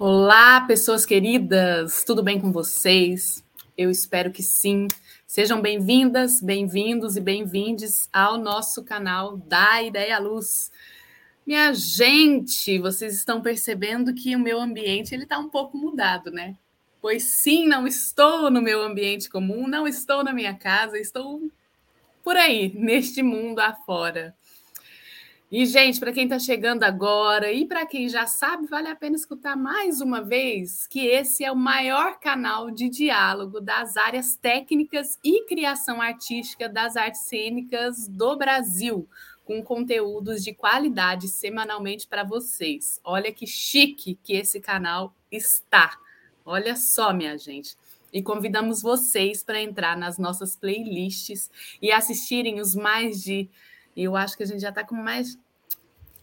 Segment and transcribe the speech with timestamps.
[0.00, 3.44] Olá, pessoas queridas, tudo bem com vocês?
[3.76, 4.86] Eu espero que sim.
[5.26, 10.70] Sejam bem-vindas, bem-vindos e bem-vindes ao nosso canal da Ideia Luz.
[11.44, 16.56] Minha gente, vocês estão percebendo que o meu ambiente ele está um pouco mudado, né?
[17.02, 21.42] Pois sim, não estou no meu ambiente comum, não estou na minha casa, estou
[22.22, 24.32] por aí, neste mundo afora.
[25.50, 29.16] E, gente, para quem está chegando agora e para quem já sabe, vale a pena
[29.16, 35.18] escutar mais uma vez que esse é o maior canal de diálogo das áreas técnicas
[35.24, 39.08] e criação artística das artes cênicas do Brasil,
[39.46, 43.00] com conteúdos de qualidade semanalmente para vocês.
[43.02, 45.96] Olha que chique que esse canal está.
[46.44, 47.74] Olha só, minha gente.
[48.12, 53.48] E convidamos vocês para entrar nas nossas playlists e assistirem os mais de
[54.04, 55.38] eu acho que a gente já está com mais,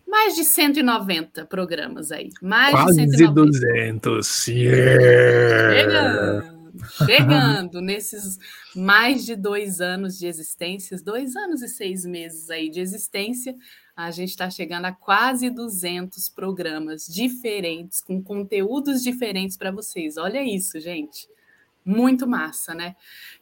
[0.07, 2.29] mais de 190 programas aí.
[2.41, 4.09] Mais Quase de 190.
[4.09, 4.47] 200.
[4.47, 5.73] Yeah!
[5.73, 6.55] Chegando,
[7.05, 8.37] chegando nesses
[8.75, 13.55] mais de dois anos de existência, dois anos e seis meses aí de existência,
[13.95, 20.17] a gente está chegando a quase 200 programas diferentes, com conteúdos diferentes para vocês.
[20.17, 21.29] Olha isso, gente.
[21.85, 22.95] Muito massa, né?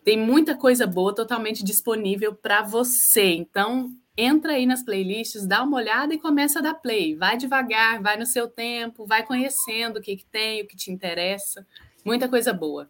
[0.03, 3.33] Tem muita coisa boa totalmente disponível para você.
[3.33, 7.15] Então, entra aí nas playlists, dá uma olhada e começa a dar play.
[7.15, 10.91] Vai devagar, vai no seu tempo, vai conhecendo o que, que tem, o que te
[10.91, 11.65] interessa.
[12.05, 12.89] Muita coisa boa.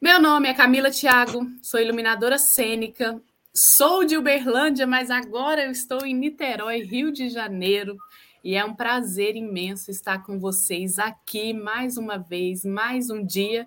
[0.00, 3.20] Meu nome é Camila Thiago, sou iluminadora cênica,
[3.54, 7.96] sou de Uberlândia, mas agora eu estou em Niterói, Rio de Janeiro.
[8.42, 13.66] E é um prazer imenso estar com vocês aqui mais uma vez, mais um dia.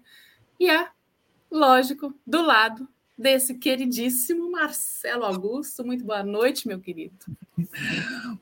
[0.59, 0.87] E é,
[1.49, 2.87] lógico, do lado
[3.17, 5.83] desse queridíssimo Marcelo Augusto.
[5.83, 7.15] Muito boa noite, meu querido.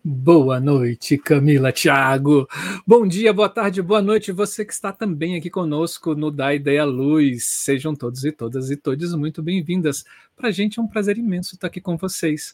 [0.04, 2.48] Boa noite, Camila Thiago.
[2.86, 4.34] Bom dia, boa tarde, boa noite.
[4.34, 7.46] Você que está também aqui conosco no Da Ideia Luz.
[7.46, 10.04] Sejam todos e todas e todos muito bem-vindas.
[10.36, 12.54] Para a gente é um prazer imenso estar aqui com vocês.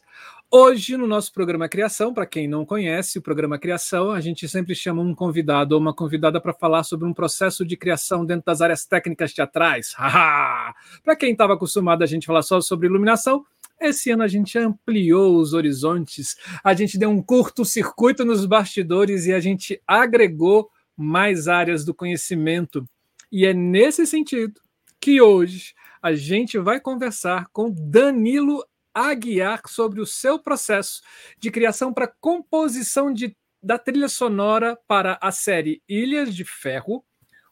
[0.54, 4.76] Hoje, no nosso programa Criação, para quem não conhece o programa Criação, a gente sempre
[4.76, 8.60] chama um convidado ou uma convidada para falar sobre um processo de criação dentro das
[8.60, 9.96] áreas técnicas teatrais.
[11.06, 13.46] para quem estava acostumado a gente falar só sobre iluminação,
[13.80, 19.32] esse ano a gente ampliou os horizontes, a gente deu um curto-circuito nos bastidores e
[19.32, 22.86] a gente agregou mais áreas do conhecimento.
[23.32, 24.60] E é nesse sentido
[25.00, 31.02] que hoje a gente vai conversar com Danilo a guiar sobre o seu processo
[31.38, 37.04] de criação para composição de, da trilha sonora para a série Ilhas de Ferro,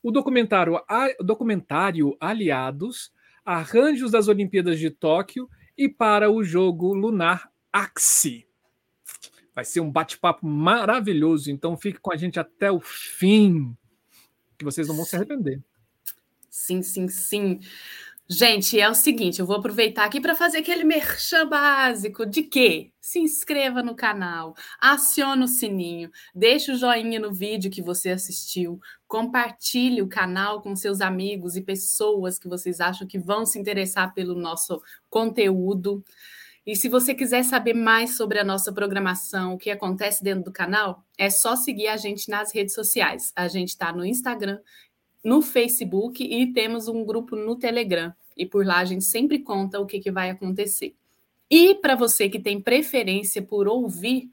[0.02, 0.80] o documentário,
[1.20, 3.12] o documentário Aliados,
[3.44, 8.48] Arranjos das Olimpíadas de Tóquio e para o jogo Lunar Axie.
[9.56, 13.76] Vai ser um bate-papo maravilhoso, então fique com a gente até o fim,
[14.58, 15.62] que vocês não vão se arrepender.
[16.50, 17.60] Sim, sim, sim.
[18.32, 22.94] Gente, é o seguinte, eu vou aproveitar aqui para fazer aquele merchan básico de que
[23.02, 28.80] se inscreva no canal, acione o sininho, deixe o joinha no vídeo que você assistiu,
[29.08, 34.14] compartilhe o canal com seus amigos e pessoas que vocês acham que vão se interessar
[34.14, 34.80] pelo nosso
[35.10, 36.04] conteúdo.
[36.68, 40.52] E se você quiser saber mais sobre a nossa programação, o que acontece dentro do
[40.52, 43.34] canal, é só seguir a gente nas redes sociais.
[43.36, 44.60] A gente está no Instagram
[45.24, 48.14] no Facebook e temos um grupo no Telegram.
[48.36, 50.96] E por lá a gente sempre conta o que, que vai acontecer.
[51.50, 54.30] E para você que tem preferência por ouvir,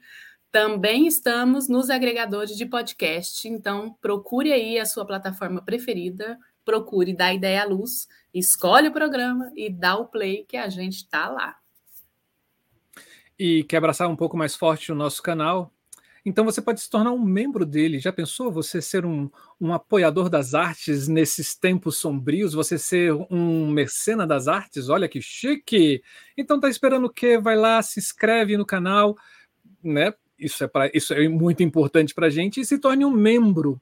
[0.51, 3.47] também estamos nos agregadores de podcast.
[3.47, 9.51] Então, procure aí a sua plataforma preferida, procure dar ideia à luz, escolhe o programa
[9.55, 11.55] e dá o play que a gente está lá.
[13.37, 15.71] E quer abraçar um pouco mais forte o nosso canal?
[16.27, 17.99] Então você pode se tornar um membro dele.
[17.99, 19.29] Já pensou você ser um,
[19.61, 22.51] um apoiador das artes nesses tempos sombrios?
[22.51, 24.89] Você ser um mercena das artes?
[24.89, 26.03] Olha que chique!
[26.37, 27.37] Então tá esperando o quê?
[27.37, 29.15] Vai lá, se inscreve no canal,
[29.81, 30.13] né?
[30.37, 33.81] Isso é, pra, isso é muito importante para a gente e se torne um membro.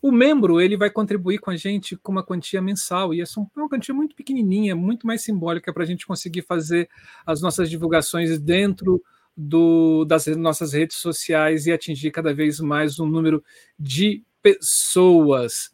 [0.00, 3.24] O membro ele vai contribuir com a gente com uma quantia mensal e é
[3.54, 6.88] uma quantia muito pequenininha, muito mais simbólica para a gente conseguir fazer
[7.26, 9.02] as nossas divulgações dentro
[9.36, 13.42] do, das nossas redes sociais e atingir cada vez mais um número
[13.78, 15.70] de pessoas.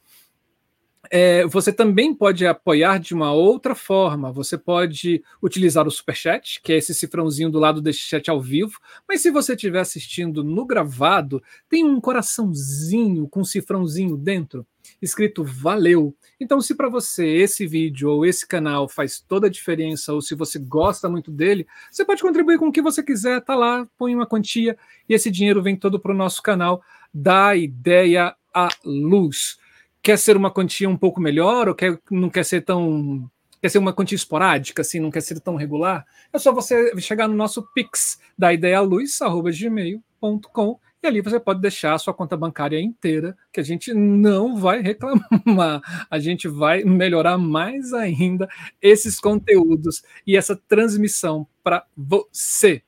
[1.10, 4.32] É, você também pode apoiar de uma outra forma.
[4.32, 8.78] Você pode utilizar o Superchat, que é esse cifrãozinho do lado desse chat ao vivo.
[9.08, 14.66] Mas se você estiver assistindo no gravado, tem um coraçãozinho com um cifrãozinho dentro,
[15.00, 16.14] escrito Valeu.
[16.40, 20.34] Então, se para você esse vídeo ou esse canal faz toda a diferença, ou se
[20.34, 24.14] você gosta muito dele, você pode contribuir com o que você quiser, tá lá, põe
[24.14, 24.76] uma quantia
[25.08, 26.82] e esse dinheiro vem todo para o nosso canal
[27.12, 29.56] da Ideia à Luz.
[30.02, 33.30] Quer ser uma quantia um pouco melhor ou quer, não quer ser tão
[33.60, 37.26] quer ser uma quantia esporádica, assim, não quer ser tão regular, é só você chegar
[37.26, 43.36] no nosso pix da ideialuz@gmail.com e ali você pode deixar a sua conta bancária inteira,
[43.52, 45.80] que a gente não vai reclamar.
[46.10, 48.48] A gente vai melhorar mais ainda
[48.82, 52.82] esses conteúdos e essa transmissão para você.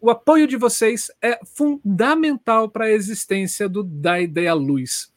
[0.00, 5.12] O apoio de vocês é fundamental para a existência do Da Ideia Luz.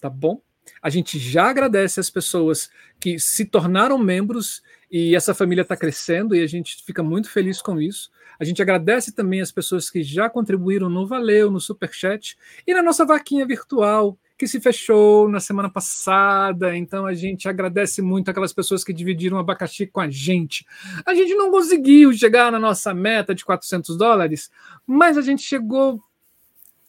[0.00, 0.40] Tá bom?
[0.82, 6.34] A gente já agradece as pessoas que se tornaram membros e essa família está crescendo
[6.34, 8.10] e a gente fica muito feliz com isso.
[8.40, 12.36] A gente agradece também as pessoas que já contribuíram no Valeu, no Superchat
[12.66, 16.74] e na nossa vaquinha virtual, que se fechou na semana passada.
[16.74, 20.64] Então a gente agradece muito aquelas pessoas que dividiram o abacaxi com a gente.
[21.04, 24.50] A gente não conseguiu chegar na nossa meta de 400 dólares,
[24.86, 26.02] mas a gente chegou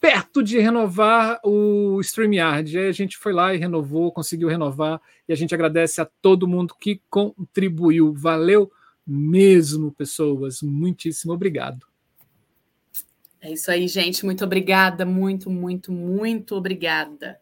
[0.01, 2.79] perto de renovar o StreamYard.
[2.79, 6.47] Aí a gente foi lá e renovou, conseguiu renovar, e a gente agradece a todo
[6.47, 8.11] mundo que contribuiu.
[8.11, 8.71] Valeu
[9.05, 10.63] mesmo, pessoas.
[10.63, 11.85] Muitíssimo obrigado.
[13.39, 14.25] É isso aí, gente.
[14.25, 17.39] Muito obrigada, muito, muito, muito obrigada.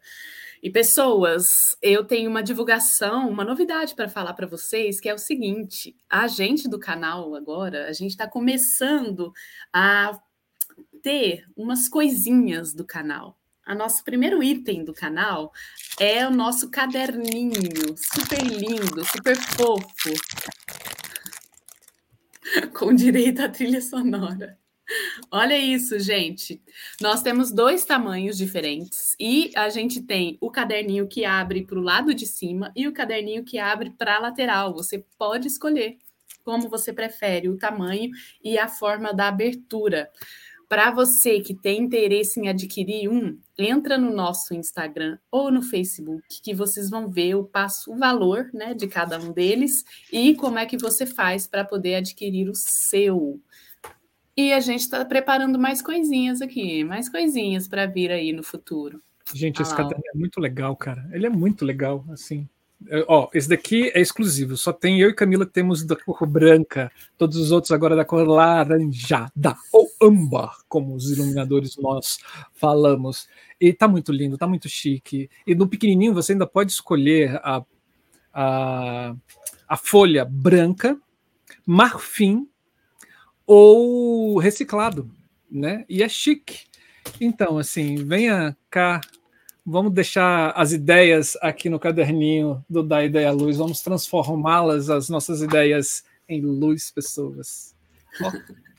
[0.62, 1.48] E pessoas,
[1.80, 6.28] eu tenho uma divulgação, uma novidade para falar para vocês, que é o seguinte: a
[6.28, 9.32] gente do canal agora, a gente está começando
[9.72, 10.18] a
[11.02, 13.38] ter umas coisinhas do canal.
[13.64, 15.52] A nosso primeiro item do canal
[15.98, 20.10] é o nosso caderninho, super lindo, super fofo,
[22.74, 24.58] com direito à trilha sonora.
[25.30, 26.60] Olha isso, gente.
[27.00, 31.82] Nós temos dois tamanhos diferentes e a gente tem o caderninho que abre para o
[31.82, 34.74] lado de cima e o caderninho que abre para a lateral.
[34.74, 35.98] Você pode escolher
[36.42, 38.10] como você prefere o tamanho
[38.42, 40.10] e a forma da abertura.
[40.70, 46.22] Para você que tem interesse em adquirir um, entra no nosso Instagram ou no Facebook,
[46.40, 50.60] que vocês vão ver o passo, o valor né, de cada um deles e como
[50.60, 53.40] é que você faz para poder adquirir o seu.
[54.36, 59.02] E a gente está preparando mais coisinhas aqui, mais coisinhas para vir aí no futuro.
[59.34, 61.04] Gente, esse caderno é muito legal, cara.
[61.10, 62.48] Ele é muito legal, assim.
[62.88, 66.26] É, ó, esse daqui é exclusivo, só tem eu e Camila que temos da cor
[66.26, 72.18] branca, todos os outros agora da cor laranjada, ou âmbar, como os iluminadores nós
[72.52, 73.28] falamos.
[73.60, 75.28] E tá muito lindo, tá muito chique.
[75.46, 77.64] E no pequenininho você ainda pode escolher a,
[78.32, 79.14] a,
[79.68, 80.98] a folha branca,
[81.66, 82.48] marfim
[83.46, 85.10] ou reciclado,
[85.50, 85.84] né?
[85.88, 86.66] E é chique.
[87.20, 89.00] Então, assim, venha cá,
[89.64, 95.42] vamos deixar as ideias aqui no caderninho do Da Ideia Luz, vamos transformá-las, as nossas
[95.42, 97.74] ideias, em luz, pessoas.
[98.22, 98.69] Oh,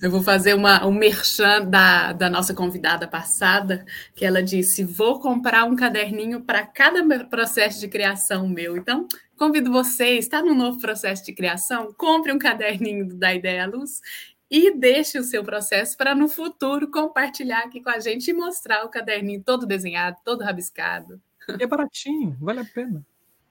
[0.00, 5.18] Eu vou fazer uma, um merchan da, da nossa convidada passada, que ela disse: vou
[5.18, 8.76] comprar um caderninho para cada processo de criação meu.
[8.76, 11.92] Então, Convido você, está no novo processo de criação?
[11.92, 14.00] Compre um caderninho da Ideia Luz
[14.48, 18.84] e deixe o seu processo para no futuro compartilhar aqui com a gente e mostrar
[18.84, 21.20] o caderninho todo desenhado, todo rabiscado.
[21.58, 23.04] É baratinho, vale a pena.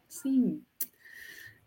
[0.07, 0.63] Sim.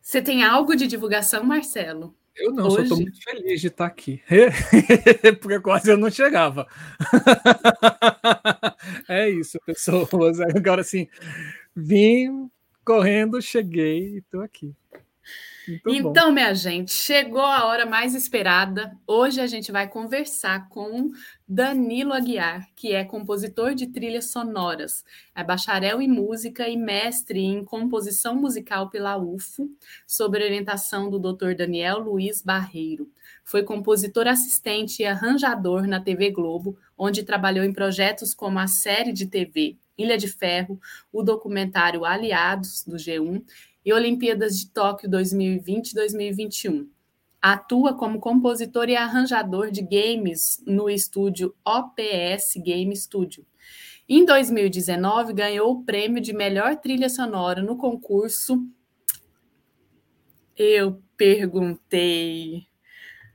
[0.01, 2.17] Você tem algo de divulgação, Marcelo?
[2.39, 2.77] Eu não, Hoje...
[2.77, 4.23] só estou muito feliz de estar aqui.
[5.41, 6.67] Porque quase eu não chegava.
[9.09, 10.41] é isso, pessoas.
[10.41, 11.09] Agora sim,
[11.75, 12.51] vim
[12.85, 14.75] correndo, cheguei e estou aqui.
[15.69, 16.33] Muito então, bom.
[16.33, 18.97] minha gente, chegou a hora mais esperada.
[19.07, 21.11] Hoje a gente vai conversar com
[21.49, 27.65] Danilo Aguiar, que é compositor de trilhas sonoras, é bacharel em música e mestre em
[27.65, 29.71] composição musical pela UFO,
[30.05, 31.55] sob orientação do Dr.
[31.55, 33.09] Daniel Luiz Barreiro.
[33.45, 39.13] Foi compositor assistente e arranjador na TV Globo, onde trabalhou em projetos como a série
[39.13, 40.81] de TV Ilha de Ferro,
[41.13, 43.43] o documentário Aliados, do G1,
[43.85, 46.96] e Olimpíadas de Tóquio 2020 e 2021.
[47.41, 53.47] Atua como compositor e arranjador de games no estúdio OPS Game Studio.
[54.09, 58.65] Em 2019, ganhou o prêmio de melhor trilha sonora no concurso.
[60.57, 62.67] Eu perguntei.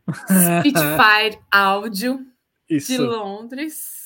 [0.10, 2.26] Spitfire Audio
[2.68, 4.02] de Londres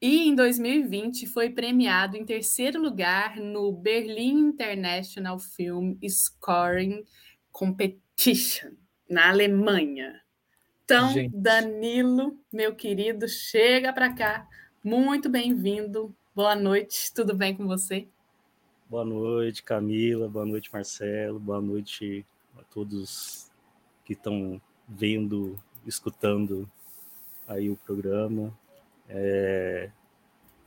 [0.00, 7.04] e em 2020 foi premiado em terceiro lugar no Berlin International Film Scoring
[7.50, 8.74] Competition,
[9.08, 10.20] na Alemanha.
[10.84, 11.36] Então, Gente.
[11.36, 14.48] Danilo, meu querido, chega para cá.
[14.82, 16.14] Muito bem-vindo.
[16.34, 18.08] Boa noite, tudo bem com você?
[18.88, 20.28] Boa noite, Camila.
[20.28, 21.38] Boa noite, Marcelo.
[21.38, 22.24] Boa noite
[22.58, 23.50] a todos
[24.04, 26.70] que estão vendo, escutando
[27.46, 28.56] aí o programa.
[29.08, 29.90] É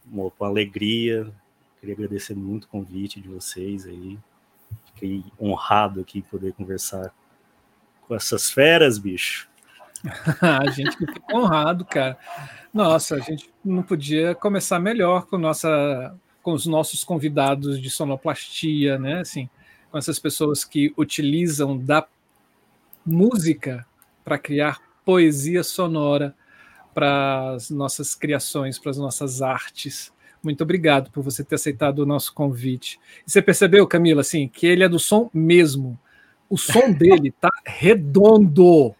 [0.05, 1.33] uma, uma alegria
[1.81, 4.17] queria agradecer muito o convite de vocês aí.
[4.85, 7.11] Fiquei honrado aqui poder conversar
[8.11, 9.47] com essas feras, bicho.
[10.41, 12.17] a gente fica honrado, cara.
[12.73, 16.13] Nossa, a gente não podia começar melhor com, nossa,
[16.43, 19.21] com os nossos convidados de sonoplastia, né?
[19.21, 19.49] Assim,
[19.89, 22.05] com essas pessoas que utilizam da
[23.05, 23.87] música
[24.25, 26.35] para criar poesia sonora
[26.93, 30.11] para as nossas criações, para as nossas artes.
[30.43, 32.99] Muito obrigado por você ter aceitado o nosso convite.
[33.25, 35.97] E você percebeu, Camila, assim, que ele é do som mesmo.
[36.51, 38.93] O som dele tá redondo.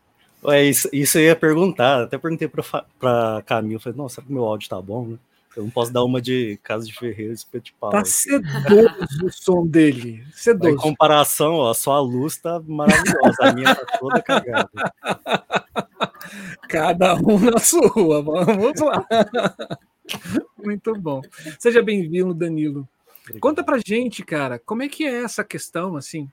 [0.45, 2.03] É, isso, isso eu ia perguntar.
[2.03, 5.17] Até perguntei para Camila, falei, nossa, será que meu áudio tá bom, né?
[5.55, 7.89] Eu não posso dar uma de Casa de Ferreira e pau.
[7.89, 10.23] Tá sedoso o som dele.
[10.31, 10.73] Sedoso.
[10.73, 13.37] Em comparação, ó, só a luz tá maravilhosa.
[13.41, 14.93] A minha tá toda cagada.
[16.69, 18.23] Cada um na sua.
[18.23, 19.05] Vamos lá.
[20.57, 21.21] Muito bom.
[21.59, 22.87] Seja bem-vindo, Danilo.
[23.23, 23.41] Obrigado.
[23.41, 26.29] Conta pra gente, cara, como é que é essa questão, assim,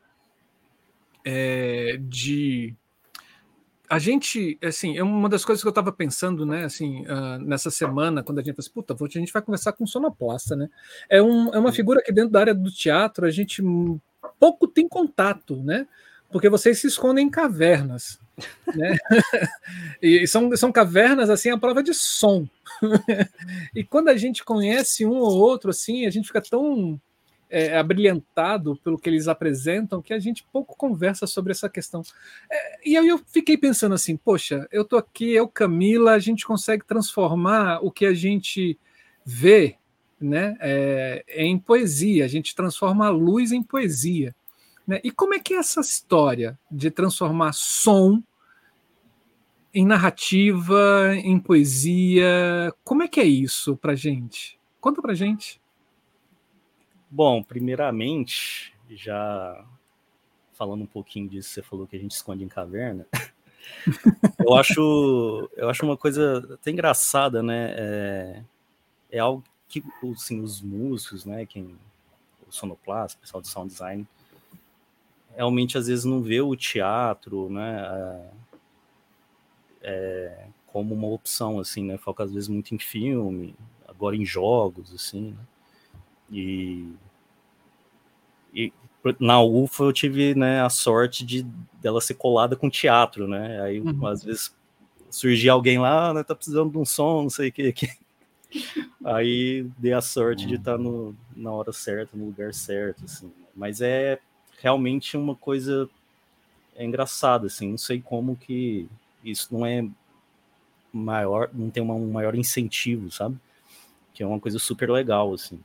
[1.30, 2.74] é, de
[3.90, 7.70] a gente, assim, é uma das coisas que eu estava pensando, né, assim, uh, nessa
[7.70, 10.68] semana, quando a gente assim, puta, a gente vai conversar com o sonoplasta, né?
[11.08, 13.62] É, um, é uma figura que dentro da área do teatro a gente
[14.38, 15.86] pouco tem contato, né?
[16.30, 18.18] Porque vocês se escondem em cavernas,
[18.74, 18.96] né?
[20.02, 22.46] e são, são cavernas, assim, à prova de som.
[23.74, 27.00] e quando a gente conhece um ou outro, assim, a gente fica tão
[27.50, 32.02] é, abrilhantado pelo que eles apresentam que a gente pouco conversa sobre essa questão.
[32.50, 36.46] É, e aí eu fiquei pensando assim, poxa, eu tô aqui, eu Camila, a gente
[36.46, 38.78] consegue transformar o que a gente
[39.24, 39.76] vê,
[40.20, 42.24] né, é, em poesia.
[42.24, 44.34] A gente transforma a luz em poesia.
[44.86, 45.00] Né?
[45.04, 48.22] E como é que é essa história de transformar som
[49.72, 52.72] em narrativa, em poesia?
[52.82, 54.58] Como é que é isso para gente?
[54.80, 55.60] Conta para gente.
[57.10, 59.64] Bom, primeiramente, já
[60.52, 63.06] falando um pouquinho disso, você falou que a gente esconde em caverna.
[64.44, 67.74] eu acho, eu acho uma coisa até engraçada, né?
[67.76, 68.42] É,
[69.12, 71.46] é algo que assim, os músicos, né?
[71.46, 71.76] Quem,
[72.46, 74.06] o sonoplasta, o pessoal de sound design,
[75.34, 77.80] realmente às vezes não vê o teatro, né?
[77.80, 78.30] É,
[79.82, 81.96] é, como uma opção, assim, né?
[81.96, 83.54] Foca às vezes muito em filme,
[83.86, 85.38] agora em jogos, assim, né?
[86.30, 86.88] E,
[88.54, 88.72] e
[89.18, 91.42] na UFA eu tive né, a sorte de
[91.80, 93.60] dela ser colada com teatro, né?
[93.62, 94.06] Aí uhum.
[94.06, 94.54] às vezes
[95.10, 97.72] surgia alguém lá, ah, né, tá precisando de um som, não sei o que.
[97.72, 97.88] que.
[99.04, 100.48] Aí dei a sorte uhum.
[100.48, 103.32] de estar no, na hora certa, no lugar certo, assim.
[103.54, 104.18] Mas é
[104.60, 105.88] realmente uma coisa
[106.76, 107.70] é engraçada, assim.
[107.70, 108.88] Não sei como que
[109.24, 109.86] isso não é
[110.92, 113.36] maior, não tem uma, um maior incentivo, sabe?
[114.14, 115.60] Que é uma coisa super legal, assim.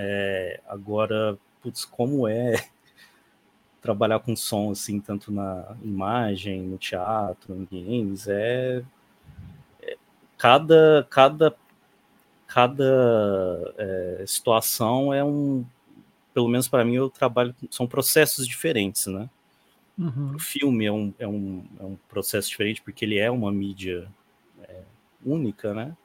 [0.00, 2.54] É, agora, putz, como é
[3.82, 8.84] trabalhar com som, assim, tanto na imagem, no teatro, em games, é,
[9.82, 9.96] é
[10.36, 11.52] cada, cada,
[12.46, 15.66] cada é, situação é um,
[16.32, 19.28] pelo menos para mim, eu trabalho, são processos diferentes, né?
[19.98, 20.36] Uhum.
[20.36, 24.08] O filme é um, é, um, é um processo diferente porque ele é uma mídia
[24.62, 24.82] é,
[25.26, 25.96] única, né?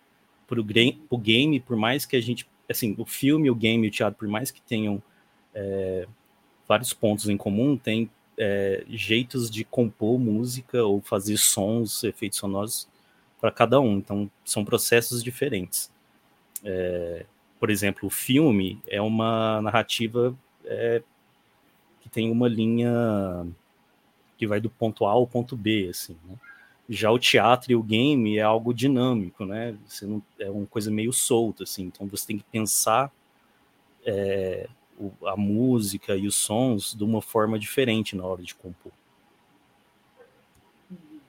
[0.47, 3.91] Para o game, por mais que a gente assim, o filme, o game e o
[3.91, 5.01] teatro, por mais que tenham
[5.53, 6.07] é,
[6.67, 12.87] vários pontos em comum, tem é, jeitos de compor música ou fazer sons, efeitos sonoros
[13.39, 13.97] para cada um.
[13.97, 15.91] Então, são processos diferentes.
[16.63, 17.25] É,
[17.59, 21.01] por exemplo, o filme é uma narrativa é,
[22.01, 23.45] que tem uma linha
[24.37, 26.35] que vai do ponto A ao ponto B, assim, né?
[26.89, 29.75] Já o teatro e o game é algo dinâmico, né?
[29.87, 31.83] Você não, é uma coisa meio solta, assim.
[31.83, 33.11] Então você tem que pensar
[34.05, 34.67] é,
[34.99, 38.91] o, a música e os sons de uma forma diferente na hora de compor.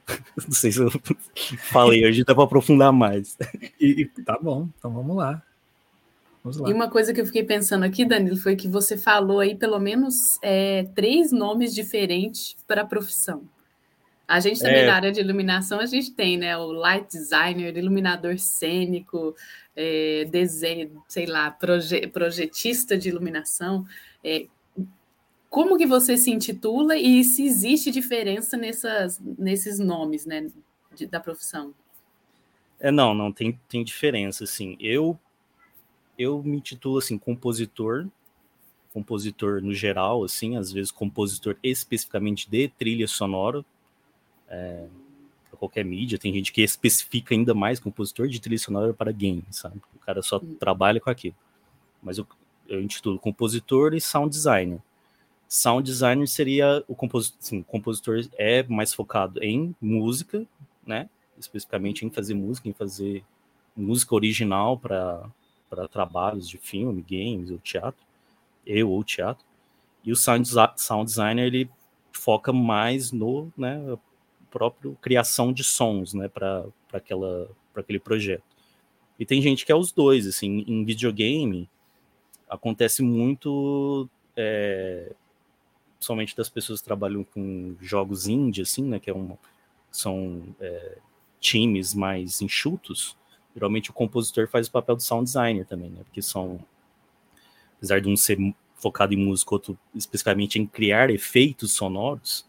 [0.37, 0.90] Não sei se eu
[1.70, 3.37] falei, hoje dá para aprofundar mais.
[3.80, 5.42] E, e, tá bom, então vamos lá.
[6.42, 6.68] vamos lá.
[6.68, 9.78] E uma coisa que eu fiquei pensando aqui, Danilo, foi que você falou aí pelo
[9.78, 13.42] menos é, três nomes diferentes para a profissão.
[14.26, 14.87] A gente também é...
[14.87, 16.56] na área de iluminação, a gente tem, né?
[16.56, 19.34] O light designer, iluminador cênico,
[19.76, 23.84] é, desenho, sei lá, proje projetista de iluminação.
[24.23, 24.47] É,
[25.50, 30.50] como que você se intitula e se existe diferença nessas, nesses nomes, né,
[30.97, 31.73] de, da profissão?
[32.80, 34.76] É, não, não, tem, tem diferença, assim.
[34.80, 35.19] Eu,
[36.19, 38.08] eu me intitulo, assim, compositor,
[38.93, 43.65] compositor no geral, assim, às vezes compositor especificamente de trilha sonora,
[44.54, 44.86] é,
[45.50, 46.19] para qualquer mídia.
[46.19, 49.80] Tem gente que especifica ainda mais compositor de trilha sonora para games, sabe?
[49.95, 50.56] O cara só hum.
[50.58, 51.36] trabalha com aquilo.
[52.02, 52.26] mas eu,
[52.69, 54.80] eu intitulo compositor e sound designer.
[55.49, 60.47] Sound designer seria o compositor, sim, o compositor é mais focado em música,
[60.86, 61.08] né?
[61.38, 63.25] Especificamente em fazer música, em fazer
[63.76, 65.28] música original para
[65.90, 68.00] trabalhos de filme, games ou teatro,
[68.64, 69.45] eu ou teatro.
[70.04, 71.71] E o sound, sound designer ele
[72.12, 73.99] foca mais no, né,
[74.54, 78.45] próprio criação de sons, né, para aquela para aquele projeto.
[79.19, 81.69] E tem gente que é os dois, assim, em videogame
[82.49, 85.12] acontece muito é,
[85.99, 89.36] somente das pessoas que trabalham com jogos indie, assim, né, que é um,
[89.90, 90.99] são é,
[91.40, 93.17] times mais enxutos,
[93.54, 96.64] geralmente o compositor faz o papel do sound designer também, né, porque são,
[97.76, 98.38] apesar de um ser
[98.76, 102.47] focado em música, outro especificamente em criar efeitos sonoros,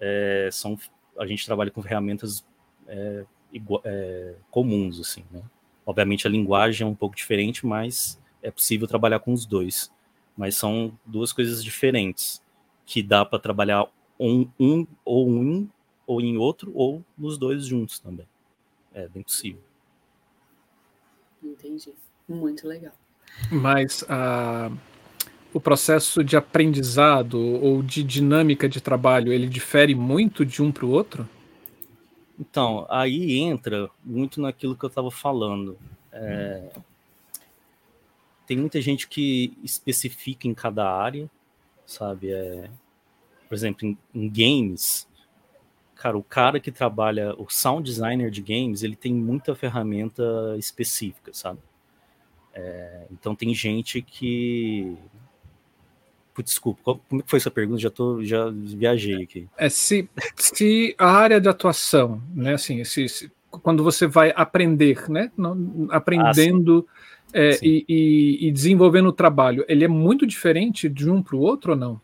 [0.00, 0.76] é, são,
[1.18, 2.44] a gente trabalha com ferramentas
[2.86, 3.24] é,
[3.84, 5.42] é, comuns, assim, né.
[5.84, 9.92] Obviamente a linguagem é um pouco diferente, mas é possível trabalhar com os dois.
[10.36, 12.42] Mas são duas coisas diferentes
[12.86, 13.86] que dá para trabalhar
[14.18, 15.68] um, um ou um
[16.06, 18.26] ou em outro ou nos dois juntos também.
[18.94, 19.62] É bem possível.
[21.42, 21.92] Entendi.
[22.28, 22.92] Muito legal.
[23.50, 24.76] Mas uh,
[25.52, 30.86] o processo de aprendizado ou de dinâmica de trabalho, ele difere muito de um para
[30.86, 31.28] o outro?
[32.38, 35.78] Então, aí entra muito naquilo que eu estava falando.
[36.10, 36.70] É,
[38.46, 41.30] tem muita gente que especifica em cada área,
[41.86, 42.32] sabe?
[42.32, 42.68] É,
[43.48, 45.06] por exemplo, em, em, games,
[45.94, 50.22] cara, o cara que trabalha, o sound designer de games, ele tem muita ferramenta
[50.58, 51.60] específica, sabe?
[52.54, 54.98] É, então tem gente que
[56.40, 57.80] Desculpa, como é foi essa pergunta?
[57.80, 59.48] Já tô, já viajei aqui.
[59.58, 65.10] É se, se a área de atuação, né, assim, se, se quando você vai aprender,
[65.10, 65.30] né,
[65.90, 66.86] aprendendo
[67.34, 71.36] ah, é, e, e, e, desenvolvendo o trabalho, ele é muito diferente de um para
[71.36, 72.00] o outro ou não?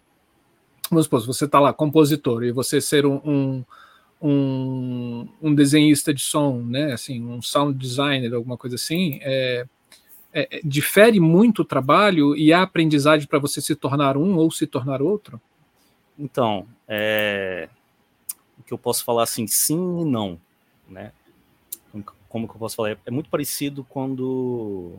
[0.91, 3.65] Vamos supor, você está lá, compositor, e você ser um, um,
[4.21, 9.67] um, um, desenhista de som, né, assim, um sound designer, alguma coisa assim, é,
[10.33, 14.51] é, é difere muito o trabalho e a aprendizagem para você se tornar um ou
[14.51, 15.41] se tornar outro?
[16.19, 17.69] Então, é,
[18.59, 20.41] o que eu posso falar assim, sim e não,
[20.89, 21.13] né?
[22.29, 22.99] Como que eu posso falar?
[23.07, 24.99] É, muito parecido quando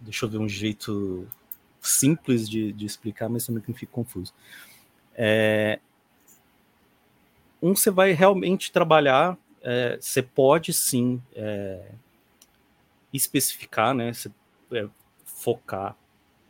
[0.00, 1.26] deixa eu ver um jeito
[1.80, 4.32] simples de, de explicar, mas também que não fique confuso.
[5.14, 5.80] É,
[7.60, 11.92] um, você vai realmente trabalhar, é, você pode sim é,
[13.12, 14.30] especificar, né, você,
[14.72, 14.88] é,
[15.24, 15.96] focar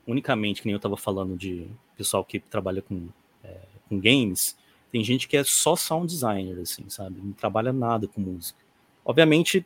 [0.07, 3.09] unicamente, que nem eu estava falando de pessoal que trabalha com,
[3.45, 4.57] é, com games,
[4.91, 7.21] tem gente que é só sound designer, assim, sabe?
[7.23, 8.59] Não trabalha nada com música.
[9.05, 9.65] Obviamente,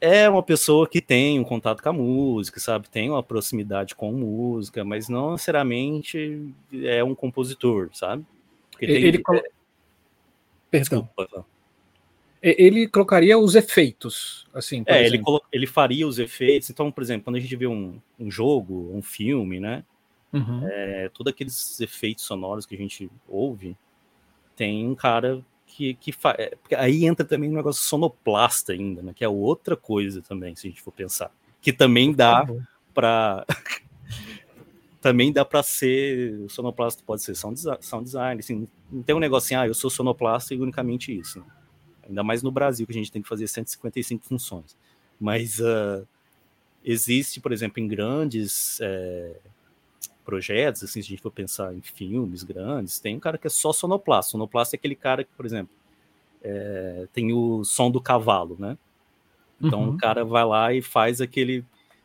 [0.00, 2.88] é uma pessoa que tem um contato com a música, sabe?
[2.88, 8.24] Tem uma proximidade com música, mas não necessariamente é um compositor, sabe?
[8.70, 8.96] Porque tem...
[8.96, 9.42] Ele colo...
[10.70, 11.08] Perdão.
[12.42, 14.82] Ele colocaria os efeitos, assim.
[14.86, 15.42] é, ele, colo...
[15.52, 16.70] ele faria os efeitos.
[16.70, 19.84] Então, por exemplo, quando a gente vê um, um jogo, um filme, né?
[20.32, 20.66] Uhum.
[20.66, 23.76] É, todos aqueles efeitos sonoros que a gente ouve,
[24.56, 26.34] tem um cara que, que fa...
[26.38, 29.12] É, aí entra também um negócio sonoplasta ainda, né?
[29.14, 31.30] Que é outra coisa também, se a gente for pensar.
[31.60, 32.46] Que também dá
[32.94, 33.44] para
[35.00, 39.18] também dá para ser o sonoplasta pode ser sound, sound design, assim, não tem um
[39.18, 41.40] negócio assim, ah, eu sou sonoplasta e unicamente isso.
[41.40, 41.44] Né?
[42.10, 44.76] Ainda mais no Brasil que a gente tem que fazer 155 funções.
[45.18, 46.06] Mas uh,
[46.84, 49.36] existe, por exemplo, em grandes é,
[50.24, 53.50] projetos, assim, se a gente for pensar em filmes grandes, tem um cara que é
[53.50, 54.32] só sonoplasta.
[54.32, 55.72] Sonoplasta é aquele cara que, por exemplo,
[56.42, 58.76] é, tem o som do cavalo, né?
[59.62, 59.90] Então uhum.
[59.90, 61.64] o cara vai lá e faz aquele.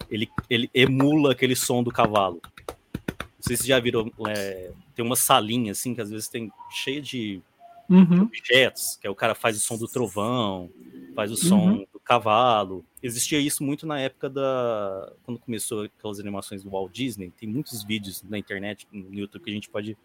[0.10, 2.42] Ele, ele emula aquele som do cavalo.
[2.68, 4.12] Não sei se já viram.
[4.28, 7.42] É, tem uma salinha assim que às vezes tem cheia de
[7.90, 8.24] uhum.
[8.24, 10.70] objetos, que aí o cara faz o som do trovão,
[11.16, 11.88] faz o som uhum.
[11.92, 12.86] do cavalo.
[13.02, 15.12] Existia isso muito na época da.
[15.24, 17.32] Quando começou aquelas animações do Walt Disney.
[17.38, 19.98] Tem muitos vídeos na internet, no YouTube, que a gente pode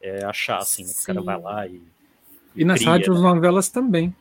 [0.00, 0.92] é, achar, assim, né?
[0.98, 1.82] O cara vai lá e.
[2.54, 3.28] E, nas cria, rádios né?
[3.28, 4.14] novelas também,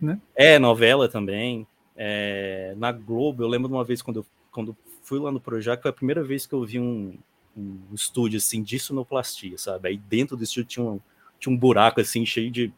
[0.00, 0.18] né?
[0.34, 1.66] É, novela também.
[1.96, 5.82] É, na Globo, eu lembro de uma vez quando eu quando fui lá no Projac,
[5.82, 7.18] foi a primeira vez que eu vi um,
[7.56, 9.88] um estúdio assim de sonoplastia, sabe?
[9.88, 11.00] Aí dentro do estúdio tinha um,
[11.44, 12.72] tinha um buraco assim cheio de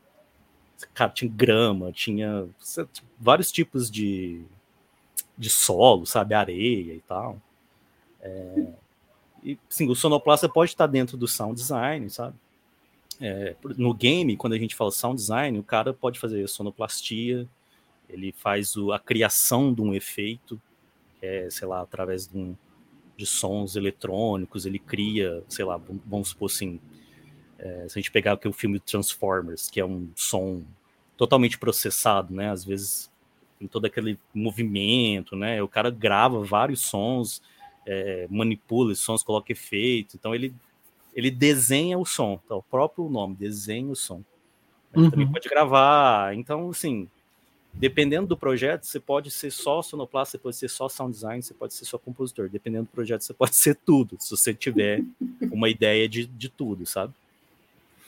[0.93, 2.49] cara, tinha grama, tinha
[3.19, 4.43] vários tipos de,
[5.39, 7.41] de solo, sabe, areia e tal.
[8.21, 8.67] É,
[9.43, 12.37] e sim, o sonoplasta pode estar dentro do sound design, sabe?
[13.21, 17.49] É, no game, quando a gente fala sound design, o cara pode fazer sonoplastia,
[18.09, 20.61] ele faz o, a criação de um efeito,
[21.23, 22.55] é, sei lá, através de, um,
[23.17, 26.79] de sons eletrônicos, ele cria, sei lá, vamos supor assim,
[27.59, 30.63] é, se a gente pegar aqui o filme Transformers, que é um som
[31.17, 32.51] totalmente processado, né?
[32.51, 33.11] Às vezes
[33.59, 35.63] tem todo aquele movimento, né?
[35.63, 37.43] O cara grava vários sons,
[37.87, 40.17] é, manipula esses sons, coloca efeito.
[40.17, 40.55] Então ele,
[41.15, 42.55] ele desenha o som, tá?
[42.55, 44.23] o próprio nome, desenha o som.
[44.95, 45.11] Uhum.
[45.11, 46.35] Também pode gravar.
[46.35, 47.09] Então, assim,
[47.73, 51.55] dependendo do projeto, você pode ser só sonoplasta, você pode ser só sound design, você
[51.55, 52.49] pode ser só compositor.
[52.51, 55.03] Dependendo do projeto, você pode ser tudo, se você tiver
[55.51, 57.15] uma ideia de, de tudo, sabe?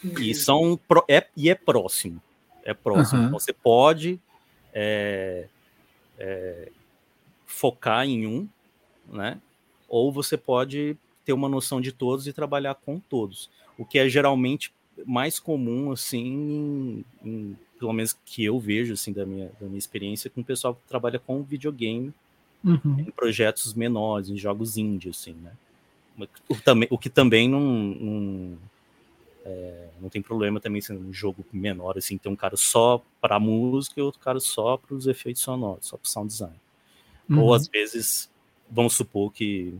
[0.03, 2.23] E são é, e é próximo.
[2.65, 3.23] É próximo.
[3.23, 3.31] Uhum.
[3.31, 4.21] Você pode
[4.73, 5.47] é,
[6.19, 6.71] é,
[7.47, 8.49] focar em um,
[9.11, 9.41] né?
[9.89, 13.51] Ou você pode ter uma noção de todos e trabalhar com todos.
[13.77, 14.73] O que é geralmente
[15.07, 19.79] mais comum, assim, em, em, pelo menos que eu vejo, assim, da minha, da minha
[19.79, 22.13] experiência, com o pessoal que trabalha com videogame
[22.65, 23.01] uhum.
[23.01, 25.53] em projetos menores, em jogos indie, assim, né?
[26.49, 26.57] O,
[26.91, 28.59] o que também não, não
[29.49, 33.41] é, não tem problema também sendo um jogo menor, assim, ter um cara só para
[33.41, 36.57] música e outro cara só para os efeitos sonoros, só para sound design.
[37.29, 37.41] Uhum.
[37.41, 38.31] Ou às vezes,
[38.71, 39.75] vamos supor que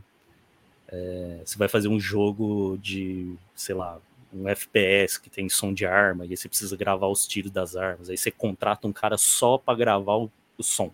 [0.87, 3.99] é, você vai fazer um jogo de, sei lá,
[4.33, 7.75] um FPS que tem som de arma e aí você precisa gravar os tiros das
[7.75, 8.09] armas.
[8.09, 10.91] Aí você contrata um cara só para gravar o, o, som,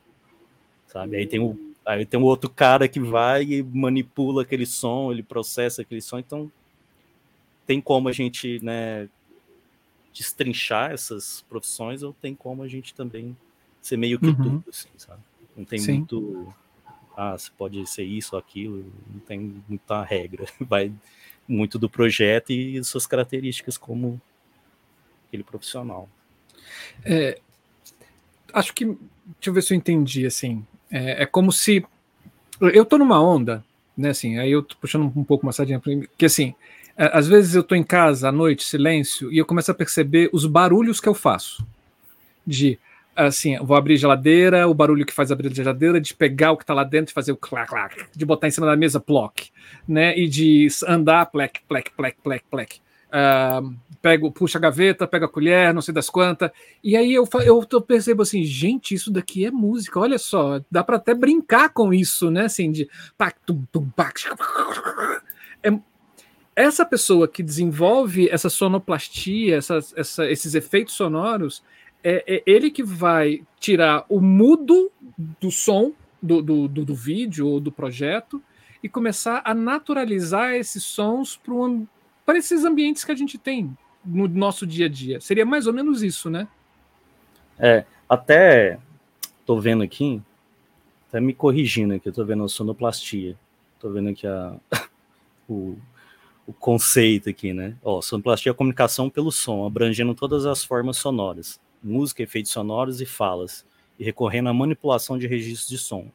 [0.88, 1.15] sabe?
[1.15, 5.23] Aí tem o aí tem um outro cara que vai e manipula aquele som, ele
[5.23, 6.19] processa aquele som.
[6.19, 6.51] Então
[7.65, 9.10] tem como a gente, né,
[10.13, 13.36] destrinchar essas profissões ou tem como a gente também
[13.82, 14.36] ser meio que uhum.
[14.36, 15.21] tudo, assim, sabe?
[15.56, 15.93] Não tem Sim.
[15.93, 16.54] muito.
[17.15, 20.45] Ah, você pode ser isso ou aquilo, não tem muita regra.
[20.60, 20.91] Vai
[21.47, 24.19] muito do projeto e suas características como
[25.28, 26.10] aquele profissional.
[27.04, 27.39] É,
[28.54, 28.86] acho que.
[28.86, 30.65] Deixa eu ver se eu entendi, assim.
[30.89, 31.86] É, é como se.
[32.60, 33.63] Eu tô numa onda,
[33.97, 36.56] né, assim, aí eu tô puxando um pouco uma sardinha para mim, que assim,
[36.97, 40.45] às vezes eu estou em casa à noite, silêncio, e eu começo a perceber os
[40.45, 41.65] barulhos que eu faço.
[42.47, 42.79] De,
[43.15, 46.63] assim, vou abrir geladeira, o barulho que faz abrir a geladeira, de pegar o que
[46.63, 49.49] está lá dentro e fazer o clac, clac, de botar em cima da mesa, ploc,
[49.88, 50.17] né?
[50.17, 52.79] E de andar, plec, plec, plec, plec, plec.
[53.08, 56.51] Uh, pego, puxa a gaveta, pego a colher, não sei das quantas.
[56.84, 60.84] E aí eu, eu, eu percebo assim, gente, isso daqui é música, olha só, dá
[60.84, 62.45] para até brincar com isso, né?
[62.45, 62.89] Assim, de.
[65.63, 65.71] É,
[66.55, 69.79] essa pessoa que desenvolve essa sonoplastia, essa,
[70.29, 71.61] esses efeitos sonoros,
[72.03, 75.91] é, é, ele que vai tirar o mudo do som
[76.21, 78.41] do, do, do, do vídeo ou do projeto
[78.81, 81.39] e começar a naturalizar esses sons
[82.25, 85.19] para esses ambientes que a gente tem no nosso dia a dia.
[85.19, 86.47] Seria mais ou menos isso, né?
[87.57, 88.79] É, até
[89.45, 90.21] tô vendo aqui,
[91.09, 93.35] até me corrigindo aqui, eu tô vendo a sonoplastia.
[93.79, 94.55] Tô vendo aqui a,
[95.49, 95.75] o,
[96.47, 97.75] o conceito aqui, né?
[97.84, 103.01] Ó, sonoplastia é a comunicação pelo som, abrangendo todas as formas sonoras, música, efeitos sonoros
[103.01, 103.65] e falas,
[103.97, 106.12] e recorrendo à manipulação de registros de som.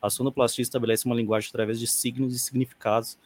[0.00, 3.18] A sonoplastia estabelece uma linguagem através de signos e significados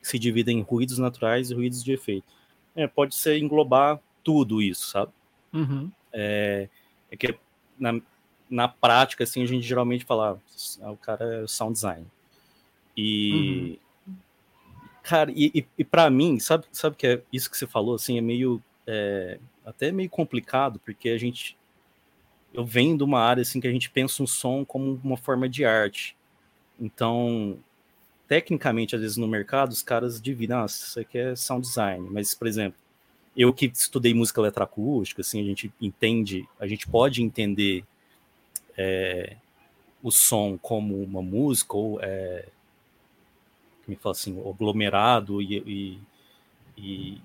[0.00, 2.26] que se dividem em ruídos naturais e ruídos de efeito.
[2.74, 5.10] É, pode ser englobar tudo isso, sabe?
[5.52, 5.90] Uhum.
[6.12, 6.68] É,
[7.10, 7.36] é, que
[7.78, 8.00] na,
[8.48, 10.38] na prática, assim, a gente geralmente fala,
[10.82, 12.06] ah, o cara é sound design.
[12.96, 13.85] E, uhum
[15.06, 18.18] Cara, e, e, e para mim, sabe, sabe que é isso que você falou, assim,
[18.18, 21.56] é meio, é, até meio complicado, porque a gente,
[22.52, 25.48] eu venho de uma área, assim, que a gente pensa um som como uma forma
[25.48, 26.16] de arte.
[26.80, 27.56] Então,
[28.26, 32.34] tecnicamente, às vezes no mercado, os caras dividem, ah, isso aqui é sound design, mas,
[32.34, 32.80] por exemplo,
[33.36, 37.84] eu que estudei música eletroacústica, assim, a gente entende, a gente pode entender
[38.76, 39.36] é,
[40.02, 42.46] o som como uma música, ou é,
[43.86, 45.98] me fala assim, aglomerado e, e,
[46.76, 47.20] e,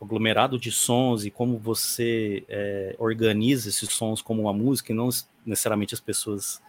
[0.00, 5.08] aglomerado de sons e como você é, organiza esses sons como uma música e não
[5.44, 6.62] necessariamente as pessoas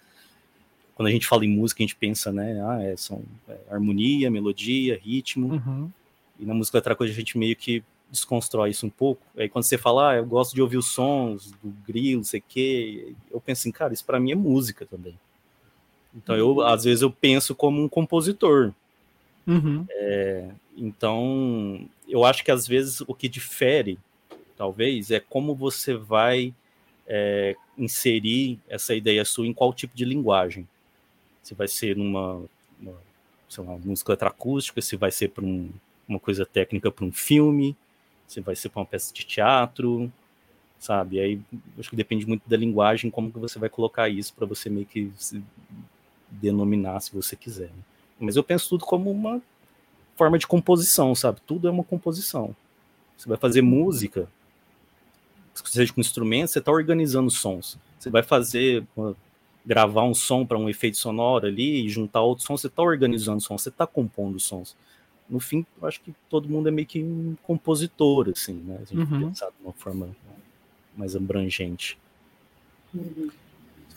[0.95, 4.31] quando a gente fala em música a gente pensa né ah, é, são é, harmonia
[4.31, 5.53] melodia ritmo.
[5.53, 5.91] Uhum.
[6.39, 9.21] e na música outra coisa a gente meio que desconstrói isso um pouco.
[9.37, 13.15] Aí quando você fala ah, eu gosto de ouvir os sons do grilo sei que
[13.29, 15.15] eu penso assim cara isso para mim é música também
[16.15, 18.73] então, eu, às vezes, eu penso como um compositor.
[19.45, 19.85] Uhum.
[19.89, 23.97] É, então, eu acho que às vezes o que difere,
[24.57, 26.53] talvez, é como você vai
[27.07, 30.67] é, inserir essa ideia sua em qual tipo de linguagem.
[31.43, 32.43] Se vai ser numa,
[32.79, 32.95] uma,
[33.47, 35.69] sei lá, música eletroacústica, se vai ser para um,
[36.07, 37.75] uma coisa técnica para um filme,
[38.27, 40.11] se vai ser para uma peça de teatro,
[40.79, 41.19] sabe?
[41.19, 41.39] Aí
[41.77, 44.85] acho que depende muito da linguagem, como que você vai colocar isso para você meio
[44.85, 45.11] que
[46.29, 47.67] denominar se você quiser.
[47.67, 47.83] Né?
[48.19, 49.41] Mas eu penso tudo como uma
[50.15, 51.39] forma de composição, sabe?
[51.45, 52.55] Tudo é uma composição.
[53.17, 54.27] Você vai fazer música,
[55.53, 57.77] seja com instrumento, você está organizando sons.
[57.97, 58.85] Você vai fazer,
[59.65, 63.41] gravar um som para um efeito sonoro ali e juntar outros sons, você está organizando
[63.41, 64.75] sons, você está compondo sons.
[65.29, 68.79] No fim, eu acho que todo mundo é meio que um compositor, assim, né?
[68.81, 69.29] A gente uhum.
[69.29, 70.09] pensar de uma forma
[70.97, 71.97] mais abrangente.
[72.93, 73.29] Uhum.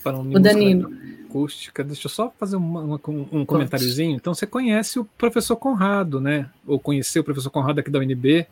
[0.02, 0.92] Falando o Danilo.
[1.28, 3.00] Acústica, deixa eu só fazer uma, uma,
[3.32, 4.16] um comentáriozinho.
[4.16, 6.50] Então, você conhece o professor Conrado, né?
[6.66, 8.46] Ou conheceu o professor Conrado aqui da UNB?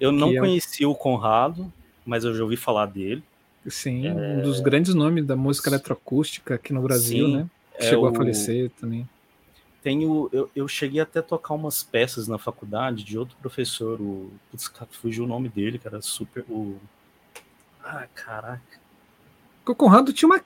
[0.00, 0.86] Eu não conheci é...
[0.86, 1.70] o Conrado,
[2.06, 3.22] mas eu já ouvi falar dele.
[3.66, 4.12] Sim, é...
[4.12, 7.46] um dos grandes nomes da música eletroacústica aqui no Brasil, Sim, né?
[7.74, 8.08] É chegou o...
[8.08, 9.06] a falecer também.
[9.82, 14.30] Tenho, eu, eu cheguei até a tocar umas peças na faculdade de outro professor, o.
[14.50, 16.42] Putz, fugiu o nome dele, cara, super.
[16.48, 16.76] O.
[17.84, 18.62] Ah, caraca.
[19.66, 20.42] O Conrado tinha uma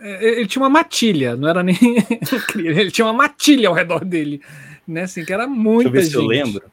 [0.00, 1.76] ele tinha uma matilha, não era nem.
[2.56, 4.42] ele tinha uma matilha ao redor dele,
[4.86, 5.02] né?
[5.02, 6.46] Assim, que era muita Deixa eu ver gente.
[6.46, 6.70] se eu lembro.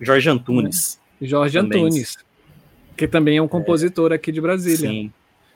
[0.00, 1.00] Jorge Antunes.
[1.20, 1.84] Jorge também.
[1.84, 2.16] Antunes,
[2.96, 4.88] que também é um compositor é, aqui de Brasília.
[4.88, 5.12] Sim,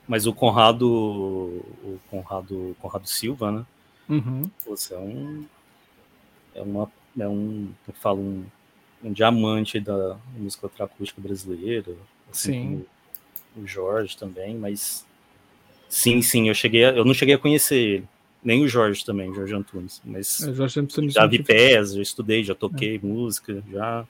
[0.06, 3.66] mas o Conrado, o Conrado, Conrado Silva, né?
[4.08, 4.50] Uhum.
[4.66, 5.44] Você é um,
[6.54, 8.44] é uma, é um, eu falo um,
[9.02, 11.92] um diamante da música acústica brasileira.
[12.30, 12.86] Assim Sim.
[13.56, 15.06] o Jorge também, mas
[15.94, 18.04] sim, sim, eu cheguei, a, eu não cheguei a conhecer ele.
[18.42, 20.02] Nem o Jorge também, Jorge Antunes.
[20.04, 23.00] Mas é, Jorge Antunes já vi pés, já estudei, já toquei é.
[23.02, 24.06] música, já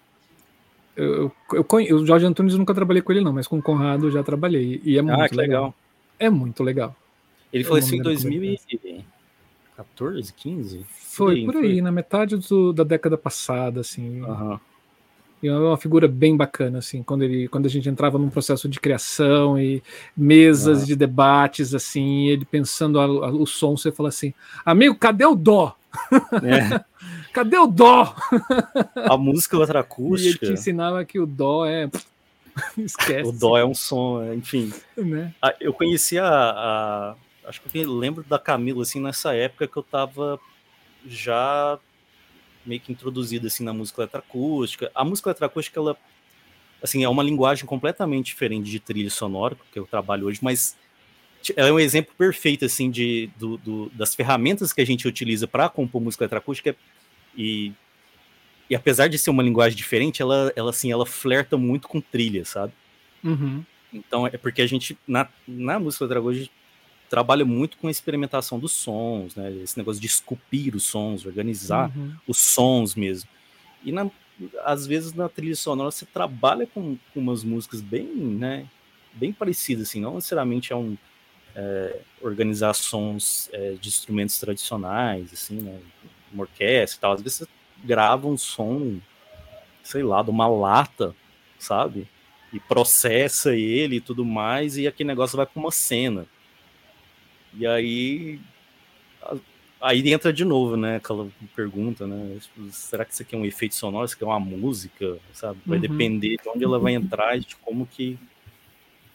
[0.97, 1.67] eu, eu, eu,
[1.97, 4.23] o Jorge Antunes eu nunca trabalhei com ele, não, mas com o Conrado eu já
[4.23, 4.81] trabalhei.
[4.85, 5.37] E é ah, muito ah, legal.
[5.37, 5.75] legal.
[6.19, 6.97] É muito legal.
[7.53, 10.87] Ele foi assim em 2014, 15?
[10.89, 14.23] Foi, por aí, na metade do, da década passada, assim.
[14.23, 14.59] Uhum.
[15.45, 18.67] E é uma figura bem bacana, assim, quando, ele, quando a gente entrava num processo
[18.67, 19.83] de criação e
[20.17, 20.87] mesas uhum.
[20.87, 24.33] de debates, assim, ele pensando a, a, o som, você fala assim,
[24.65, 25.77] amigo, cadê o dó?
[26.43, 26.83] É.
[27.33, 28.15] Cadê o dó?
[28.95, 30.45] A música eletroacústica.
[30.47, 31.91] E ele te ensinava que o dó é.
[32.79, 33.29] Esquece.
[33.29, 34.73] O dó é um som, é, enfim.
[34.97, 35.35] Né?
[35.43, 39.77] Ah, eu conheci a, a, Acho que eu lembro da Camila, assim, nessa época que
[39.77, 40.41] eu tava
[41.05, 41.79] já
[42.67, 44.91] meio que introduzido assim, na música eletroacústica.
[44.95, 45.97] A música eletroacústica, ela.
[46.83, 50.77] Assim, é uma linguagem completamente diferente de trilha sonora, que eu trabalho hoje, mas
[51.57, 55.47] ela é um exemplo perfeito assim de do, do, das ferramentas que a gente utiliza
[55.47, 56.77] para compor música eletroacústica
[57.37, 57.73] e,
[58.69, 62.45] e apesar de ser uma linguagem diferente, ela, ela assim, ela flerta muito com trilha,
[62.45, 62.73] sabe?
[63.23, 63.65] Uhum.
[63.93, 66.51] Então é porque a gente, na, na música dragão, a gente
[67.15, 69.53] trabalha muito com a experimentação dos sons, né?
[69.63, 72.13] Esse negócio de esculpir os sons, organizar uhum.
[72.27, 73.31] os sons mesmo.
[73.85, 74.11] E na,
[74.65, 78.67] às vezes na trilha sonora você trabalha com, com umas músicas bem, né?
[79.13, 80.97] Bem parecidas, assim, não necessariamente é um
[81.55, 85.79] é, organizar sons é, de instrumentos tradicionais, assim, né?
[86.33, 87.13] uma orquestra e tal.
[87.13, 87.47] Às vezes você
[87.85, 88.99] grava um som,
[89.85, 91.15] sei lá, de uma lata,
[91.61, 92.09] sabe?
[92.53, 96.27] E processa ele e tudo mais, e aquele negócio vai para uma cena.
[97.57, 98.41] E aí.
[99.81, 100.97] Aí entra de novo, né?
[100.97, 102.39] Aquela pergunta, né?
[102.71, 104.07] Será que isso aqui é um efeito sonoro?
[104.07, 105.19] Isso aqui é uma música?
[105.33, 105.59] Sabe?
[105.67, 105.83] Vai uhum.
[105.83, 108.19] depender de onde ela vai entrar e de como que.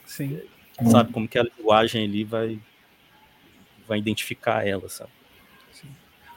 [0.06, 0.39] Sim.
[0.91, 1.12] Sabe?
[1.12, 2.60] Como que a linguagem ali vai.
[3.88, 5.10] Vai identificar ela, sabe?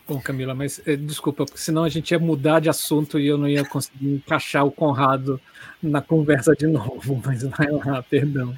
[0.06, 3.38] Bom, Camila, mas é, desculpa, porque senão a gente ia mudar de assunto e eu
[3.38, 5.40] não ia conseguir encaixar o Conrado
[5.82, 7.22] na conversa de novo.
[7.24, 8.54] Mas vai lá, perdão.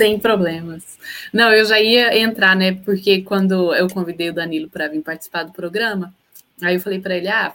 [0.00, 0.98] Sem problemas.
[1.30, 2.72] Não, eu já ia entrar, né?
[2.72, 6.14] Porque quando eu convidei o Danilo para vir participar do programa,
[6.62, 7.54] aí eu falei para ele: ah,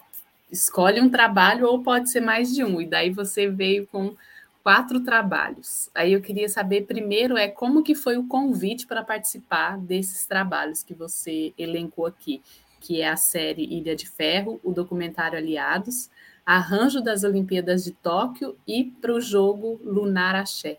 [0.51, 2.79] escolhe um trabalho ou pode ser mais de um.
[2.79, 4.15] E daí você veio com
[4.61, 5.89] quatro trabalhos.
[5.95, 10.83] Aí eu queria saber primeiro é como que foi o convite para participar desses trabalhos
[10.83, 12.43] que você elencou aqui,
[12.79, 16.11] que é a série Ilha de Ferro, o documentário Aliados,
[16.45, 20.77] Arranjo das Olimpíadas de Tóquio e para o jogo Lunar Axé.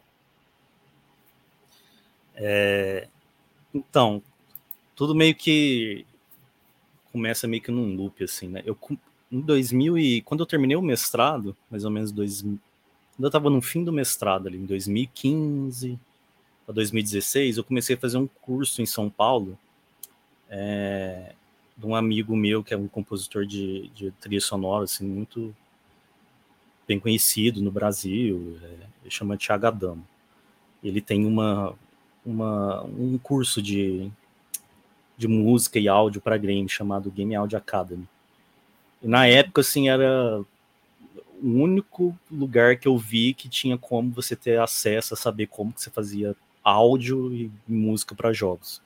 [2.36, 3.08] É,
[3.74, 4.22] então,
[4.94, 6.06] tudo meio que
[7.12, 8.62] começa meio que num loop assim, né?
[8.64, 8.78] Eu
[9.30, 12.60] em 2000 e quando eu terminei o mestrado, mais ou menos dois, quando
[13.20, 15.98] eu estava no fim do mestrado ali, em 2015
[16.68, 19.58] a 2016, eu comecei a fazer um curso em São Paulo
[20.48, 21.32] é,
[21.76, 25.54] de um amigo meu que é um compositor de, de trilha sonora, assim, muito
[26.86, 28.66] bem conhecido no Brasil, é,
[29.02, 30.06] ele chama Thiago Adamo.
[30.82, 31.74] Ele tem uma,
[32.26, 34.10] uma, um curso de,
[35.16, 38.06] de música e áudio para game chamado Game Audio Academy.
[39.02, 40.42] E na época, assim, era
[41.42, 45.72] o único lugar que eu vi que tinha como você ter acesso a saber como
[45.72, 46.34] que você fazia
[46.64, 48.82] áudio e música para jogos.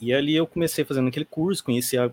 [0.00, 2.10] E ali eu comecei fazendo aquele curso, conheci a,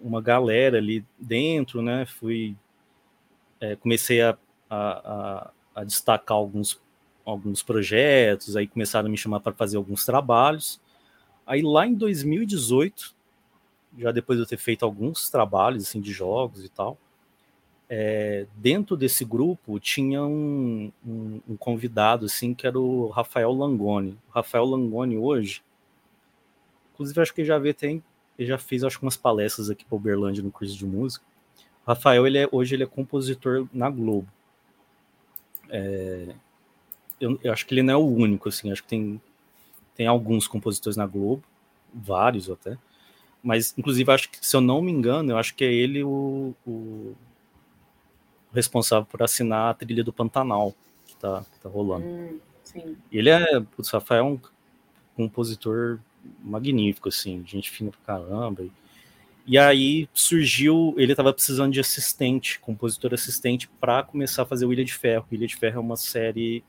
[0.00, 2.06] uma galera ali dentro, né?
[2.06, 2.56] Fui.
[3.60, 4.36] É, comecei a,
[4.70, 6.80] a, a, destacar alguns,
[7.30, 10.80] alguns projetos, aí começaram a me chamar para fazer alguns trabalhos.
[11.46, 13.14] Aí lá em 2018,
[13.98, 16.96] já depois de eu ter feito alguns trabalhos assim, de jogos e tal,
[17.88, 24.18] é, dentro desse grupo tinha um, um, um, convidado assim que era o Rafael Langoni.
[24.28, 25.62] O Rafael Langoni hoje,
[26.92, 28.02] inclusive acho que já vê tem,
[28.38, 31.24] ele já fez acho umas palestras aqui para Uberlândia no curso de música.
[31.86, 34.28] O Rafael ele é, hoje ele é compositor na Globo.
[35.70, 36.34] É,
[37.20, 39.20] eu, eu, acho que ele não é o único assim, acho que tem
[39.94, 41.42] tem alguns compositores na Globo,
[41.92, 42.78] vários até.
[43.42, 46.54] Mas inclusive acho que se eu não me engano, eu acho que é ele o,
[46.64, 47.16] o
[48.52, 50.74] responsável por assinar a trilha do Pantanal
[51.06, 52.06] que tá, que tá rolando.
[52.06, 52.38] Hum,
[53.10, 54.40] ele é, putz, Rafael é um
[55.16, 55.98] compositor
[56.42, 58.62] magnífico, assim, gente fina pra caramba.
[58.62, 58.70] E,
[59.46, 64.72] e aí surgiu, ele tava precisando de assistente, compositor assistente, para começar a fazer o
[64.72, 65.26] Ilha de Ferro.
[65.32, 66.62] Ilha de Ferro é uma série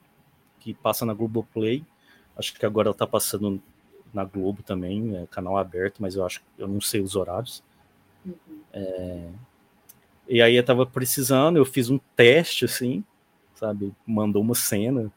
[0.59, 1.83] que passa na Globoplay.
[2.37, 3.61] Acho que agora ela tá passando
[4.13, 7.63] na Globo também, é canal aberto, mas eu acho eu não sei os horários.
[8.25, 8.59] Uhum.
[8.73, 9.29] É,
[10.29, 13.03] e aí eu tava precisando, eu fiz um teste, assim,
[13.55, 13.91] sabe?
[14.05, 15.11] Mandou uma cena.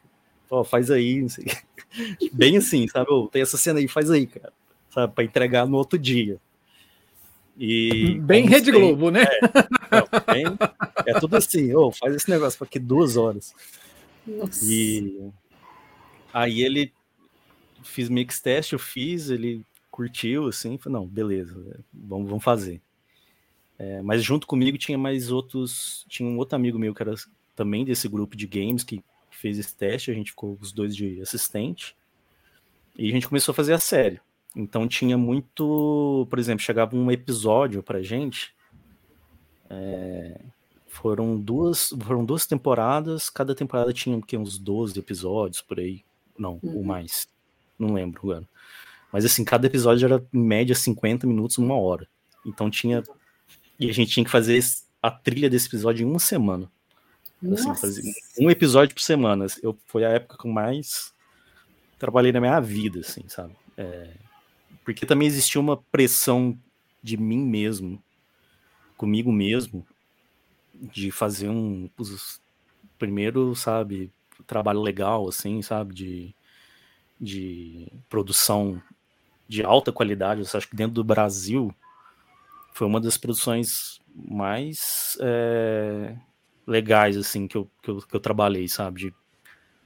[0.51, 1.29] Ó, faz aí, não.
[2.33, 3.07] Bem assim, sabe?
[3.11, 4.53] Oh, tem essa cena aí, faz aí, cara.
[4.89, 5.13] Sabe?
[5.13, 6.41] Pra entregar no outro dia.
[7.59, 9.25] E, bem Rede Globo, né?
[9.25, 10.45] É, bem,
[11.07, 13.55] é tudo assim, oh, faz esse negócio para aqui duas horas.
[14.27, 14.65] Nossa.
[14.65, 15.31] E
[16.33, 16.93] aí ele
[17.83, 22.81] fiz mix teste, eu fiz, ele curtiu, assim, falou, não, beleza, vamos, vamos fazer.
[23.79, 26.05] É, mas junto comigo tinha mais outros.
[26.09, 27.15] Tinha um outro amigo meu que era
[27.57, 30.11] também desse grupo de games que fez esse teste.
[30.11, 31.97] A gente ficou os dois de assistente.
[32.97, 34.21] E a gente começou a fazer a série.
[34.55, 36.29] Então tinha muito.
[36.31, 38.55] Por exemplo, chegava um episódio pra gente.
[39.69, 40.41] É,
[40.93, 46.05] foram duas foram duas temporadas, cada temporada tinha que, uns 12 episódios por aí.
[46.39, 46.77] Não, uhum.
[46.77, 47.27] ou mais.
[47.79, 48.47] Não lembro agora.
[49.11, 52.07] Mas assim, cada episódio era em média 50 minutos, uma hora.
[52.45, 53.03] Então tinha
[53.81, 54.63] e a gente tinha que fazer
[55.03, 56.71] a trilha desse episódio em uma semana.
[57.43, 59.47] Assim, um episódio por semana.
[59.63, 61.13] Eu, foi a época que eu mais
[61.99, 63.55] trabalhei na minha vida, assim, sabe?
[63.79, 64.11] É,
[64.85, 66.57] porque também existia uma pressão
[67.03, 68.01] de mim mesmo,
[68.97, 69.85] comigo mesmo,
[70.83, 71.89] de fazer um
[72.99, 74.11] primeiro, sabe,
[74.47, 76.35] trabalho legal, assim, sabe, de,
[77.21, 78.83] de produção
[79.49, 80.41] de alta qualidade.
[80.41, 81.75] Eu acho que dentro do Brasil
[82.73, 86.17] foi uma das produções mais é,
[86.67, 89.01] legais, assim, que eu, que eu, que, eu, trabalhei, sabe?
[89.01, 89.15] De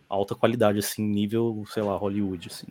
[0.08, 2.68] alta qualidade, assim, nível, sei lá, Hollywood, assim.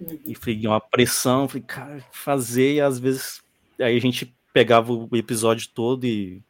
[0.00, 0.18] Uhum.
[0.26, 3.42] E foi uma pressão, falei, cara, fazer, e às vezes,
[3.78, 6.42] aí a gente pegava o episódio todo e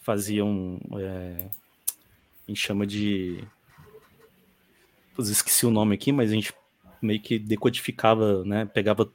[0.00, 1.46] fazia um, é,
[2.46, 3.44] a gente chama de,
[5.14, 6.52] Pô, esqueci o nome aqui, mas a gente
[7.00, 9.10] meio que decodificava, né, pegava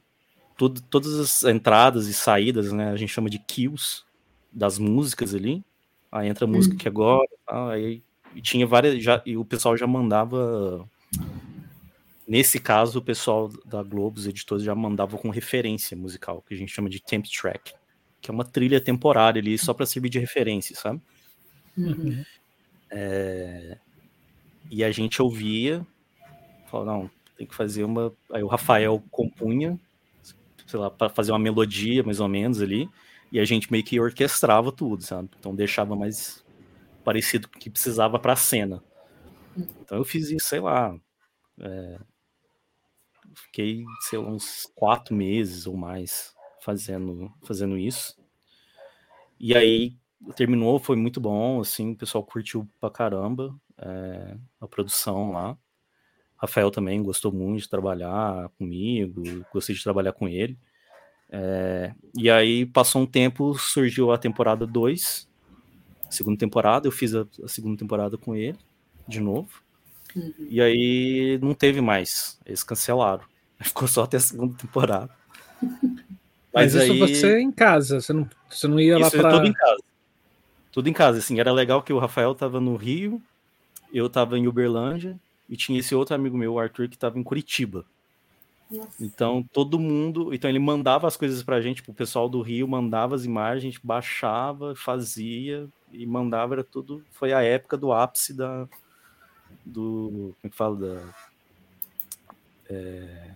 [0.56, 2.90] tudo, todas as entradas e saídas, né?
[2.90, 4.02] A gente chama de kills
[4.50, 5.62] das músicas ali.
[6.10, 6.78] Aí entra a música hum.
[6.78, 7.28] que agora,
[7.70, 8.02] aí
[8.34, 10.86] e tinha várias já e o pessoal já mandava
[12.26, 16.56] nesse caso o pessoal da Globo, os editores já mandavam com referência musical, que a
[16.56, 17.72] gente chama de temp track,
[18.26, 21.00] que é uma trilha temporária ali só para servir de referência, sabe?
[21.78, 22.24] Uhum.
[22.90, 23.78] É,
[24.68, 25.86] e a gente ouvia,
[26.68, 28.12] falou, não, tem que fazer uma.
[28.32, 29.78] Aí o Rafael compunha
[30.66, 32.90] sei lá, para fazer uma melodia mais ou menos ali,
[33.30, 35.30] e a gente meio que orquestrava tudo, sabe?
[35.38, 36.44] Então deixava mais
[37.04, 38.82] parecido com o que precisava para a cena.
[39.56, 40.94] Então eu fiz isso, sei lá,
[41.60, 41.98] é,
[43.34, 46.34] fiquei, sei lá, uns quatro meses ou mais
[46.66, 48.18] fazendo, fazendo isso.
[49.38, 49.96] E aí
[50.34, 55.56] terminou, foi muito bom, assim, o pessoal curtiu pra caramba é, a produção lá.
[56.36, 60.58] Rafael também gostou muito de trabalhar comigo, gostei de trabalhar com ele.
[61.30, 65.28] É, e aí passou um tempo, surgiu a temporada 2,
[66.10, 68.58] segunda temporada, eu fiz a, a, segunda temporada com ele,
[69.06, 69.48] de novo.
[70.16, 70.34] Uhum.
[70.50, 73.24] E aí não teve mais, eles cancelaram.
[73.62, 75.14] Ficou só até a segunda temporada.
[76.56, 76.98] Mas, Mas isso aí...
[76.98, 79.36] você em casa, você não, você não ia isso lá para...
[79.36, 79.82] tudo em casa.
[80.72, 83.20] Tudo em casa, assim, era legal que o Rafael tava no Rio,
[83.92, 87.22] eu tava em Uberlândia, e tinha esse outro amigo meu, o Arthur, que estava em
[87.22, 87.84] Curitiba.
[88.70, 88.88] Nossa.
[88.98, 92.66] Então todo mundo, então ele mandava as coisas pra gente, tipo, o pessoal do Rio
[92.66, 97.92] mandava as imagens, a gente baixava, fazia e mandava, era tudo, foi a época do
[97.92, 98.66] ápice da
[99.62, 101.14] do, como é que fala da
[102.70, 103.30] é,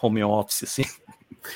[0.00, 0.84] home office, assim.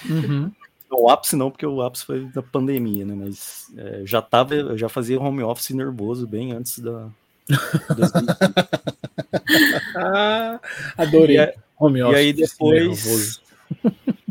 [0.09, 0.53] Uhum.
[0.91, 3.15] O ápice não, porque o ápice foi da pandemia, né?
[3.15, 7.09] Mas é, já tava, eu já fazia home office nervoso bem antes da.
[9.97, 10.61] ah,
[10.97, 11.39] adorei.
[11.39, 12.15] E, home office.
[12.15, 13.41] E aí depois.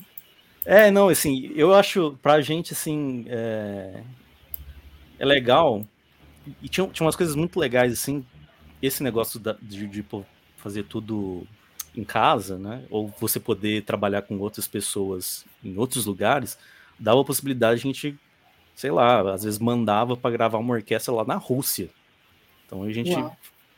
[0.66, 4.02] é, não, assim, eu acho pra gente, assim, é,
[5.20, 5.86] é legal.
[6.62, 8.26] E tinha, tinha umas coisas muito legais, assim.
[8.82, 10.06] Esse negócio da, de, de
[10.58, 11.46] fazer tudo
[11.98, 12.86] em casa, né?
[12.90, 16.58] Ou você poder trabalhar com outras pessoas em outros lugares,
[17.00, 18.20] dava a possibilidade de a gente,
[18.76, 21.90] sei lá, às vezes mandava para gravar uma orquestra lá na Rússia.
[22.66, 23.12] Então a gente,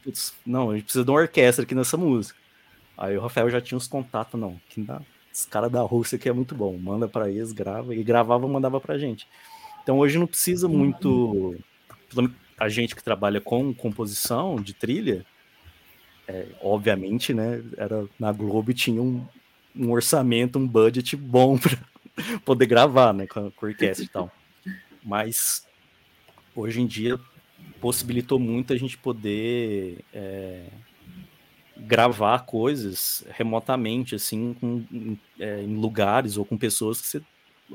[0.03, 2.37] putz, não, a gente precisa de uma orquestra aqui nessa música.
[2.97, 5.01] Aí o Rafael já tinha os contatos, não, que dá,
[5.33, 8.81] os caras da Rússia que é muito bom, manda para eles, grava e gravava, mandava
[8.81, 9.25] pra gente.
[9.81, 11.55] Então hoje não precisa muito
[12.57, 15.25] a gente que trabalha com composição de trilha,
[16.29, 19.25] é, obviamente, né, era na Globo tinha um,
[19.75, 21.75] um orçamento, um budget bom para
[22.45, 24.31] poder gravar, né, com a orquestra e tal.
[25.03, 25.65] Mas
[26.55, 27.19] hoje em dia
[27.81, 30.67] possibilitou muito a gente poder é,
[31.75, 37.21] gravar coisas remotamente, assim, com, em, é, em lugares ou com pessoas que você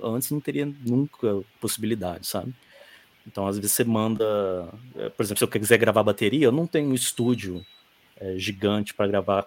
[0.01, 2.55] antes não teria nunca possibilidade, sabe?
[3.27, 4.25] Então, às vezes você manda,
[4.95, 7.65] é, por exemplo, se eu quiser gravar bateria, eu não tenho um estúdio
[8.17, 9.47] é, gigante para gravar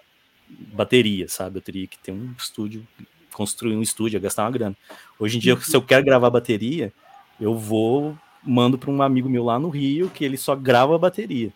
[0.49, 1.57] bateria, sabe?
[1.57, 2.87] Eu teria que ter um estúdio,
[3.33, 4.75] construir um estúdio, gastar uma grana.
[5.19, 6.91] Hoje em dia, se eu quero gravar bateria,
[7.39, 11.51] eu vou, mando para um amigo meu lá no Rio, que ele só grava bateria.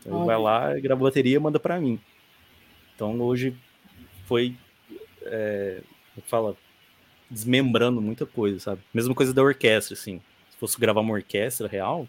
[0.00, 2.00] Então, ele vai lá, grava bateria manda para mim.
[2.94, 3.54] Então, hoje
[4.26, 4.56] foi,
[5.22, 5.82] é,
[6.26, 6.56] fala,
[7.30, 8.82] desmembrando muita coisa, sabe?
[8.92, 10.20] Mesma coisa da orquestra, assim.
[10.50, 12.08] Se fosse gravar uma orquestra real,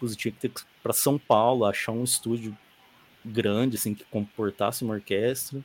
[0.00, 2.56] eu tinha que ter para São Paulo, achar um estúdio
[3.24, 5.60] grande, assim, que comportasse uma orquestra.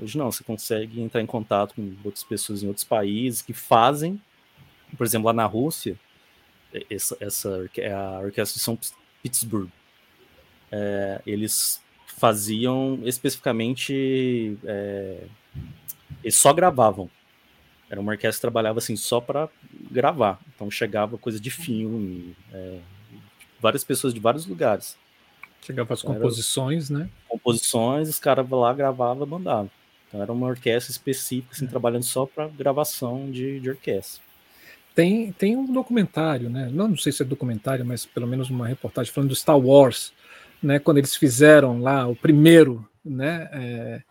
[0.00, 4.20] Hoje não, você consegue entrar em contato com outras pessoas em outros países que fazem,
[4.96, 5.98] por exemplo, lá na Rússia,
[6.90, 8.78] essa, essa é a Orquestra de São
[9.22, 9.72] Petersburgo.
[10.70, 14.58] É, eles faziam especificamente.
[14.64, 15.24] É,
[16.22, 17.10] eles só gravavam.
[17.90, 19.48] Era uma orquestra que trabalhava assim só para
[19.90, 20.38] gravar.
[20.54, 22.80] Então chegava coisa de filme, é,
[23.60, 24.96] várias pessoas de vários lugares.
[25.62, 27.08] Chegava as composições, né?
[27.28, 29.70] Composições, os caras lá gravavam e mandavam.
[30.08, 31.68] Então era uma orquestra específica, assim, é.
[31.68, 34.22] trabalhando só para gravação de, de orquestra.
[34.94, 36.68] Tem, tem um documentário, né?
[36.72, 40.12] Não, não sei se é documentário, mas pelo menos uma reportagem falando do Star Wars,
[40.62, 40.78] né?
[40.78, 43.48] Quando eles fizeram lá o primeiro, né?
[43.52, 44.02] É,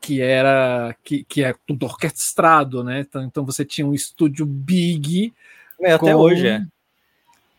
[0.00, 3.00] que era que, que é tudo orquestrado, né?
[3.00, 5.32] Então, então você tinha um estúdio big.
[5.80, 6.66] É, até com, hoje é.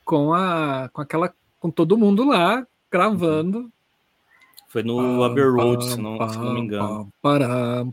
[0.03, 3.69] Com a com aquela com todo mundo lá gravando.
[4.69, 7.11] Foi no Abbey Road, se não, se não me engano.
[7.21, 7.85] Pará,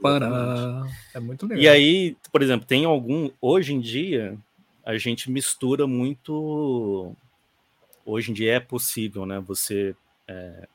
[0.00, 1.62] pará, é muito legal.
[1.62, 3.30] E aí, por exemplo, tem algum.
[3.40, 4.36] Hoje em dia,
[4.84, 7.14] a gente mistura muito.
[8.04, 9.40] Hoje em dia é possível, né?
[9.40, 9.94] Você
[10.26, 10.68] é,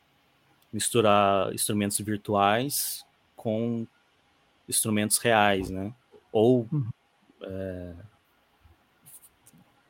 [0.72, 3.06] misturar instrumentos virtuais
[3.36, 3.86] com
[4.68, 5.94] instrumentos reais, né?
[6.32, 6.88] Ou uhum.
[7.44, 7.94] é,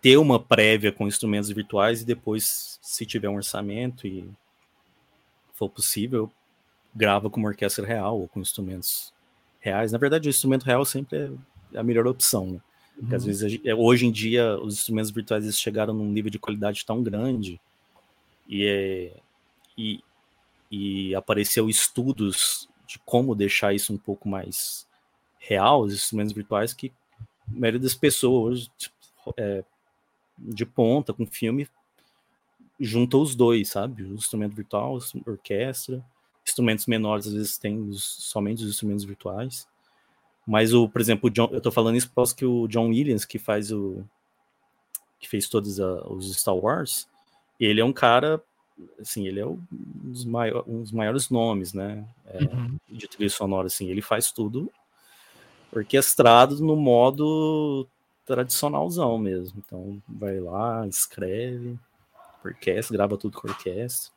[0.01, 4.29] ter uma prévia com instrumentos virtuais e depois, se tiver um orçamento e
[5.53, 6.31] for possível,
[6.95, 9.13] grava com uma orquestra real ou com instrumentos
[9.59, 9.91] reais.
[9.91, 11.17] Na verdade, o instrumento real sempre
[11.73, 12.61] é a melhor opção, né?
[12.95, 13.17] Porque uhum.
[13.17, 17.01] às vezes, é, hoje em dia, os instrumentos virtuais chegaram num nível de qualidade tão
[17.01, 17.59] grande
[18.47, 19.13] e, é,
[19.77, 20.03] e,
[20.69, 24.87] e apareceu estudos de como deixar isso um pouco mais
[25.37, 28.93] real, os instrumentos virtuais, que a maioria das pessoas tipo,
[29.37, 29.63] é,
[30.39, 31.67] de ponta com filme
[32.79, 34.03] junta os dois, sabe?
[34.03, 36.03] O instrumento virtual, orquestra,
[36.45, 39.67] instrumentos menores às vezes tem os, somente os instrumentos virtuais.
[40.47, 43.25] Mas o, por exemplo, o John, eu tô falando isso porque que o John Williams
[43.25, 44.03] que faz o
[45.19, 47.07] que fez todos a, os Star Wars,
[47.59, 48.41] ele é um cara
[48.99, 52.77] assim, ele é um dos, maior, um dos maiores nomes, né, é, uhum.
[52.87, 54.71] de trilha sonora, assim, ele faz tudo
[55.69, 57.85] orquestrado no modo
[58.29, 59.61] tradicionalzão mesmo.
[59.65, 61.79] Então vai lá, escreve,
[62.45, 64.11] orquestra, grava tudo com orquestra.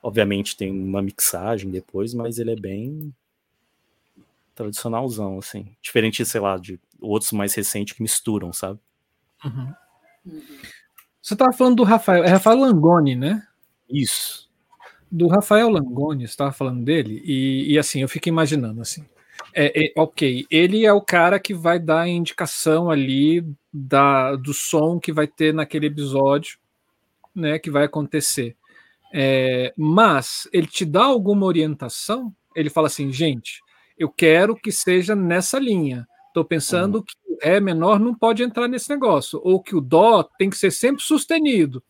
[0.00, 3.12] Obviamente tem uma mixagem depois, mas ele é bem
[4.54, 5.74] tradicionalzão, assim.
[5.80, 8.78] Diferente, sei lá, de outros mais recentes que misturam, sabe?
[9.44, 9.74] Uhum.
[11.20, 13.46] Você estava falando do Rafael, é Rafael Langoni, né?
[13.88, 14.48] Isso.
[15.10, 19.04] Do Rafael Langoni, você estava falando dele, e, e assim, eu fico imaginando assim.
[19.54, 24.54] É, é, ok, ele é o cara que vai dar a indicação ali da, do
[24.54, 26.58] som que vai ter naquele episódio,
[27.34, 28.56] né, que vai acontecer.
[29.12, 32.34] É, mas ele te dá alguma orientação?
[32.56, 33.60] Ele fala assim, gente,
[33.98, 36.06] eu quero que seja nessa linha.
[36.28, 37.04] Estou pensando uhum.
[37.04, 40.56] que o Ré menor não pode entrar nesse negócio, ou que o Dó tem que
[40.56, 41.82] ser sempre sustenido,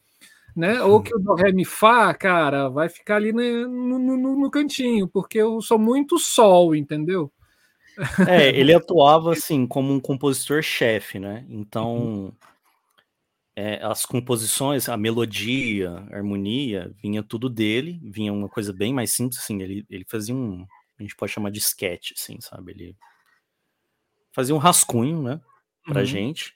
[0.56, 0.82] né?
[0.82, 5.06] Ou que o Dó, Ré, Mi, Fá, cara, vai ficar ali no, no, no cantinho,
[5.06, 7.30] porque eu sou muito Sol, entendeu?
[8.28, 11.44] É, ele atuava assim como um compositor-chefe, né?
[11.48, 12.32] Então, uhum.
[13.56, 19.12] é, as composições, a melodia, a harmonia, vinha tudo dele, vinha uma coisa bem mais
[19.12, 20.66] simples, assim, ele, ele fazia um,
[20.98, 22.72] a gente pode chamar de sketch, assim, sabe?
[22.72, 22.96] Ele
[24.32, 25.40] fazia um rascunho, né,
[25.84, 26.06] pra uhum.
[26.06, 26.54] gente.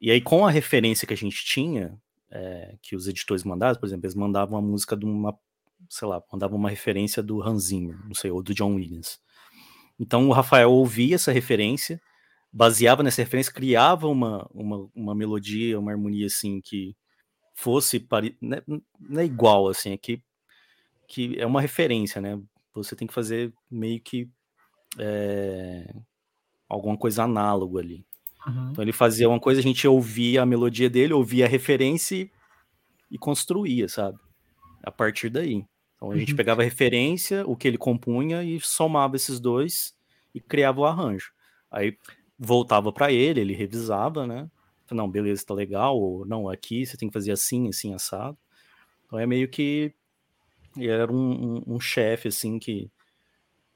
[0.00, 1.98] E aí, com a referência que a gente tinha,
[2.30, 5.36] é, que os editores mandavam, por exemplo, eles mandavam a música de uma,
[5.88, 9.18] sei lá, mandavam uma referência do Hans Zimmer, não sei, ou do John Williams.
[9.98, 12.00] Então, o Rafael ouvia essa referência,
[12.52, 16.94] baseava nessa referência, criava uma, uma, uma melodia, uma harmonia, assim, que
[17.54, 18.36] fosse, pare...
[18.40, 18.62] não, é,
[19.00, 20.22] não é igual, assim, é que,
[21.08, 22.40] que é uma referência, né?
[22.74, 24.28] Você tem que fazer meio que
[24.98, 25.94] é,
[26.68, 28.04] alguma coisa análoga ali.
[28.46, 28.70] Uhum.
[28.70, 32.30] Então ele fazia uma coisa, a gente ouvia a melodia dele, ouvia a referência
[33.10, 34.18] e, construía, sabe?
[34.82, 35.64] A partir daí.
[35.96, 36.18] Então a uhum.
[36.18, 39.94] gente pegava a referência, o que ele compunha e somava esses dois
[40.34, 41.32] e criava o arranjo.
[41.70, 41.98] Aí
[42.38, 44.48] voltava para ele, ele revisava, né?
[44.90, 48.38] Não, beleza, tá legal, ou não, aqui você tem que fazer assim, assim, assado.
[49.04, 49.92] Então é meio que
[50.78, 52.90] era um, um, um chefe, assim, que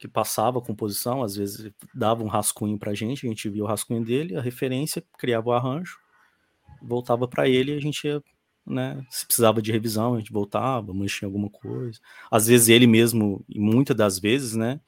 [0.00, 3.62] que passava a composição, às vezes dava um rascunho para a gente, a gente via
[3.62, 5.98] o rascunho dele, a referência, criava o arranjo,
[6.82, 8.22] voltava para ele e a gente ia,
[8.66, 11.98] né, se precisava de revisão, a gente voltava, em alguma coisa.
[12.30, 14.80] Às vezes ele mesmo, e muitas das vezes, né,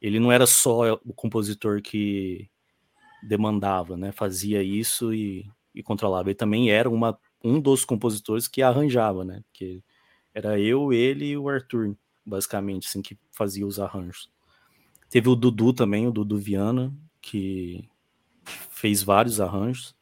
[0.00, 2.48] ele não era só o compositor que
[3.22, 8.62] demandava, né, fazia isso e, e controlava, ele também era uma, um dos compositores que
[8.62, 9.82] arranjava, né, que
[10.34, 14.30] era eu, ele e o Arthur, basicamente, assim, que fazia os arranjos.
[15.10, 17.88] Teve o Dudu também, o Dudu Viana, que
[18.70, 19.96] fez vários arranjos.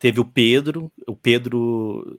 [0.00, 2.18] Teve o Pedro, o Pedro.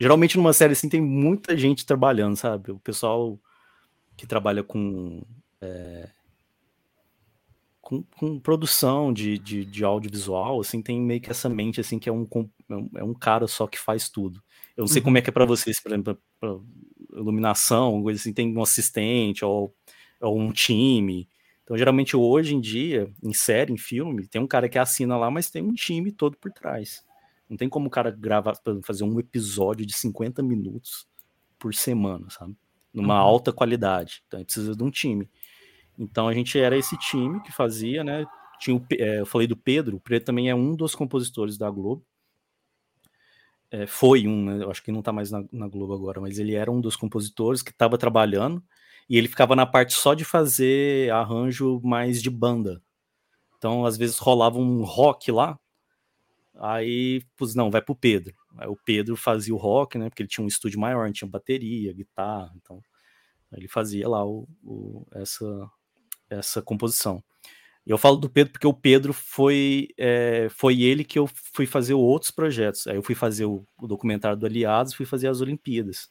[0.00, 2.70] Geralmente numa série assim tem muita gente trabalhando, sabe?
[2.70, 3.38] O pessoal
[4.16, 5.22] que trabalha com.
[5.60, 6.08] É,
[7.82, 12.08] com, com, produção de, de, de, audiovisual, assim, tem meio que essa mente, assim, que
[12.08, 12.26] é um,
[12.94, 14.42] é um cara só que faz tudo.
[14.76, 15.04] Eu não sei uhum.
[15.04, 16.60] como é que é para vocês, por exemplo, pra, pra
[17.18, 19.74] iluminação, coisa assim, tem um assistente, ou
[20.20, 21.28] ou um time.
[21.64, 25.30] Então, geralmente, hoje em dia, em série, em filme, tem um cara que assina lá,
[25.30, 27.04] mas tem um time todo por trás.
[27.48, 31.06] Não tem como o cara gravar, fazer um episódio de 50 minutos
[31.58, 32.54] por semana, sabe?
[32.92, 33.28] Numa uhum.
[33.28, 34.22] alta qualidade.
[34.26, 35.28] Então, precisa de um time.
[35.98, 38.24] Então, a gente era esse time que fazia, né?
[38.60, 41.70] Tinha o, é, eu falei do Pedro, o Pedro também é um dos compositores da
[41.70, 42.04] Globo.
[43.70, 44.64] É, foi um, né?
[44.64, 46.96] Eu acho que não tá mais na, na Globo agora, mas ele era um dos
[46.96, 48.62] compositores que estava trabalhando
[49.08, 52.82] e ele ficava na parte só de fazer arranjo mais de banda.
[53.56, 55.58] Então, às vezes rolava um rock lá,
[56.58, 58.34] aí, pus, não, vai pro Pedro.
[58.56, 60.08] Aí o Pedro fazia o rock, né?
[60.08, 62.82] Porque ele tinha um estúdio maior, tinha bateria, guitarra, então
[63.52, 65.70] ele fazia lá o, o, essa,
[66.28, 67.22] essa composição.
[67.86, 71.94] Eu falo do Pedro porque o Pedro foi, é, foi ele que eu fui fazer
[71.94, 72.86] outros projetos.
[72.86, 76.10] Aí eu fui fazer o, o documentário do Aliados, fui fazer as Olimpíadas.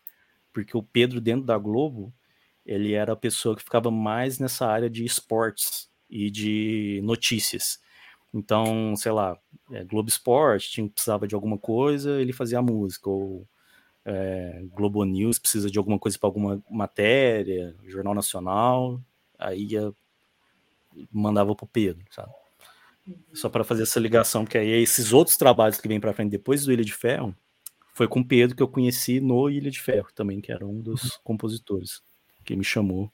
[0.51, 2.11] Porque o Pedro, dentro da Globo,
[2.65, 7.79] ele era a pessoa que ficava mais nessa área de esportes e de notícias.
[8.34, 9.38] Então, sei lá,
[9.71, 13.47] é, Globo Esporte tinha, precisava de alguma coisa, ele fazia a música, ou
[14.05, 19.01] é, Globo News precisa de alguma coisa para alguma matéria, Jornal Nacional,
[19.38, 19.91] aí ia,
[21.11, 22.32] mandava para o Pedro, sabe?
[23.05, 23.17] Uhum.
[23.34, 26.65] Só para fazer essa ligação, porque aí esses outros trabalhos que vêm para frente depois
[26.65, 27.36] do Ilha de Ferro,
[27.93, 30.80] foi com o Pedro que eu conheci no Ilha de Ferro também, que era um
[30.80, 31.19] dos uhum.
[31.23, 32.01] compositores
[32.45, 33.11] que me chamou.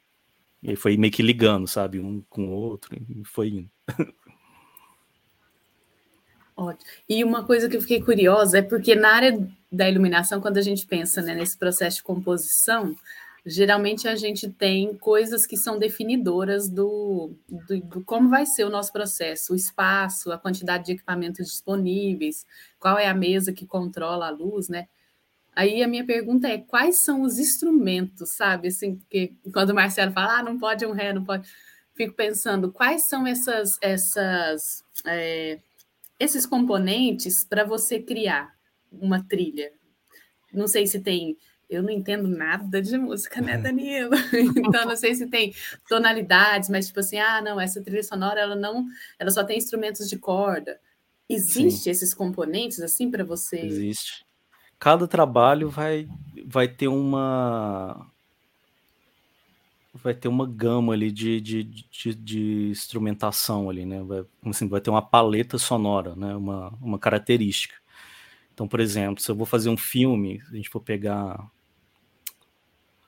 [0.62, 3.72] E foi meio que ligando, sabe, um com o outro, e foi indo.
[6.56, 6.90] Ótimo.
[7.10, 10.62] E uma coisa que eu fiquei curiosa é porque na área da iluminação, quando a
[10.62, 12.96] gente pensa né, nesse processo de composição,
[13.46, 18.70] geralmente a gente tem coisas que são definidoras do, do, do, como vai ser o
[18.70, 22.46] nosso processo, o espaço, a quantidade de equipamentos disponíveis,
[22.80, 24.88] qual é a mesa que controla a luz, né?
[25.56, 28.70] Aí a minha pergunta é: quais são os instrumentos, sabe?
[28.70, 31.48] Assim, porque quando o Marcelo fala, ah, não pode um ré, não pode.
[31.96, 35.60] Fico pensando, quais são essas, essas, é,
[36.20, 38.54] esses componentes para você criar
[38.92, 39.72] uma trilha?
[40.54, 41.38] Não sei se tem.
[41.70, 44.12] Eu não entendo nada de música, né, Danilo?
[44.58, 45.54] Então, não sei se tem
[45.90, 48.86] tonalidades, mas tipo assim, ah, não, essa trilha sonora ela não,
[49.18, 50.80] ela só tem instrumentos de corda.
[51.28, 51.90] Existe Sim.
[51.90, 53.60] esses componentes assim para você?
[53.60, 54.26] Existe
[54.84, 56.10] cada trabalho vai,
[56.46, 58.12] vai ter uma
[59.94, 64.02] vai ter uma gama ali de, de, de, de instrumentação ali, né?
[64.02, 66.36] Vai, assim, vai ter uma paleta sonora, né?
[66.36, 67.76] Uma, uma característica.
[68.54, 71.48] Então, por exemplo, se eu vou fazer um filme, a gente for pegar.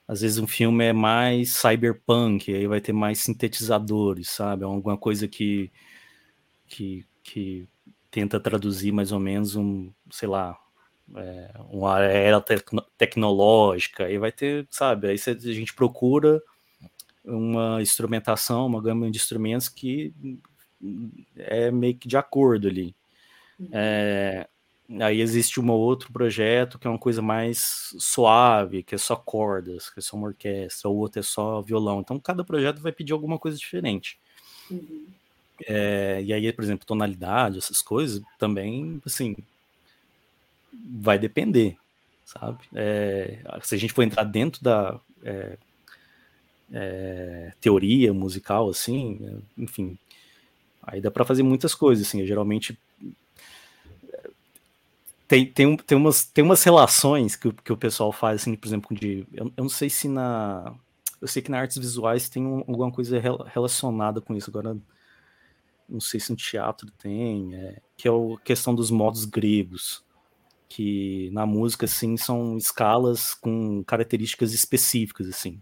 [0.06, 4.62] Às vezes um filme é mais cyberpunk, aí vai ter mais sintetizadores, sabe?
[4.62, 5.72] É alguma coisa que,
[6.68, 7.68] que, que
[8.08, 10.56] tenta traduzir mais ou menos um, sei lá,
[11.16, 15.08] é, uma era tecno tecnológica, aí vai ter, sabe?
[15.08, 16.40] Aí a gente procura
[17.26, 20.14] uma instrumentação, uma gama de instrumentos que
[21.36, 22.94] é meio que de acordo ali.
[23.58, 23.68] Uhum.
[23.72, 24.48] É,
[25.00, 29.90] aí existe um outro projeto que é uma coisa mais suave, que é só cordas,
[29.90, 32.00] que é só uma orquestra, o outro é só violão.
[32.00, 34.18] Então cada projeto vai pedir alguma coisa diferente.
[34.70, 35.06] Uhum.
[35.66, 39.34] É, e aí, por exemplo, tonalidade, essas coisas, também, assim,
[41.00, 41.76] vai depender,
[42.24, 42.58] sabe?
[42.74, 45.56] É, se a gente for entrar dentro da é,
[46.72, 49.98] é, teoria musical, assim, enfim,
[50.82, 52.78] aí dá para fazer muitas coisas, assim, geralmente
[55.28, 58.96] tem, tem, tem, umas, tem umas relações que, que o pessoal faz, assim, por exemplo,
[58.96, 60.72] de, eu, eu não sei se na,
[61.20, 63.20] eu sei que na artes visuais tem um, alguma coisa
[63.52, 64.76] relacionada com isso, agora
[65.88, 70.04] não sei se no teatro tem, é, que é a questão dos modos gregos,
[70.68, 75.60] que na música, assim, são escalas com características específicas, assim.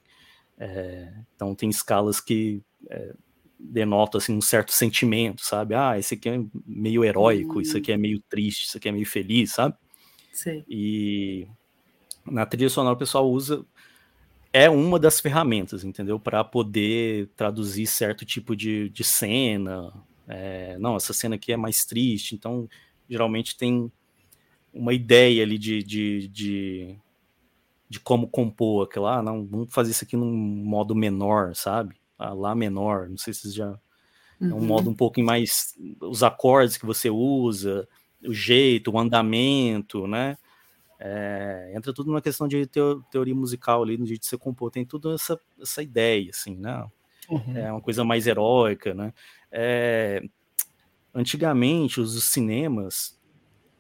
[0.59, 3.14] É, então tem escalas que é,
[3.59, 5.74] denotam assim, um certo sentimento, sabe?
[5.74, 9.07] Ah, esse aqui é meio heróico, isso aqui é meio triste, isso aqui é meio
[9.07, 9.74] feliz, sabe?
[10.32, 10.64] Sim.
[10.68, 11.46] E
[12.24, 13.64] na trilha sonora o pessoal usa
[14.52, 16.18] é uma das ferramentas, entendeu?
[16.20, 19.92] Para poder traduzir certo tipo de, de cena.
[20.28, 22.68] É, não, essa cena aqui é mais triste, então
[23.09, 23.90] geralmente tem
[24.72, 26.96] uma ideia ali de, de, de
[27.95, 31.95] de como compor aquilo lá, ah, não, vamos fazer isso aqui num modo menor, sabe?
[32.18, 33.78] Ah, lá menor, não sei se vocês já.
[34.40, 34.92] É um modo uhum.
[34.92, 35.78] um pouco mais.
[36.01, 37.88] Os acordes que você usa,
[38.20, 40.36] o jeito, o andamento, né?
[40.99, 44.84] É, entra tudo numa questão de teoria musical ali, no jeito de você compor, tem
[44.84, 46.84] tudo essa, essa ideia, assim, né?
[47.30, 47.57] Uhum.
[47.57, 49.14] É uma coisa mais heróica, né?
[49.53, 50.20] É,
[51.14, 53.16] antigamente, os, os cinemas,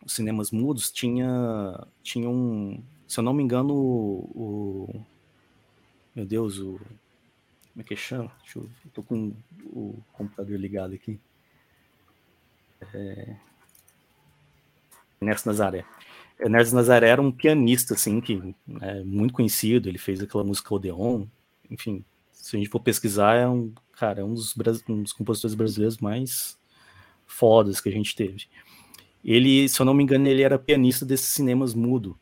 [0.06, 5.06] os cinemas mudos, tinha, tinha um, se eu não me engano, o, o
[6.14, 6.78] meu Deus, o
[7.74, 8.30] como é que chama?
[8.42, 9.32] Deixa eu, tô com
[9.66, 11.18] o computador ligado aqui.
[12.92, 13.36] É...
[15.20, 15.84] Ernesto Nazaré.
[16.38, 21.26] Ernesto Nazaré era um pianista, assim, que é muito conhecido, ele fez aquela música Odeon,
[21.68, 24.54] enfim, se a gente for pesquisar, é um, cara, é um dos,
[24.88, 26.56] um dos compositores brasileiros mais
[27.26, 28.46] fodas que a gente teve.
[29.24, 32.16] Ele, se eu não me engano, ele era pianista desses cinemas mudo,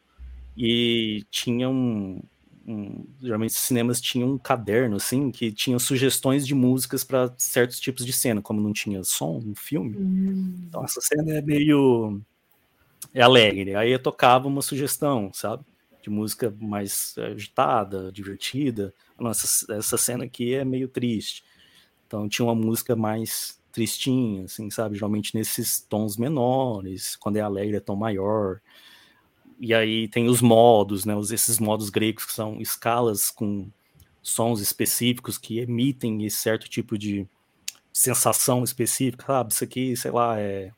[0.56, 2.20] e tinha um,
[2.66, 7.80] um, geralmente os cinemas tinham um caderno assim que tinha sugestões de músicas para certos
[7.80, 9.96] tipos de cena, como não tinha som no filme.
[9.96, 10.64] Hum.
[10.68, 12.20] Então essa cena é meio
[13.14, 13.74] é alegre.
[13.74, 15.64] Aí eu tocava uma sugestão, sabe?
[16.02, 18.92] De música mais agitada, divertida.
[19.18, 21.44] Nossa, essa cena aqui é meio triste.
[22.06, 24.96] Então tinha uma música mais tristinha, assim, sabe?
[24.96, 28.60] Geralmente nesses tons menores, quando é alegre é tom maior
[29.62, 31.14] e aí tem os modos, né?
[31.32, 33.70] Esses modos gregos que são escalas com
[34.20, 37.28] sons específicos que emitem esse certo tipo de
[37.92, 39.52] sensação específica, sabe?
[39.52, 40.72] Isso aqui, sei lá, é,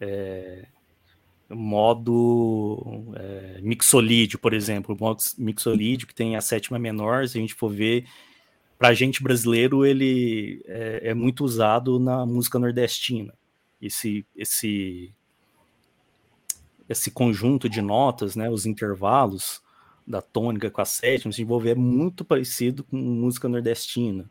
[0.00, 0.66] é
[1.48, 7.40] modo é, mixolídio, por exemplo, o modo mixolídio que tem a sétima menor, se a
[7.40, 8.04] gente for ver,
[8.76, 13.32] para gente brasileiro ele é, é, muito usado na música nordestina.
[13.80, 15.14] Esse, esse
[16.88, 19.60] esse conjunto de notas, né, os intervalos
[20.06, 24.30] da tônica com a sétima, se envolver é muito parecido com música nordestina.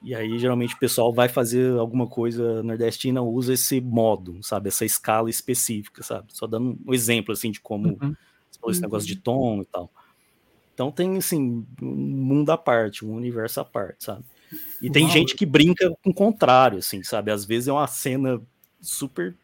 [0.00, 4.68] E aí, geralmente, o pessoal vai fazer alguma coisa nordestina, usa esse modo, sabe?
[4.68, 6.26] Essa escala específica, sabe?
[6.32, 8.14] Só dando um exemplo, assim, de como uhum.
[8.68, 9.90] esse negócio de tom e tal.
[10.74, 14.24] Então tem, assim, um mundo à parte, um universo à parte, sabe?
[14.80, 15.12] E tem Uau.
[15.12, 17.30] gente que brinca com o contrário, assim, sabe?
[17.30, 18.40] Às vezes é uma cena
[18.80, 19.36] super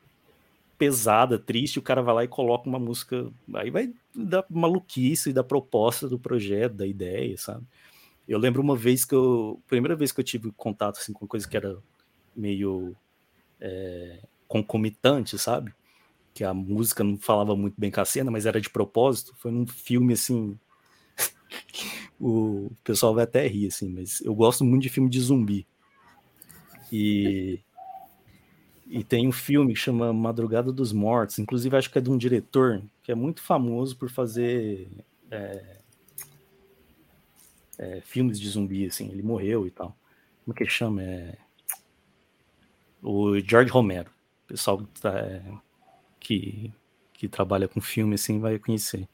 [0.79, 3.31] pesada, triste, o cara vai lá e coloca uma música.
[3.55, 7.67] Aí vai da maluquice, da proposta do projeto, da ideia, sabe?
[8.27, 9.61] Eu lembro uma vez que eu.
[9.67, 11.77] Primeira vez que eu tive contato assim, com coisa que era
[12.37, 12.95] meio
[13.61, 15.75] é, concomitante, sabe?
[16.33, 19.35] Que a música não falava muito bem com a cena, mas era de propósito.
[19.37, 20.59] Foi num filme assim.
[22.21, 25.67] o pessoal vai até rir, assim, mas eu gosto muito de filme de zumbi.
[26.93, 27.61] E
[28.89, 32.17] e tem um filme que chama Madrugada dos Mortos, inclusive acho que é de um
[32.17, 34.89] diretor que é muito famoso por fazer.
[35.31, 35.77] É...
[37.79, 39.95] é, filmes de zumbi, assim, ele morreu e tal.
[40.45, 41.03] Como é que chama?
[41.03, 41.37] É...
[43.03, 44.11] O George Romero.
[44.45, 45.43] O pessoal que, tá, é,
[46.19, 46.73] que,
[47.13, 49.07] que trabalha com filme, assim, vai conhecer.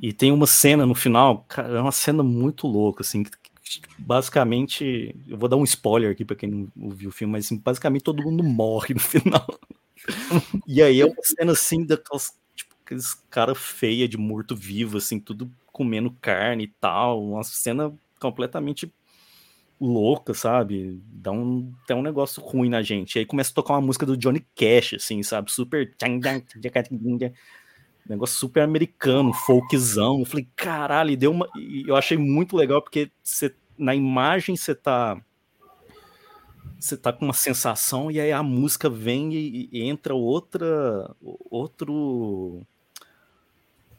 [0.00, 3.30] E tem uma cena no final, cara, é uma cena muito louca, assim, que,
[3.98, 7.58] basicamente, eu vou dar um spoiler aqui para quem não viu o filme, mas assim,
[7.58, 9.46] basicamente todo mundo morre no final.
[10.66, 15.20] e aí é uma cena assim daquelas tipo, aqueles cara feia de morto vivo assim,
[15.20, 18.92] tudo comendo carne e tal, uma cena completamente
[19.80, 21.02] louca, sabe?
[21.12, 23.16] Dá um, dá um negócio ruim na gente.
[23.16, 25.50] E aí começa a tocar uma música do Johnny Cash, assim, sabe?
[25.50, 25.92] Super.
[28.08, 30.20] Negócio super americano, folkzão.
[30.20, 31.48] Eu falei, caralho, deu uma.
[31.86, 35.20] Eu achei muito legal porque você, na imagem você tá.
[36.78, 41.14] Você tá com uma sensação e aí a música vem e, e entra outra.
[41.50, 42.66] Outro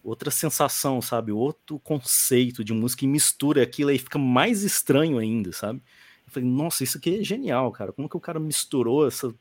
[0.03, 1.31] outra sensação, sabe?
[1.31, 5.81] Outro conceito de música e mistura aquilo e fica mais estranho ainda, sabe?
[6.27, 7.93] Eu falei, nossa, isso aqui é genial, cara.
[7.93, 9.33] Como que o cara misturou essa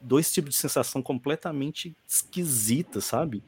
[0.00, 3.42] dois tipos de sensação completamente esquisita, sabe?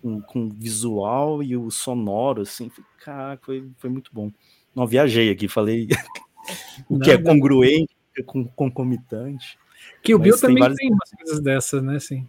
[0.00, 2.70] Com, com visual e o sonoro, assim.
[3.00, 4.30] Cara, foi, foi muito bom.
[4.76, 5.88] Não, viajei aqui, falei
[6.88, 9.58] o que é congruente, com concomitante.
[10.02, 10.78] Que o Bill também tem, várias...
[10.78, 11.96] tem umas coisas dessas, né?
[11.96, 12.28] Assim.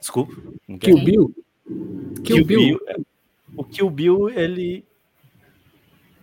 [0.00, 0.34] Desculpa.
[0.80, 1.32] Que o Bill
[2.24, 2.44] Kill, Bill.
[2.44, 2.80] Bill.
[2.88, 2.96] É,
[3.56, 4.84] o Kill Bill, ele.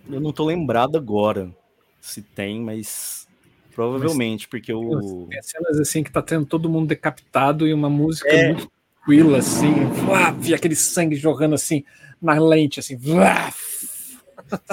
[0.09, 1.53] Eu não tô lembrado agora
[2.01, 3.27] se tem, mas
[3.73, 5.27] provavelmente, mas, porque o.
[5.29, 8.53] Tem cenas assim que tá tendo todo mundo decapitado e uma música é.
[8.53, 9.73] muito tranquila, assim,
[10.45, 11.83] e aquele sangue jogando assim
[12.21, 12.97] na lente, assim.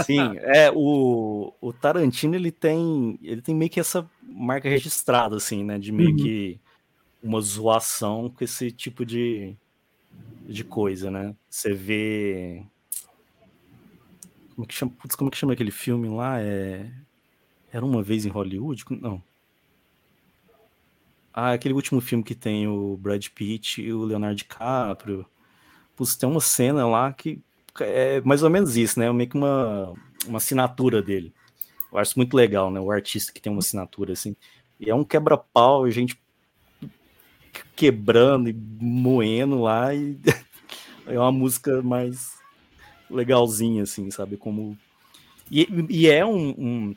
[0.05, 5.65] Sim, é o, o Tarantino ele tem ele tem meio que essa marca registrada assim,
[5.65, 6.17] né, de meio uhum.
[6.17, 6.61] que
[7.23, 9.57] uma zoação com esse tipo de,
[10.47, 11.35] de coisa, né?
[11.49, 12.65] Você vê.
[14.55, 16.41] Como que chama, putz, como que chama aquele filme lá?
[16.41, 16.91] É...
[17.73, 18.85] Era uma vez em Hollywood?
[19.01, 19.23] Não.
[21.33, 25.25] Ah, aquele último filme que tem o Brad Pitt e o Leonardo DiCaprio.
[25.95, 27.41] Putz, tem uma cena lá que
[27.81, 29.11] é mais ou menos isso, né?
[29.13, 29.95] Meio que uma,
[30.27, 31.33] uma assinatura dele.
[31.93, 32.81] Eu acho muito legal, né?
[32.81, 34.37] O artista que tem uma assinatura assim.
[34.79, 36.19] E é um quebra-pau, gente
[37.75, 40.19] quebrando e moendo lá e
[41.07, 42.39] é uma música mais
[43.11, 44.37] legalzinha, assim, sabe?
[44.37, 44.77] Como.
[45.51, 46.97] E, e é um, um.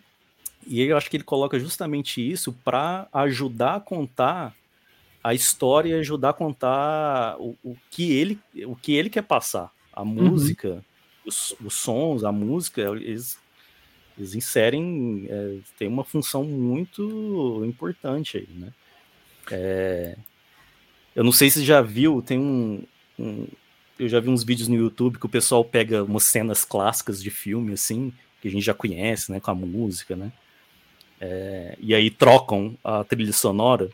[0.65, 4.55] E eu acho que ele coloca justamente isso para ajudar a contar
[5.23, 9.71] a história e ajudar a contar o, o, que, ele, o que ele quer passar.
[9.93, 10.81] A música, uhum.
[11.25, 13.39] os, os sons, a música, eles,
[14.17, 18.73] eles inserem, é, tem uma função muito importante aí, né?
[19.51, 20.17] É,
[21.15, 22.83] eu não sei se já viu, tem um,
[23.19, 23.47] um,
[23.99, 27.29] Eu já vi uns vídeos no YouTube que o pessoal pega umas cenas clássicas de
[27.29, 30.31] filme, assim, que a gente já conhece, né, com a música, né?
[31.21, 33.89] É, e aí trocam a trilha sonora.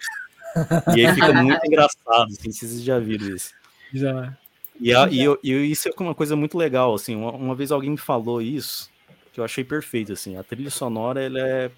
[0.96, 3.54] e aí fica muito engraçado, assim, vocês já viram isso.
[3.94, 4.36] Já.
[4.80, 7.72] E, a, e, eu, e, isso é uma coisa muito legal, assim, uma, uma, vez
[7.72, 8.90] alguém me falou isso,
[9.34, 11.72] que eu achei perfeito, assim, a trilha sonora, ela é,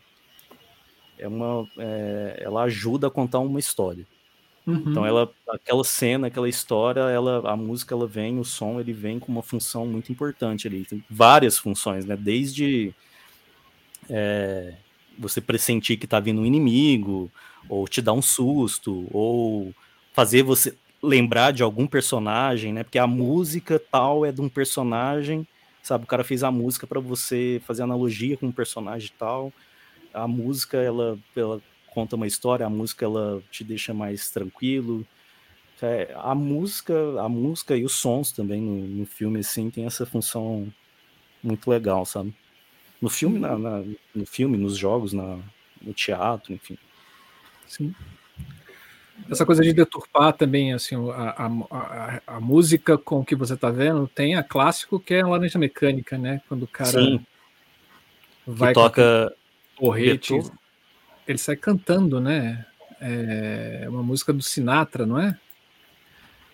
[1.17, 4.05] é uma, é, ela ajuda a contar uma história.
[4.67, 4.83] Uhum.
[4.87, 9.19] Então ela, aquela cena, aquela história, ela, a música ela vem, o som ele vem
[9.19, 12.15] com uma função muito importante ali, tem várias funções, né?
[12.15, 12.93] Desde
[14.07, 14.75] é,
[15.17, 17.31] você pressentir que tá vindo um inimigo,
[17.67, 19.73] ou te dar um susto, ou
[20.13, 22.83] fazer você lembrar de algum personagem, né?
[22.83, 25.47] Porque a música tal é de um personagem,
[25.81, 26.03] sabe?
[26.03, 29.51] O cara fez a música para você fazer analogia com um personagem tal.
[30.13, 35.05] A música ela, ela conta uma história, a música ela te deixa mais tranquilo.
[35.81, 40.05] É, a música, a música e os sons também no, no, filme assim tem essa
[40.05, 40.71] função
[41.41, 42.31] muito legal, sabe?
[43.01, 43.83] No filme, na, na
[44.13, 45.39] no filme, nos jogos, na,
[45.81, 46.77] no teatro, enfim.
[47.67, 47.95] Sim.
[49.29, 53.69] Essa coisa de deturpar também, assim, a, a, a, a música com que você está
[53.69, 56.41] vendo, tem a clássico que é a laranja mecânica, né?
[56.47, 57.25] Quando o cara Sim.
[58.45, 59.33] vai que toca
[59.77, 60.39] porrete,
[61.27, 62.65] ele sai cantando, né?
[62.99, 65.37] É uma música do Sinatra, não é?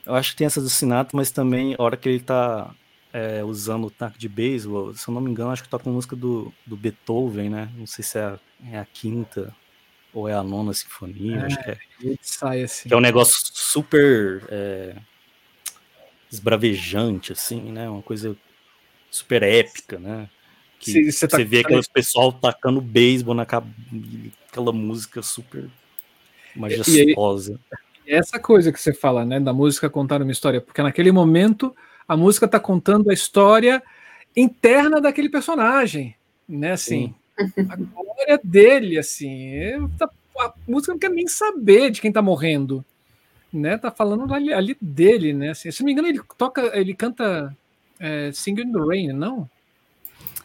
[0.06, 2.74] Eu acho que tem essa do Sinatra, mas também a hora que ele tá
[3.12, 5.96] é, usando o taco de beisebol, se eu não me engano, acho que toca uma
[5.96, 7.70] música do, do Beethoven, né?
[7.76, 8.40] Não sei se é a,
[8.72, 9.54] é a quinta
[10.18, 11.78] ou é a nona sinfonia, é, acho que é.
[12.02, 12.90] Ele sai assim.
[12.90, 14.96] Que é um negócio super é,
[16.32, 17.88] esbravejante, assim, né?
[17.88, 18.36] Uma coisa
[19.12, 20.28] super épica, né?
[20.80, 21.38] Que você, tá...
[21.38, 25.70] vê aquele pessoal tacando beisebol na aquela música super
[26.56, 27.60] majestosa.
[28.04, 31.76] E, essa coisa que você fala, né, da música contar uma história, porque naquele momento
[32.08, 33.84] a música está contando a história
[34.36, 36.16] interna daquele personagem,
[36.50, 36.72] né?
[36.72, 40.10] Assim, a glória dele, assim, é, tá,
[40.40, 42.84] a música não quer nem saber de quem tá morrendo,
[43.52, 43.78] né?
[43.78, 45.52] Tá falando ali, ali dele, né?
[45.52, 47.56] Assim, se não me engano, ele toca, ele canta
[48.00, 49.50] é, Singing in the Rain, não?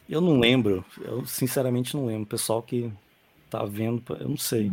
[0.08, 2.24] Eu não lembro, eu sinceramente não lembro.
[2.24, 2.92] O pessoal que
[3.48, 4.72] tá vendo, eu não sei.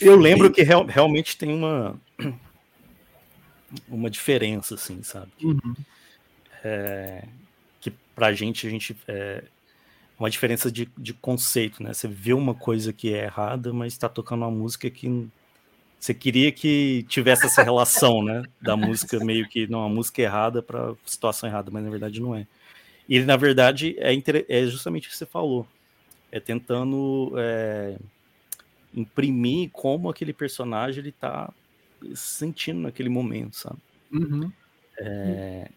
[0.00, 1.96] Eu lembro que real, realmente tem uma
[3.88, 5.30] uma diferença, assim, sabe?
[5.42, 5.74] Uhum.
[6.64, 7.24] É,
[7.80, 8.96] que pra gente, a gente.
[9.06, 9.44] É
[10.18, 11.92] uma diferença de, de conceito, né?
[11.92, 15.28] Você vê uma coisa que é errada, mas tá tocando uma música que
[15.98, 18.42] você queria que tivesse essa relação, né?
[18.60, 22.20] Da música meio que não, a música é errada para situação errada, mas na verdade
[22.20, 22.46] não é.
[23.08, 24.12] E ele, na verdade, é,
[24.48, 25.66] é justamente o que você falou.
[26.30, 27.96] É tentando é,
[28.94, 31.52] imprimir como aquele personagem ele tá
[32.14, 33.78] sentindo naquele momento, sabe?
[34.12, 34.50] Uhum.
[34.98, 35.68] É,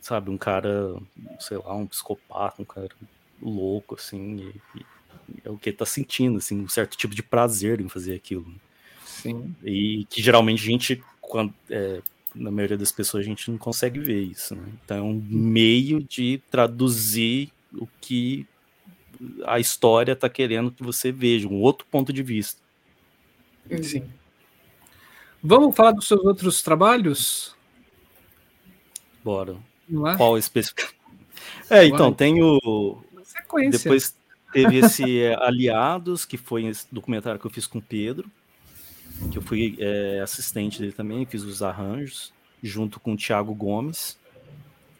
[0.00, 0.94] sabe, um cara,
[1.38, 2.88] sei lá, um psicopata, um cara
[3.40, 4.86] louco, assim, e, e
[5.44, 8.46] é o que ele tá sentindo, assim, um certo tipo de prazer em fazer aquilo.
[9.04, 9.54] Sim.
[9.64, 12.00] E que geralmente a gente, quando, é,
[12.34, 14.64] na maioria das pessoas, a gente não consegue ver isso, né?
[14.84, 18.46] Então é um meio de traduzir o que
[19.44, 22.60] a história tá querendo que você veja, um outro ponto de vista.
[23.82, 24.04] Sim.
[25.42, 27.54] Vamos falar dos seus outros trabalhos?
[29.22, 29.56] Bora.
[30.06, 30.16] É?
[30.16, 30.92] Qual específico?
[31.68, 33.02] É, então, tem o.
[33.30, 33.78] Sequência.
[33.78, 34.16] Depois
[34.52, 38.30] teve esse é, Aliados, que foi esse documentário que eu fiz com o Pedro,
[39.30, 44.18] que eu fui é, assistente dele também, fiz os arranjos, junto com o Thiago Gomes.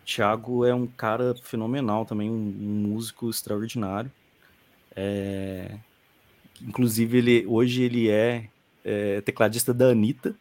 [0.02, 4.10] O Thiago é um cara fenomenal também, um, um músico extraordinário.
[4.94, 5.76] É,
[6.60, 8.48] inclusive, ele, hoje ele é
[8.84, 10.34] é, tecladista da Anitta.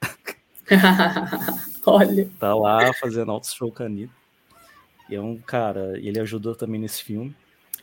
[1.86, 2.30] Olha.
[2.40, 4.14] Tá lá fazendo alto show com a Anitta.
[5.10, 7.36] E é um cara, ele ajudou também nesse filme.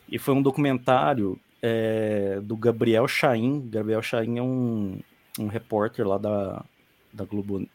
[0.09, 3.69] E foi um documentário é, do Gabriel Chaim.
[3.69, 5.01] Gabriel Chaim é um,
[5.39, 6.65] um repórter lá da,
[7.13, 7.67] da Globo,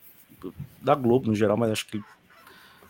[0.81, 2.01] da Globo no geral, mas acho que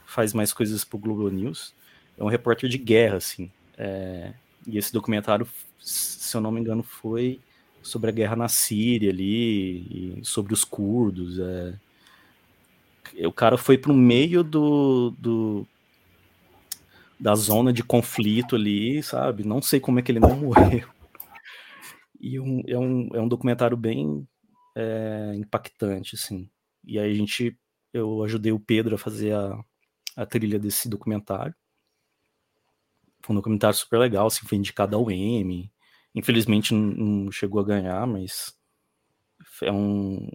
[0.06, 1.74] faz mais coisas pro Globo News.
[2.18, 3.50] É um repórter de guerra, assim.
[3.78, 4.34] É,
[4.68, 5.48] e esse documentário,
[5.80, 7.40] se eu não me engano, foi
[7.82, 11.40] sobre a guerra na Síria ali, sobre os curdos.
[11.40, 11.74] É...
[13.26, 15.68] O cara foi para o meio do, do,
[17.22, 19.44] da zona de conflito ali, sabe?
[19.44, 20.90] Não sei como é que ele não morreu.
[22.20, 24.28] E um, é, um, é um documentário bem
[24.76, 26.50] é, impactante, assim.
[26.84, 27.56] E aí a gente,
[27.94, 29.64] eu ajudei o Pedro a fazer a,
[30.16, 31.54] a trilha desse documentário.
[33.24, 35.72] Foi um documentário super legal, assim, foi indicado ao Emmy.
[36.16, 38.58] Infelizmente não chegou a ganhar, mas
[39.62, 40.28] é um.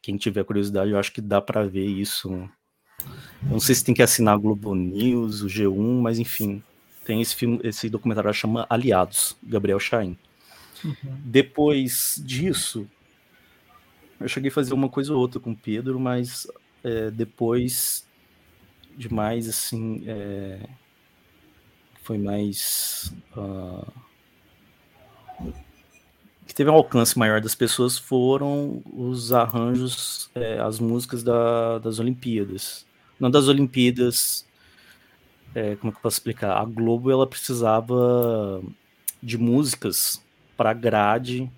[0.00, 2.48] Quem tiver curiosidade, eu acho que dá para ver isso.
[3.42, 6.62] Não sei se tem que assinar a Globo News, o G1, mas enfim,
[7.04, 10.16] tem esse filme, esse documentário chama Aliados, Gabriel Chain.
[10.84, 10.94] Uhum.
[11.24, 12.86] Depois disso,
[14.20, 16.46] eu cheguei a fazer uma coisa ou outra com o Pedro, mas
[16.82, 18.06] é, depois
[18.96, 20.60] demais assim, é,
[22.02, 23.92] foi mais uh,
[26.46, 31.98] que teve um alcance maior das pessoas foram os arranjos, é, as músicas da, das
[31.98, 32.86] Olimpíadas.
[33.24, 34.44] Não das Olimpíadas,
[35.54, 36.58] é, como é que eu posso explicar?
[36.58, 38.62] A Globo ela precisava
[39.22, 40.22] de músicas
[40.58, 41.50] para a grade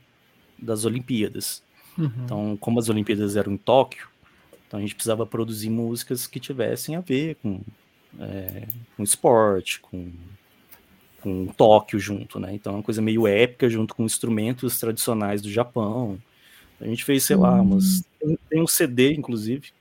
[0.56, 1.64] das Olimpíadas.
[1.98, 2.12] Uhum.
[2.24, 4.06] Então, como as Olimpíadas eram em Tóquio,
[4.68, 7.60] então a gente precisava produzir músicas que tivessem a ver com,
[8.20, 10.12] é, com esporte, com
[11.20, 12.54] com Tóquio junto, né?
[12.54, 16.16] Então é uma coisa meio épica junto com instrumentos tradicionais do Japão.
[16.80, 18.36] A gente fez, sei lá, umas, hum.
[18.48, 19.72] tem um CD, inclusive,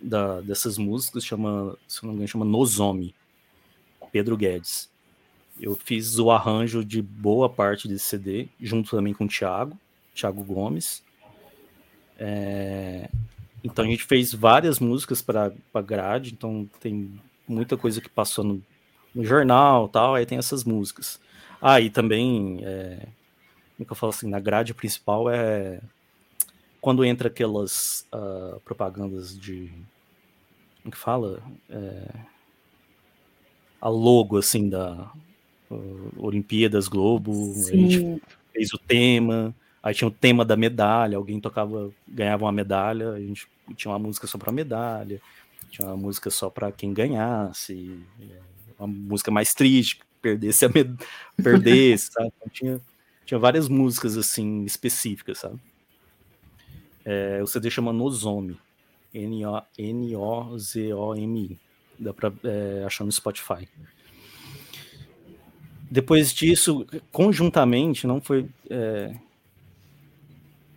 [0.00, 3.14] da, dessas músicas, chama, se não me engano, chama Nozomi,
[4.12, 4.88] Pedro Guedes.
[5.60, 9.78] Eu fiz o arranjo de boa parte desse CD, junto também com o Thiago,
[10.14, 11.02] Thiago Gomes.
[12.18, 13.08] É,
[13.64, 15.52] então a gente fez várias músicas para
[15.84, 17.18] grade, então tem
[17.48, 18.62] muita coisa que passou no,
[19.14, 21.18] no jornal tal, aí tem essas músicas.
[21.60, 22.96] Ah, e também, é,
[23.76, 25.80] como é que eu falo assim, na grade principal é
[26.86, 29.72] quando entra aquelas uh, propagandas de.
[30.84, 31.42] Como que fala?
[31.68, 32.14] É,
[33.80, 35.10] a logo, assim, da
[35.68, 37.72] uh, Olimpíadas Globo, Sim.
[37.72, 38.22] a gente
[38.52, 43.18] fez o tema, aí tinha o tema da medalha, alguém tocava, ganhava uma medalha, a
[43.18, 45.20] gente tinha uma música só para medalha,
[45.68, 48.00] tinha uma música só para quem ganhasse.
[48.20, 48.38] É,
[48.78, 50.96] uma música mais triste, perdesse a med...
[51.42, 52.32] perdesse, sabe?
[52.36, 52.80] Então, tinha,
[53.24, 55.58] tinha várias músicas assim específicas, sabe?
[57.06, 58.58] É, o CD chama Nozomi,
[59.78, 60.18] N-O-Z-O-M-I,
[61.96, 63.68] dá pra é, achar no Spotify.
[65.88, 69.14] depois disso, conjuntamente, não foi é,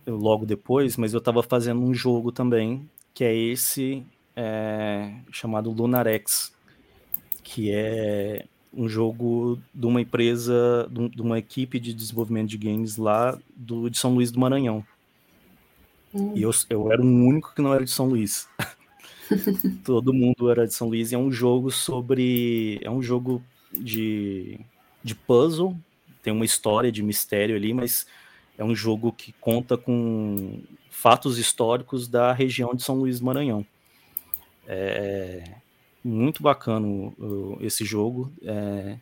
[0.06, 4.06] logo depois, mas eu estava fazendo um jogo também, que é esse
[4.36, 6.54] é, chamado Lunarex,
[7.42, 13.36] que é um jogo de uma empresa, de uma equipe de desenvolvimento de games lá
[13.56, 14.84] do, de São Luís do Maranhão.
[16.14, 16.32] Hum.
[16.34, 18.48] E eu, eu era o único que não era de São Luís.
[19.84, 21.12] Todo mundo era de São Luís.
[21.12, 22.80] E é um jogo sobre.
[22.82, 23.42] É um jogo
[23.72, 24.58] de,
[25.02, 25.76] de puzzle.
[26.22, 28.06] Tem uma história de mistério ali, mas
[28.58, 33.64] é um jogo que conta com fatos históricos da região de São Luís Maranhão.
[34.66, 35.60] É
[36.04, 36.86] muito bacana
[37.60, 38.32] esse jogo.
[38.42, 38.98] É,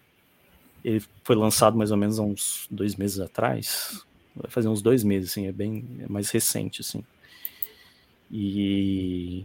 [0.84, 4.04] ele foi lançado mais ou menos há uns dois meses atrás.
[4.34, 7.04] Vai fazer uns dois meses, assim, é bem é mais recente, assim.
[8.30, 9.44] E,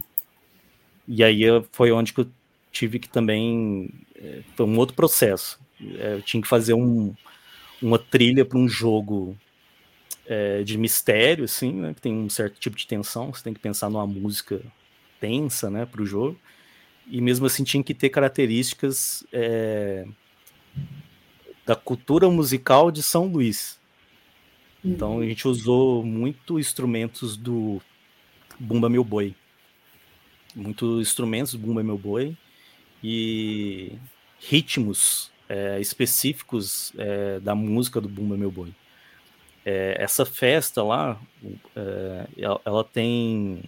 [1.07, 2.29] e aí foi onde que eu
[2.71, 3.89] tive que também.
[4.15, 5.59] É, foi um outro processo.
[5.97, 7.13] É, eu tinha que fazer um,
[7.81, 9.37] uma trilha para um jogo
[10.25, 11.93] é, de mistério, assim, né?
[11.93, 13.33] Que tem um certo tipo de tensão.
[13.33, 14.61] Você tem que pensar numa música
[15.19, 16.37] tensa, né, para o jogo.
[17.07, 20.05] E mesmo assim tinha que ter características é,
[21.65, 23.79] da cultura musical de São Luís.
[24.83, 27.81] Então a gente usou muito instrumentos do
[28.59, 29.33] Bumba Meu Boi.
[30.53, 32.35] Muitos instrumentos do Bumba Meu Boi
[33.01, 33.93] e
[34.39, 38.73] ritmos é, específicos é, da música do Bumba Meu Boi.
[39.65, 41.17] É, essa festa lá,
[41.75, 43.63] é, ela, ela, tem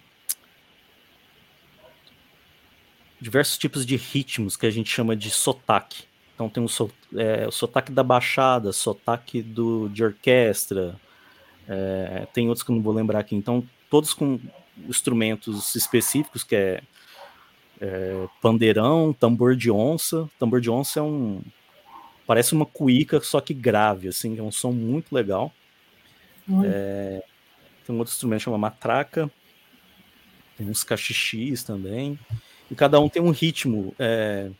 [3.18, 6.04] diversos tipos de ritmos que a gente chama de sotaque.
[6.34, 11.00] Então tem o, so, é, o sotaque da baixada, sotaque do, de orquestra,
[11.68, 13.34] é, tem outros que eu não vou lembrar aqui.
[13.34, 14.38] Então, todos com
[14.88, 16.82] instrumentos específicos, que é,
[17.80, 20.28] é pandeirão, tambor de onça.
[20.38, 21.42] Tambor de onça é um.
[22.26, 25.52] Parece uma cuíca, só que grave, assim, é um som muito legal.
[26.64, 27.22] É,
[27.84, 29.30] tem um outro instrumento chama matraca,
[30.56, 32.18] tem uns cachixis também,
[32.70, 34.50] e cada um tem um ritmo, é,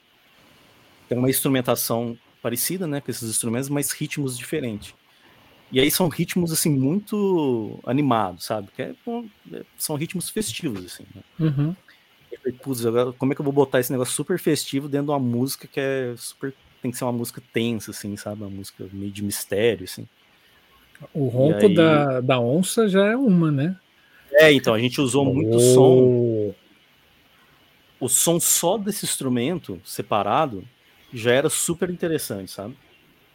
[1.09, 4.95] tem uma instrumentação parecida, né, com esses instrumentos, mas ritmos diferentes.
[5.71, 8.69] E aí são ritmos, assim, muito animados, sabe?
[8.75, 8.95] Que é,
[9.53, 11.05] é são ritmos festivos, assim.
[11.15, 11.23] Né?
[11.41, 11.77] Uhum.
[12.39, 15.13] falei, putz, agora como é que eu vou botar esse negócio super festivo dentro de
[15.13, 16.55] uma música que é super...
[16.81, 18.43] Tem que ser uma música tensa, assim, sabe?
[18.43, 20.07] Uma música meio de mistério, assim.
[21.13, 21.75] O ronco aí...
[21.75, 23.77] da, da onça já é uma, né?
[24.33, 25.61] É, então, a gente usou muito oh.
[25.61, 26.55] som.
[27.99, 30.63] O som só desse instrumento separado
[31.13, 32.77] já era super interessante, sabe?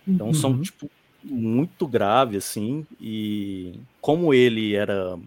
[0.07, 0.61] Então, um som, uhum.
[0.61, 0.89] tipo,
[1.23, 5.17] muito grave, assim, e como ele era.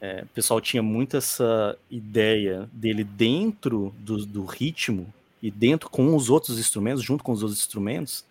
[0.00, 6.16] É, o pessoal tinha muito essa ideia dele dentro do, do, ritmo e dentro com
[6.16, 8.24] os outros instrumentos, junto com os outros instrumentos,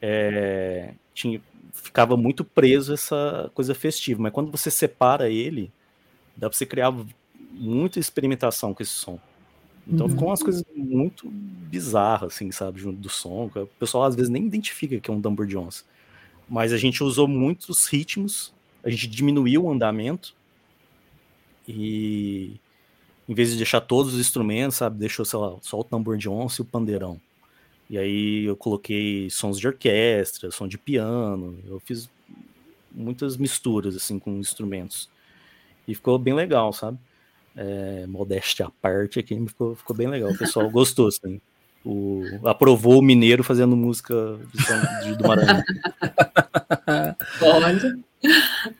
[0.00, 1.42] é, tinha,
[1.74, 4.22] ficava muito preso essa coisa festiva.
[4.22, 5.70] Mas quando você separa ele,
[6.34, 6.94] dá para você criar
[7.50, 9.18] muita experimentação com esse som.
[9.88, 10.12] Então uhum.
[10.12, 13.50] ficou umas coisas muito bizarras, assim, sabe, junto do som.
[13.54, 15.84] O pessoal às vezes nem identifica que é um tambor de onça.
[16.48, 18.52] Mas a gente usou muitos ritmos,
[18.84, 20.34] a gente diminuiu o andamento
[21.66, 22.56] e
[23.28, 26.28] em vez de deixar todos os instrumentos, sabe, deixou, sei lá, só o tambor de
[26.28, 27.20] onça e o pandeirão.
[27.90, 32.10] E aí eu coloquei sons de orquestra, som de piano, eu fiz
[32.90, 35.08] muitas misturas assim com instrumentos.
[35.86, 36.98] E ficou bem legal, sabe?
[37.60, 40.30] É, modéstia à parte aqui, ficou, ficou bem legal.
[40.30, 41.40] O pessoal gostou, assim.
[41.84, 45.62] O, aprovou o mineiro fazendo música de, de, do Maranhão.
[47.42, 47.98] Olha,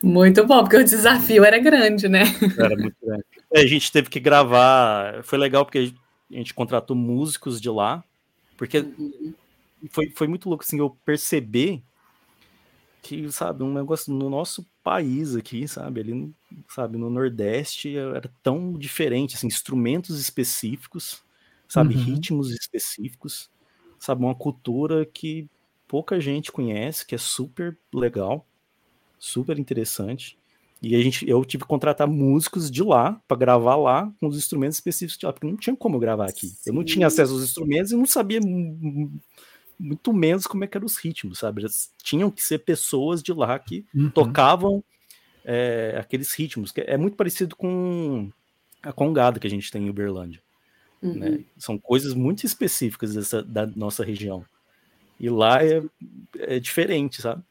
[0.01, 2.23] muito bom, porque o desafio era grande, né?
[2.57, 3.25] Era muito grande.
[3.53, 5.91] É, a gente teve que gravar, foi legal porque
[6.31, 8.03] a gente contratou músicos de lá,
[8.55, 9.33] porque uhum.
[9.89, 11.81] foi, foi muito louco, assim, eu perceber
[13.01, 16.33] que, sabe, um negócio no nosso país aqui, sabe, ali,
[16.67, 21.23] sabe, no Nordeste era tão diferente, assim, instrumentos específicos,
[21.67, 22.03] sabe, uhum.
[22.03, 23.49] ritmos específicos,
[23.97, 25.49] sabe, uma cultura que
[25.87, 28.45] pouca gente conhece, que é super legal,
[29.17, 30.37] super interessante.
[30.81, 34.37] E a gente, eu tive que contratar músicos de lá para gravar lá com os
[34.37, 36.47] instrumentos específicos de lá, porque não tinha como gravar aqui.
[36.47, 36.69] Sim.
[36.69, 38.39] Eu não tinha acesso aos instrumentos e não sabia
[39.79, 41.61] muito menos como é que eram os ritmos, sabe?
[41.61, 44.09] Eles tinham que ser pessoas de lá que uhum.
[44.09, 44.83] tocavam
[45.45, 48.29] é, aqueles ritmos, que é muito parecido com
[48.83, 50.41] a congada que a gente tem em Uberlândia.
[51.01, 51.13] Uhum.
[51.13, 51.39] Né?
[51.57, 54.45] São coisas muito específicas dessa, da nossa região.
[55.19, 55.81] E lá é,
[56.37, 57.41] é diferente, sabe?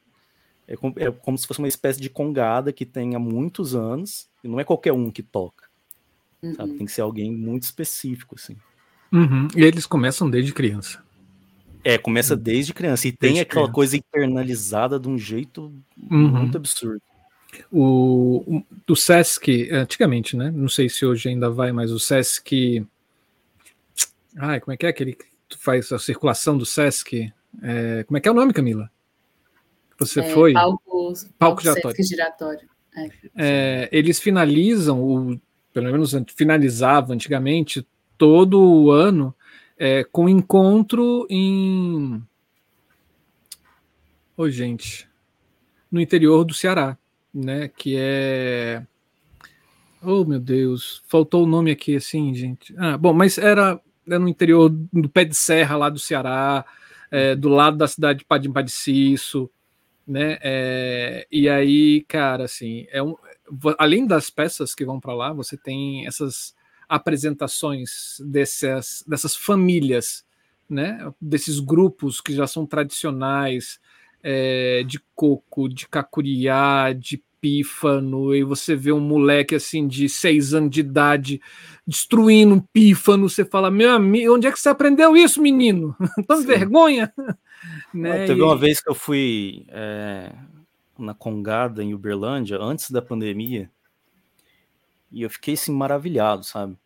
[0.67, 4.29] É como, é como, se fosse uma espécie de congada que tem há muitos anos,
[4.43, 5.67] e não é qualquer um que toca.
[6.43, 6.53] Uhum.
[6.53, 6.73] Sabe?
[6.77, 8.55] Tem que ser alguém muito específico, assim.
[9.11, 9.47] Uhum.
[9.55, 11.03] E eles começam desde criança.
[11.83, 12.37] É, começa hum.
[12.37, 13.07] desde criança.
[13.07, 13.73] E tem aquela criança.
[13.73, 15.73] coisa internalizada de um jeito
[16.09, 16.27] uhum.
[16.29, 17.01] muito absurdo.
[17.71, 20.51] O, o, Sesc, antigamente, né?
[20.51, 22.85] Não sei se hoje ainda vai, mas o Sesc.
[24.37, 25.25] Ai, como é que é aquele que
[25.57, 27.31] faz a circulação do Sesc?
[27.63, 28.89] É, como é que é o nome, Camila?
[29.97, 30.53] Você é, foi?
[30.53, 32.03] Palco, palco, palco giratório.
[32.03, 32.69] giratório.
[32.95, 33.09] É.
[33.35, 35.41] É, eles finalizam, o,
[35.73, 37.85] pelo menos finalizavam antigamente,
[38.17, 39.33] todo o ano
[39.79, 42.21] é, com encontro em.
[44.35, 45.07] Oi, gente.
[45.89, 46.97] No interior do Ceará,
[47.33, 47.69] né?
[47.69, 48.85] Que é.
[50.01, 52.75] Oh, meu Deus, faltou o nome aqui, assim, gente.
[52.77, 56.65] Ah, bom, mas era, era no interior do pé de serra lá do Ceará,
[57.09, 59.49] é, do lado da cidade de Padim Padiciço,
[60.07, 60.37] né?
[60.41, 63.15] É, e aí, cara, assim, é um,
[63.77, 66.53] além das peças que vão para lá, você tem essas
[66.89, 70.25] apresentações dessas, dessas famílias,
[70.67, 71.13] né?
[71.21, 73.79] desses grupos que já são tradicionais,
[74.23, 80.53] é, de coco, de cacuriá, de pífano, e você vê um moleque assim de seis
[80.53, 81.41] anos de idade
[81.87, 85.95] destruindo um pífano, você fala, meu amigo, onde é que você aprendeu isso, menino?
[86.27, 87.11] Tão vergonha?
[87.93, 88.27] né?
[88.27, 88.43] Teve e...
[88.43, 90.33] uma vez que eu fui é,
[90.97, 93.71] na Congada, em Uberlândia, antes da pandemia,
[95.11, 96.77] e eu fiquei assim maravilhado, sabe?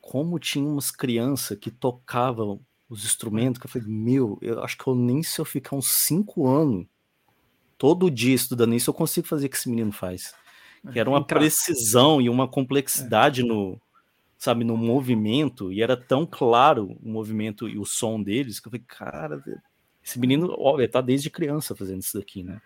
[0.00, 2.60] Como tinha umas crianças que tocavam
[2.90, 6.04] os instrumentos, que eu falei, meu, eu acho que eu nem se eu ficar uns
[6.04, 6.86] cinco anos
[7.78, 10.34] todo dia estudando isso, eu consigo fazer o que esse menino faz.
[10.92, 13.44] Que era uma precisão e uma complexidade é.
[13.44, 13.80] no,
[14.36, 18.72] sabe, no movimento, e era tão claro o movimento e o som deles, que eu
[18.72, 19.42] falei, cara,
[20.04, 22.60] esse menino, ele tá desde criança fazendo isso daqui, né?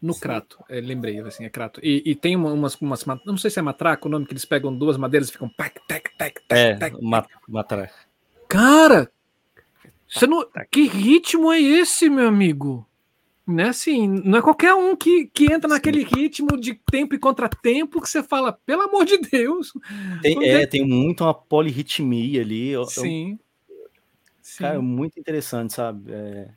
[0.00, 0.14] No.
[0.14, 1.80] Crato, é, lembrei, assim, é Crato.
[1.82, 4.44] E, e tem uma, umas, umas, não sei se é matraca o nome, que eles
[4.44, 6.96] pegam duas madeiras e ficam tac, tac, tac, tac, é, tac,
[7.48, 7.94] matraca.
[8.46, 9.10] Cara,
[10.08, 12.86] você não, que ritmo é esse, meu amigo?
[13.46, 16.14] Né, assim, não é qualquer um que, que entra naquele Sim.
[16.16, 19.70] ritmo de tempo e contratempo que você fala, pelo amor de Deus.
[20.22, 22.72] Tem, é, é, tem muito uma polirritmia ali.
[22.88, 23.38] Sim.
[23.68, 23.78] Eu,
[24.58, 24.82] cara, Sim.
[24.82, 26.10] muito interessante, sabe?
[26.10, 26.48] É,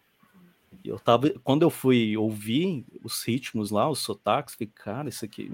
[0.88, 5.52] eu tava, quando eu fui ouvir os ritmos lá, os sotaques, falei, cara, isso aqui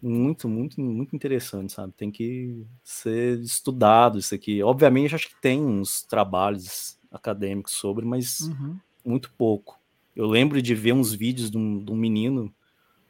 [0.00, 1.92] muito, muito, muito interessante, sabe?
[1.96, 4.62] Tem que ser estudado isso aqui.
[4.62, 8.78] Obviamente, acho que tem uns trabalhos acadêmicos sobre, mas uhum.
[9.04, 9.78] muito pouco.
[10.14, 12.54] Eu lembro de ver uns vídeos de um, de um menino,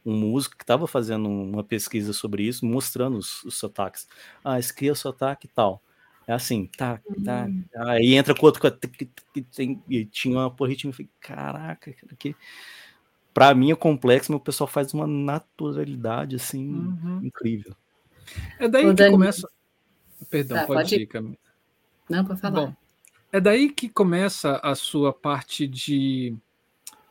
[0.04, 4.08] um músico, que estava fazendo uma pesquisa sobre isso, mostrando os, os sotaques.
[4.44, 5.82] Ah, esse aqui é o sotaque e tal.
[6.26, 7.44] É assim, tá, tá.
[7.44, 7.64] Uhum.
[7.76, 8.60] Aí entra com outro
[9.32, 10.90] que tem, e tinha uma porritinha.
[10.90, 12.34] Eu falei, caraca, que
[13.32, 17.20] para mim é complexo, mas o pessoal faz uma naturalidade assim uhum.
[17.22, 17.76] incrível.
[18.58, 19.48] É daí que começa.
[20.28, 21.36] Perdão, tá, pode, pode ir, Camila.
[22.08, 22.66] Não, para falar.
[22.66, 22.74] Bom,
[23.30, 26.34] é daí que começa a sua parte de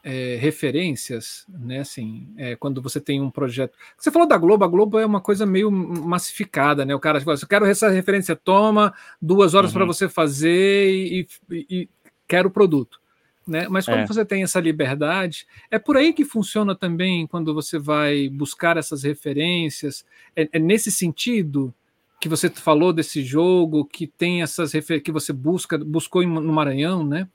[0.07, 1.79] é, referências, né?
[1.79, 3.75] Assim, é, quando você tem um projeto.
[3.97, 6.93] Você falou da Globo, a Globo é uma coisa meio massificada, né?
[6.93, 9.77] O cara fala, eu quero essa referência, toma duas horas uhum.
[9.77, 11.89] para você fazer e, e, e,
[12.27, 13.01] quero o produto.
[13.47, 13.67] Né?
[13.67, 14.07] Mas quando é.
[14.07, 19.01] você tem essa liberdade, é por aí que funciona também quando você vai buscar essas
[19.01, 20.05] referências.
[20.35, 21.73] É, é nesse sentido
[22.21, 24.71] que você falou desse jogo, que tem essas
[25.03, 27.27] que você busca, buscou no Maranhão, né?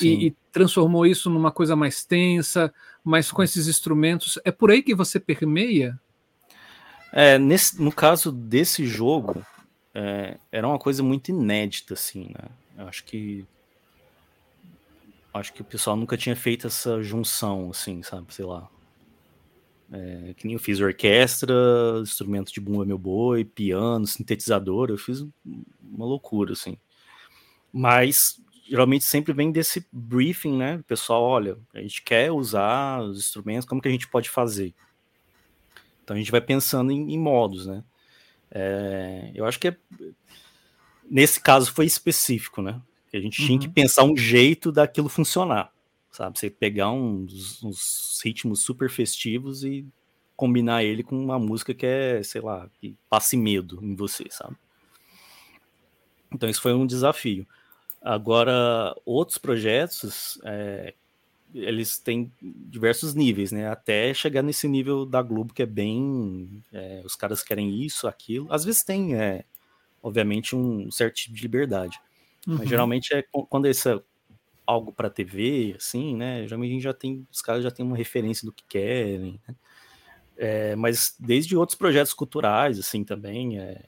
[0.00, 2.72] E, e, transformou isso numa coisa mais tensa,
[3.04, 4.38] mas com esses instrumentos.
[4.44, 5.98] É por aí que você permeia?
[7.12, 9.44] É, nesse, no caso desse jogo,
[9.94, 12.48] é, era uma coisa muito inédita, assim, né?
[12.78, 13.44] Eu acho que
[15.34, 18.68] acho que o pessoal nunca tinha feito essa junção, assim, sabe, sei lá.
[19.90, 21.54] É, que nem eu fiz orquestra,
[22.02, 25.20] instrumento de bumba meu boi, piano, sintetizador, eu fiz
[25.82, 26.78] uma loucura, assim.
[27.70, 30.76] Mas geralmente sempre vem desse briefing, né?
[30.76, 34.74] O pessoal, olha, a gente quer usar os instrumentos, como que a gente pode fazer?
[36.02, 37.84] Então a gente vai pensando em, em modos, né?
[38.50, 39.76] É, eu acho que é,
[41.08, 42.80] nesse caso foi específico, né?
[43.10, 43.46] Que a gente uhum.
[43.46, 43.72] tinha que uhum.
[43.72, 45.72] pensar um jeito daquilo funcionar,
[46.10, 46.38] sabe?
[46.38, 49.86] Você pegar uns, uns ritmos super festivos e
[50.36, 54.56] combinar ele com uma música que é, sei lá, que passe medo em você, sabe?
[56.32, 57.46] Então isso foi um desafio.
[58.02, 60.92] Agora, outros projetos, é,
[61.54, 63.68] eles têm diversos níveis, né?
[63.68, 68.52] Até chegar nesse nível da Globo que é bem, é, os caras querem isso, aquilo.
[68.52, 69.44] Às vezes tem, é,
[70.02, 71.98] obviamente, um certo tipo de liberdade,
[72.46, 72.56] uhum.
[72.58, 74.00] mas geralmente é quando esse é
[74.66, 76.46] algo para TV, assim, né?
[76.46, 79.40] Geralmente a gente já tem, os caras já têm uma referência do que querem.
[79.46, 79.54] Né?
[80.36, 83.84] É, mas desde outros projetos culturais, assim, também, é,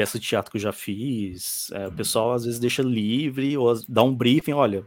[0.00, 1.70] peça de teatro que eu já fiz.
[1.72, 4.82] É, o pessoal às vezes deixa livre ou dá um briefing, olha.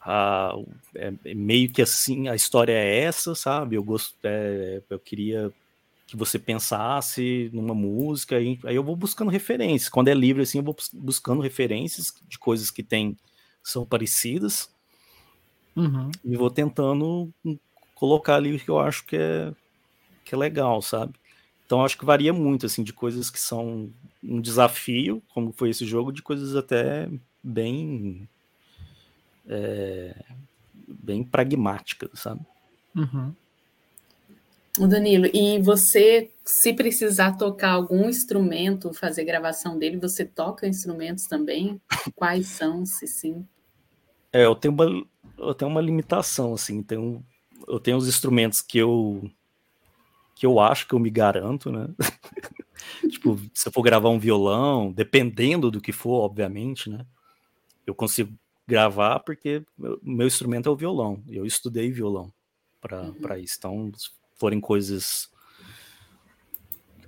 [0.00, 0.54] A,
[0.94, 3.74] é, é meio que assim, a história é essa, sabe?
[3.74, 5.52] Eu gosto, é, eu queria
[6.06, 9.88] que você pensasse numa música, aí, aí eu vou buscando referências.
[9.88, 13.16] Quando é livre, assim, eu vou buscando referências de coisas que tem,
[13.64, 14.70] são parecidas,
[15.74, 16.12] uhum.
[16.24, 17.32] e vou tentando
[17.96, 19.52] colocar ali o que eu acho que é,
[20.24, 21.14] que é legal, sabe?
[21.66, 23.90] Então acho que varia muito, assim, de coisas que são
[24.22, 27.08] um desafio, como foi esse jogo, de coisas até
[27.42, 28.28] bem
[29.46, 30.14] é,
[30.86, 32.40] bem pragmáticas, sabe?
[32.94, 33.34] Uhum.
[34.88, 41.80] Danilo, e você, se precisar tocar algum instrumento, fazer gravação dele, você toca instrumentos também?
[42.16, 43.46] Quais são, se sim?
[44.32, 45.06] É, eu tenho uma,
[45.38, 47.24] eu tenho uma limitação, assim, tenho,
[47.68, 49.30] eu tenho os instrumentos que eu
[50.34, 51.88] que eu acho que eu me garanto, né?
[53.08, 57.06] tipo, se eu for gravar um violão, dependendo do que for, obviamente, né?
[57.86, 58.32] Eu consigo
[58.66, 61.22] gravar porque meu, meu instrumento é o violão.
[61.28, 62.32] Eu estudei violão
[62.80, 63.36] para uhum.
[63.36, 63.56] isso.
[63.58, 63.92] Então,
[64.36, 65.30] forem coisas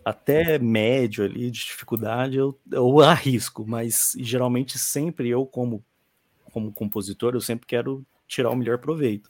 [0.04, 5.84] até médio ali de dificuldade, eu, eu arrisco, mas geralmente sempre eu, como,
[6.52, 9.28] como compositor, eu sempre quero tirar o melhor proveito.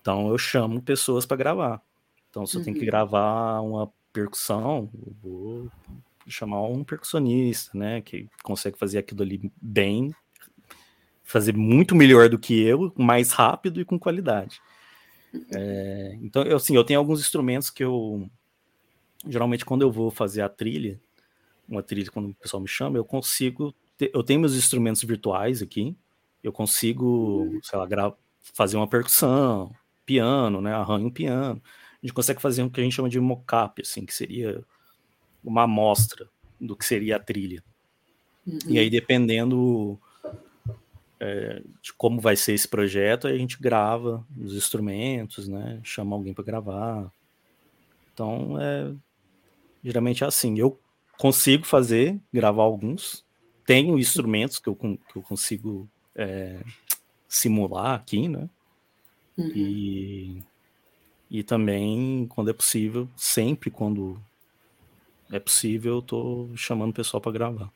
[0.00, 1.82] Então eu chamo pessoas para gravar.
[2.38, 2.86] Então, se eu tenho que uhum.
[2.86, 5.70] gravar uma percussão, eu vou
[6.28, 10.14] chamar um percussionista, né, que consegue fazer aquilo ali bem,
[11.24, 14.60] fazer muito melhor do que eu, mais rápido e com qualidade.
[15.52, 18.30] É, então, eu, assim, eu tenho alguns instrumentos que eu.
[19.26, 21.00] Geralmente, quando eu vou fazer a trilha,
[21.68, 23.74] uma trilha, quando o pessoal me chama, eu consigo.
[23.96, 25.96] Ter, eu tenho meus instrumentos virtuais aqui,
[26.42, 29.74] eu consigo, sei lá, fazer uma percussão,
[30.06, 30.72] piano, né?
[30.72, 31.60] Arranho um piano.
[32.02, 34.62] A gente consegue fazer o que a gente chama de mocap, assim, que seria
[35.42, 36.28] uma amostra
[36.60, 37.62] do que seria a trilha.
[38.46, 38.58] Uhum.
[38.66, 39.98] E aí, dependendo
[41.20, 45.80] é, de como vai ser esse projeto, a gente grava os instrumentos, né?
[45.82, 47.12] Chama alguém para gravar.
[48.12, 48.92] Então, é,
[49.82, 50.58] geralmente é assim.
[50.58, 50.78] Eu
[51.18, 53.24] consigo fazer, gravar alguns.
[53.66, 56.60] Tenho instrumentos que eu, que eu consigo é,
[57.28, 58.48] simular aqui, né?
[59.36, 59.52] Uhum.
[59.54, 60.42] E,
[61.30, 64.18] e também, quando é possível, sempre quando
[65.30, 67.70] é possível, eu tô chamando o pessoal para gravar.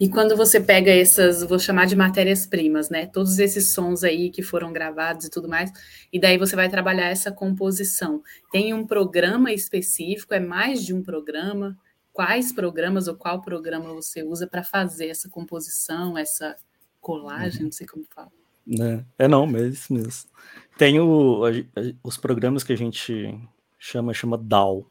[0.00, 3.06] E quando você pega essas, vou chamar de matérias-primas, né?
[3.06, 5.70] Todos esses sons aí que foram gravados e tudo mais,
[6.12, 8.22] e daí você vai trabalhar essa composição.
[8.50, 10.34] Tem um programa específico?
[10.34, 11.78] É mais de um programa?
[12.12, 16.56] Quais programas ou qual programa você usa para fazer essa composição, essa
[17.00, 17.60] colagem?
[17.60, 17.64] Uhum.
[17.66, 18.32] Não sei como fala.
[18.80, 20.30] É, é não, mas é isso mesmo.
[20.76, 21.42] Tem o,
[22.02, 23.38] os programas que a gente
[23.78, 24.90] chama, chama DAW,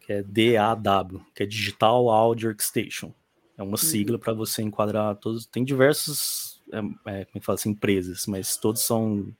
[0.00, 3.12] que é D-A-W, que é Digital Audio Workstation.
[3.58, 3.76] É uma uhum.
[3.76, 5.46] sigla para você enquadrar todos.
[5.46, 9.32] Tem diversas, é, é, como é fala assim, empresas, mas todos são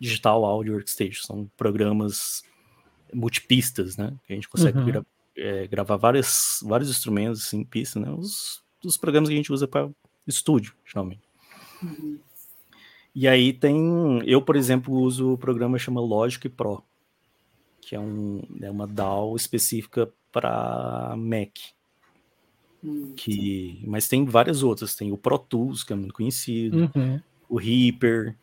[0.00, 2.42] Digital Audio Workstation, são programas
[3.12, 4.16] multipistas, né?
[4.26, 4.86] Que a gente consegue uhum.
[4.86, 5.06] gra
[5.36, 8.10] é, gravar várias, vários instrumentos assim, em pista, né?
[8.10, 9.88] Os, os programas que a gente usa para
[10.26, 11.22] estúdio, geralmente.
[11.82, 12.18] Uhum.
[13.14, 16.82] E aí tem, eu por exemplo uso o programa chama Logic Pro,
[17.80, 21.58] que é, um, é uma DAW específica para Mac.
[22.82, 24.96] Hum, que, mas tem várias outras.
[24.96, 27.20] Tem o Pro Tools, que é muito conhecido, uhum.
[27.48, 28.36] o Reaper,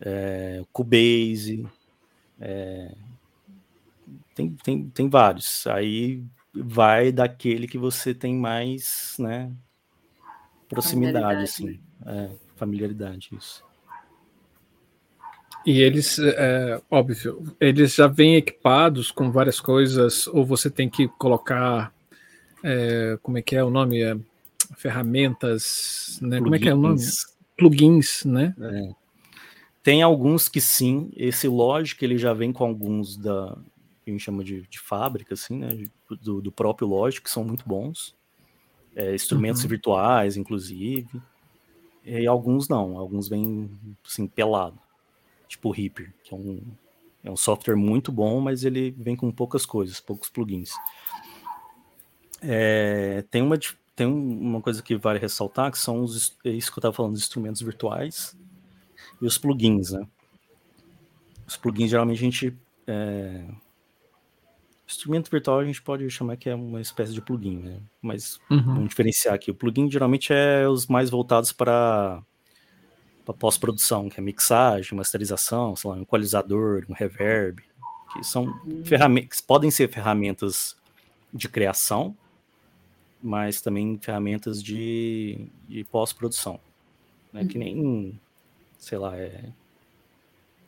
[0.00, 1.66] é, o Cubase.
[2.40, 2.94] É,
[4.34, 5.66] tem, tem, tem vários.
[5.66, 6.22] Aí
[6.54, 9.52] vai daquele que você tem mais né,
[10.68, 11.80] proximidade, assim.
[12.06, 13.64] É, familiaridade, isso.
[15.64, 21.06] E eles, é, óbvio, eles já vêm equipados com várias coisas, ou você tem que
[21.08, 21.92] colocar
[22.62, 24.02] é, como é que é o nome?
[24.02, 24.16] É,
[24.76, 26.38] ferramentas, né?
[26.38, 26.44] Plugins.
[26.44, 27.00] Como é que é o nome?
[27.56, 28.54] Plugins, né?
[28.60, 28.94] É.
[29.82, 33.56] Tem alguns que sim, esse Logic ele já vem com alguns da
[34.04, 35.84] que a gente chama de, de fábrica, assim, né?
[36.20, 38.14] Do, do próprio Logic, que são muito bons.
[38.94, 39.68] É, instrumentos uhum.
[39.68, 41.22] virtuais, inclusive.
[42.04, 43.70] E alguns não, alguns vêm
[44.04, 44.78] assim, pelado.
[45.52, 46.62] Tipo o Reaper, que é um,
[47.22, 50.70] é um software muito bom, mas ele vem com poucas coisas, poucos plugins.
[52.40, 53.58] É, tem, uma,
[53.94, 57.12] tem uma coisa que vale ressaltar, que são os, é isso que eu estava falando,
[57.12, 58.34] os instrumentos virtuais
[59.20, 60.08] e os plugins, né?
[61.46, 62.56] Os plugins, geralmente, a gente...
[62.86, 63.44] É,
[64.88, 67.80] instrumento virtual a gente pode chamar que é uma espécie de plugin, né?
[68.00, 68.62] Mas uhum.
[68.62, 69.50] vamos diferenciar aqui.
[69.50, 72.22] O plugin geralmente é os mais voltados para
[73.24, 77.62] pós-produção, que é mixagem, masterização, sei lá, um equalizador, um reverb,
[78.12, 78.84] que são uhum.
[78.84, 80.76] ferramentas, podem ser ferramentas
[81.32, 82.16] de criação,
[83.22, 86.58] mas também ferramentas de, de pós-produção.
[87.32, 87.42] Né?
[87.42, 87.48] Uhum.
[87.48, 88.20] Que nem,
[88.78, 89.44] sei lá, é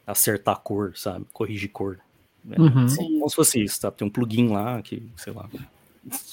[0.07, 1.27] acertar cor, sabe?
[1.33, 1.99] Corrigir cor.
[2.45, 2.57] Né?
[2.59, 2.87] Uhum.
[2.97, 3.91] Como se fosse isso, tá?
[3.91, 5.49] Tem um plugin lá que, sei lá,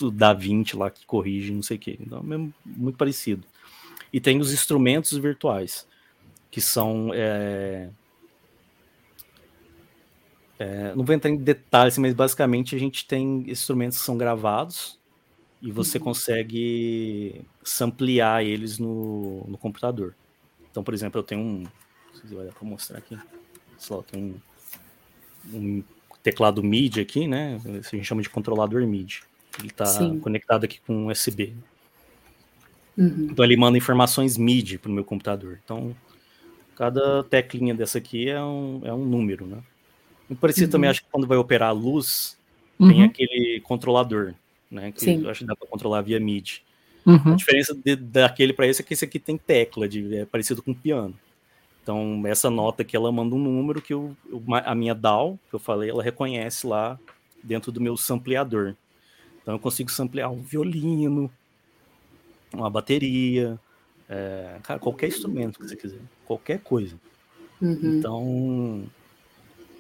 [0.02, 1.98] o Da 20 lá que corrige, não sei o que.
[2.00, 3.44] Então, é mesmo, muito parecido.
[4.12, 5.88] E tem os instrumentos virtuais,
[6.52, 7.12] que são.
[7.14, 7.90] É...
[10.60, 15.00] É, não vou entrar em detalhes, mas basicamente a gente tem instrumentos que são gravados
[15.60, 16.04] e você uhum.
[16.04, 20.14] consegue samplear eles no, no computador.
[20.70, 21.60] Então, por exemplo, eu tenho um.
[21.62, 23.18] Não sei se vai dar para mostrar aqui.
[23.80, 24.42] Sei lá, eu tenho
[25.52, 25.84] um, um
[26.22, 27.60] teclado MIDI aqui, né?
[27.66, 29.22] A gente chama de controlador MIDI.
[29.58, 29.86] Ele está
[30.22, 31.56] conectado aqui com USB.
[32.96, 33.30] Uhum.
[33.32, 35.60] Então ele manda informações MIDI para o meu computador.
[35.64, 35.96] Então,
[36.76, 39.58] cada teclinha dessa aqui é um, é um número, né?
[40.40, 40.72] Parecido uhum.
[40.72, 42.38] também, acho que quando vai operar a luz,
[42.80, 42.90] uhum.
[42.90, 44.34] tem aquele controlador,
[44.70, 44.92] né?
[44.92, 45.30] Que Sim.
[45.30, 46.62] acho que dá para controlar via MIDI.
[47.06, 47.34] Uhum.
[47.34, 50.62] A diferença de, daquele para esse é que esse aqui tem tecla, de, é parecido
[50.62, 51.16] com piano.
[51.84, 54.16] Então, essa nota aqui, ela manda um número que eu,
[54.64, 56.98] a minha DAW, que eu falei, ela reconhece lá
[57.44, 58.76] dentro do meu sampleador.
[59.42, 61.30] Então, eu consigo samplear um violino,
[62.54, 63.60] uma bateria,
[64.14, 67.00] é, cara, qualquer instrumento que você quiser, qualquer coisa.
[67.62, 67.80] Uhum.
[67.82, 68.84] Então,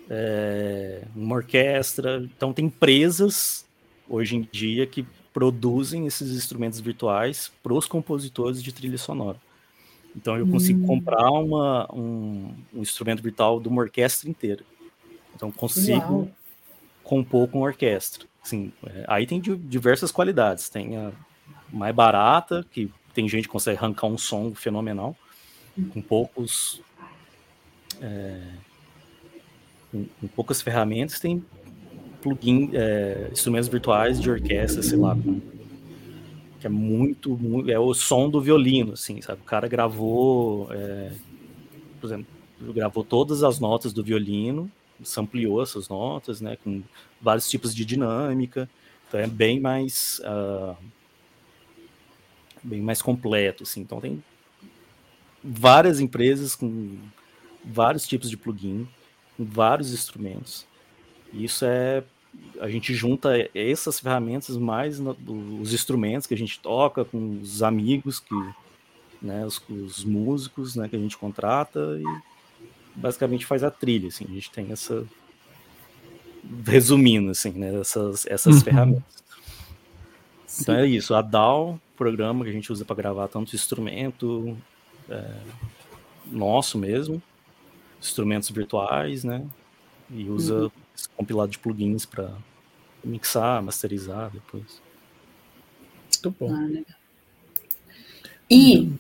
[0.10, 2.24] é, uma orquestra.
[2.24, 3.66] Então, tem empresas
[4.08, 9.38] hoje em dia que produzem esses instrumentos virtuais para os compositores de trilha sonora.
[10.16, 10.88] Então eu consigo hum.
[10.88, 14.64] comprar uma, um, um, instrumento virtual de uma orquestra inteira.
[15.34, 16.32] Então consigo Uau.
[17.04, 18.28] compor com orquestra.
[18.44, 20.70] Assim, é, aí tem diversas qualidades.
[20.70, 21.14] Tem a
[21.72, 25.16] mais barata, que tem gente que consegue arrancar um som fenomenal,
[25.94, 26.82] com poucos.
[28.02, 28.42] É,
[29.92, 31.20] com, com, poucas ferramentas.
[31.20, 31.44] Tem
[32.22, 35.18] plugin, é, instrumentos virtuais de orquestra, sei lá,
[36.60, 39.42] que é muito, muito, é o som do violino, assim, sabe?
[39.42, 41.12] O cara gravou, é,
[42.00, 42.28] por exemplo,
[42.62, 44.72] gravou todas as notas do violino,
[45.04, 46.84] sampleou essas notas, né, com
[47.20, 48.70] vários tipos de dinâmica,
[49.08, 50.76] então é bem mais uh,
[52.64, 53.82] bem mais completo, assim.
[53.82, 54.24] Então tem
[55.44, 56.98] várias empresas com
[57.64, 58.88] vários tipos de plugin,
[59.38, 60.66] com vários instrumentos.
[61.34, 62.04] Isso é
[62.60, 65.18] a gente junta essas ferramentas mais no,
[65.60, 68.36] os instrumentos que a gente toca com os amigos que
[69.22, 72.22] né, os, os, músicos né, que a gente contrata e
[72.96, 75.06] basicamente faz a trilha assim a gente tem essa
[76.66, 78.62] resumindo assim né, essas essas uhum.
[78.62, 79.21] ferramentas
[80.52, 80.64] Sim.
[80.64, 84.58] então é isso a DAW programa que a gente usa para gravar tanto instrumento
[85.10, 85.34] é,
[86.28, 87.22] nosso mesmo
[88.00, 89.46] instrumentos virtuais né
[90.10, 90.72] e usa uhum
[91.02, 92.32] esse compilado de plugins para
[93.04, 94.82] mixar, masterizar depois.
[96.24, 96.54] Muito bom.
[96.54, 96.96] Ah,
[98.50, 98.94] e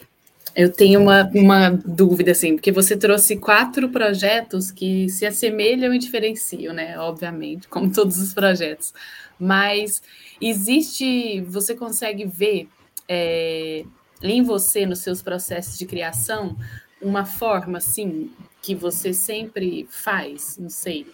[0.55, 5.99] eu tenho uma, uma dúvida, assim, porque você trouxe quatro projetos que se assemelham e
[5.99, 6.97] diferenciam, né?
[6.99, 8.93] Obviamente, como todos os projetos.
[9.39, 10.01] Mas
[10.39, 12.67] existe, você consegue ver
[13.07, 13.83] é,
[14.21, 16.55] em você, nos seus processos de criação,
[17.01, 18.29] uma forma, assim,
[18.61, 21.07] que você sempre faz, não sei,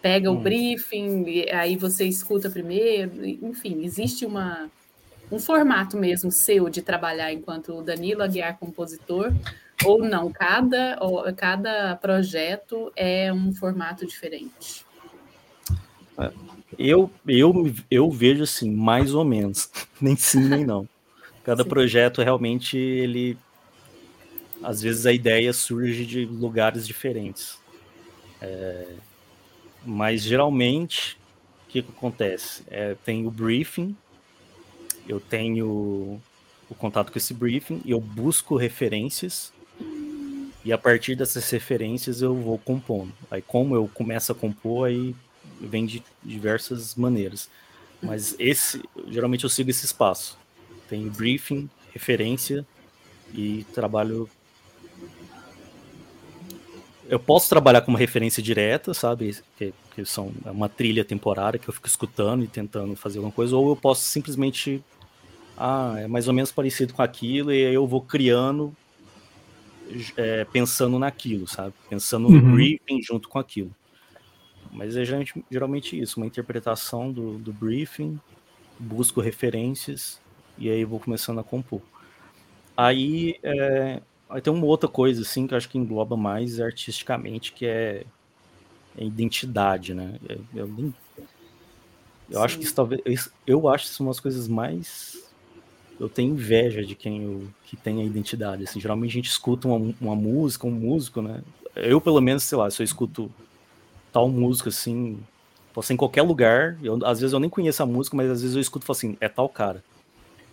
[0.00, 0.36] pega hum.
[0.36, 4.70] o briefing, aí você escuta primeiro, enfim, existe uma,
[5.30, 9.32] um formato mesmo seu de trabalhar enquanto Danilo Aguiar compositor,
[9.84, 10.98] ou não, cada,
[11.36, 14.84] cada projeto é um formato diferente?
[16.18, 16.32] É,
[16.78, 19.70] eu, eu, eu vejo assim, mais ou menos,
[20.00, 20.88] nem sim nem não.
[21.44, 21.68] Cada sim.
[21.68, 23.38] projeto realmente ele
[24.62, 27.58] às vezes a ideia surge de lugares diferentes.
[28.40, 28.86] É,
[29.84, 31.16] mas geralmente,
[31.64, 32.64] o que, que acontece?
[32.68, 33.96] É, tem o briefing,
[35.08, 36.20] eu tenho
[36.68, 39.52] o contato com esse briefing, eu busco referências
[40.64, 43.12] e a partir dessas referências eu vou compondo.
[43.30, 45.14] Aí como eu começo a compor, aí
[45.60, 47.48] vem de diversas maneiras.
[48.02, 50.36] Mas esse, geralmente eu sigo esse espaço.
[50.88, 52.66] Tem briefing, referência
[53.32, 54.28] e trabalho
[57.08, 59.36] eu posso trabalhar como referência direta, sabe?
[59.56, 63.32] Que, que são é uma trilha temporária que eu fico escutando e tentando fazer alguma
[63.32, 64.82] coisa, ou eu posso simplesmente.
[65.56, 68.74] Ah, é mais ou menos parecido com aquilo, e aí eu vou criando
[70.16, 71.74] é, pensando naquilo, sabe?
[71.88, 72.52] Pensando no uhum.
[72.52, 73.74] briefing junto com aquilo.
[74.72, 78.20] Mas é geralmente, geralmente isso, uma interpretação do, do briefing,
[78.78, 80.20] busco referências
[80.58, 81.80] e aí vou começando a compor.
[82.76, 87.52] Aí é, Aí tem uma outra coisa, assim, que eu acho que engloba mais artisticamente,
[87.52, 88.04] que é
[88.98, 90.18] a identidade, né?
[90.28, 90.94] É, eu, eu,
[92.30, 93.30] eu acho que isso talvez.
[93.46, 95.25] Eu acho que são umas coisas mais
[95.98, 98.64] eu tenho inveja de quem eu, que tem a identidade.
[98.64, 101.42] Assim, geralmente a gente escuta uma, uma música, um músico, né?
[101.74, 103.30] Eu, pelo menos, sei lá, se eu escuto
[104.12, 105.18] tal música assim,
[105.72, 108.40] posso ser em qualquer lugar, eu, às vezes eu nem conheço a música, mas às
[108.40, 109.82] vezes eu escuto e falo assim, é tal cara.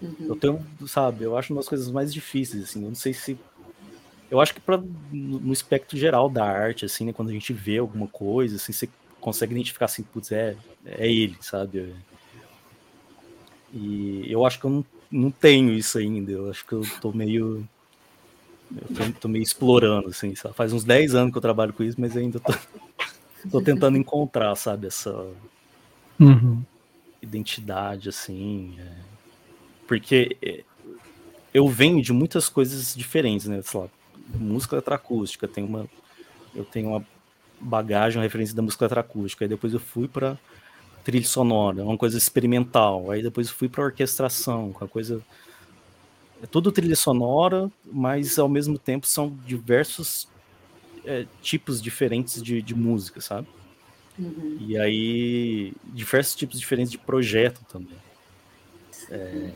[0.02, 0.16] Uhum.
[0.20, 3.38] Eu tenho, sabe, eu acho uma das coisas mais difíceis, assim, eu não sei se.
[4.30, 7.78] Eu acho que pra, no espectro geral da arte, assim, né, quando a gente vê
[7.78, 8.90] alguma coisa, assim, você
[9.22, 11.94] consegue identificar assim, putz, é, é ele, sabe?
[13.74, 17.12] E eu acho que eu não, não tenho isso ainda, eu acho que eu tô
[17.12, 17.68] meio.
[18.76, 20.56] Eu tô, meio explorando, assim, sabe?
[20.56, 22.54] Faz uns 10 anos que eu trabalho com isso, mas ainda tô,
[23.52, 25.28] tô tentando encontrar, sabe, essa
[26.20, 26.64] uhum.
[27.22, 28.76] identidade, assim.
[28.80, 28.96] É...
[29.88, 30.64] Porque é,
[31.54, 33.62] eu venho de muitas coisas diferentes, né?
[33.62, 33.88] Sei lá,
[34.34, 35.88] música eletroacústica, tem uma,
[36.56, 37.06] eu tenho uma
[37.62, 40.40] bagagem, uma referência da música eletroacústica, aí depois eu fui para
[41.04, 45.22] trilha sonora, uma coisa experimental, aí depois fui para orquestração, uma coisa
[46.42, 50.28] é tudo trilha sonora, mas ao mesmo tempo são diversos
[51.06, 53.48] é, tipos diferentes de, de música, sabe?
[54.20, 54.58] Uhum.
[54.60, 57.98] E aí, diversos tipos diferentes de projeto também.
[59.10, 59.52] É,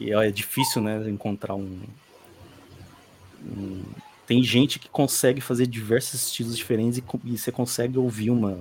[0.00, 1.80] e é difícil, né, encontrar um,
[3.44, 3.82] um,
[4.26, 8.58] Tem gente que consegue fazer diversos estilos diferentes e, e você consegue ouvir uma.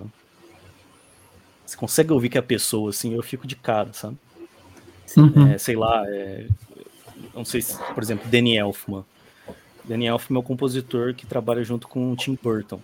[1.65, 4.17] Você consegue ouvir que a pessoa, assim, eu fico de cara, sabe?
[5.17, 5.53] Uhum.
[5.53, 6.47] É, sei lá, é,
[7.33, 9.03] não sei se, por exemplo, Danny Elfman.
[9.83, 12.79] Danny Elfman é o compositor que trabalha junto com o Tim Burton.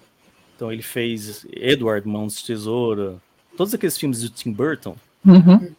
[0.55, 3.15] Então ele fez Edward, Mãos de Tesoura,
[3.57, 4.95] todos aqueles filmes do Tim Burton.
[5.25, 5.73] Uhum.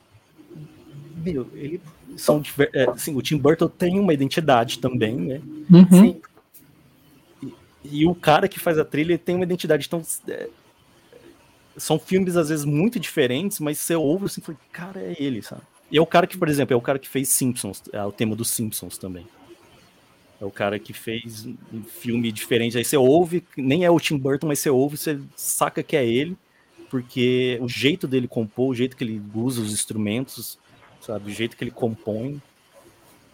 [1.16, 1.80] Meu, ele
[2.16, 2.42] são
[2.72, 5.40] é, assim, o Tim Burton tem uma identidade também, né?
[5.70, 6.20] Uhum.
[7.42, 7.54] E,
[7.84, 9.86] e, o cara que faz a trilha tem uma identidade.
[9.86, 10.48] Então, é,
[11.76, 15.62] são filmes às vezes muito diferentes, mas você ouve assim, fala, cara, é ele, sabe?
[15.90, 18.12] E é o cara que, por exemplo, é o cara que fez Simpsons, é o
[18.12, 19.26] tema dos Simpsons também.
[20.40, 22.76] É o cara que fez um filme diferente.
[22.76, 26.04] Aí você ouve, nem é o Tim Burton, mas você ouve, você saca que é
[26.04, 26.36] ele,
[26.90, 30.58] porque o jeito dele compor, o jeito que ele usa os instrumentos,
[31.00, 31.30] sabe?
[31.30, 32.40] O jeito que ele compõe,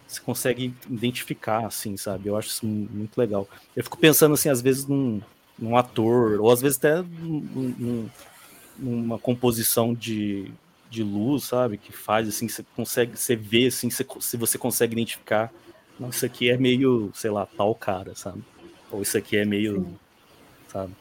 [0.07, 2.27] você consegue identificar, assim, sabe?
[2.27, 3.47] Eu acho isso muito legal.
[3.75, 5.21] Eu fico pensando, assim, às vezes num,
[5.61, 8.09] num ator, ou às vezes até num,
[8.77, 10.51] numa composição de,
[10.89, 11.77] de luz, sabe?
[11.77, 15.51] Que faz, assim, você consegue, você vê, assim, você, se você consegue identificar,
[15.99, 18.41] não, isso aqui é meio, sei lá, tal cara, sabe?
[18.89, 19.99] Ou isso aqui é meio, Sim.
[20.69, 20.93] sabe?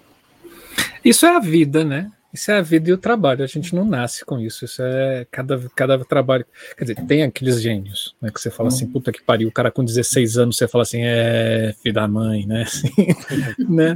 [1.05, 2.11] Isso é a vida, né?
[2.33, 3.43] Isso é a vida e o trabalho.
[3.43, 4.65] A gente não nasce com isso.
[4.65, 6.45] Isso é cada, cada trabalho.
[6.77, 8.31] Quer dizer, tem aqueles gênios, né?
[8.31, 8.93] Que você fala assim, uhum.
[8.93, 12.47] puta que pariu, o cara com 16 anos, você fala assim, é filho da mãe,
[12.47, 12.63] né?
[12.63, 12.93] Assim,
[13.67, 13.95] né?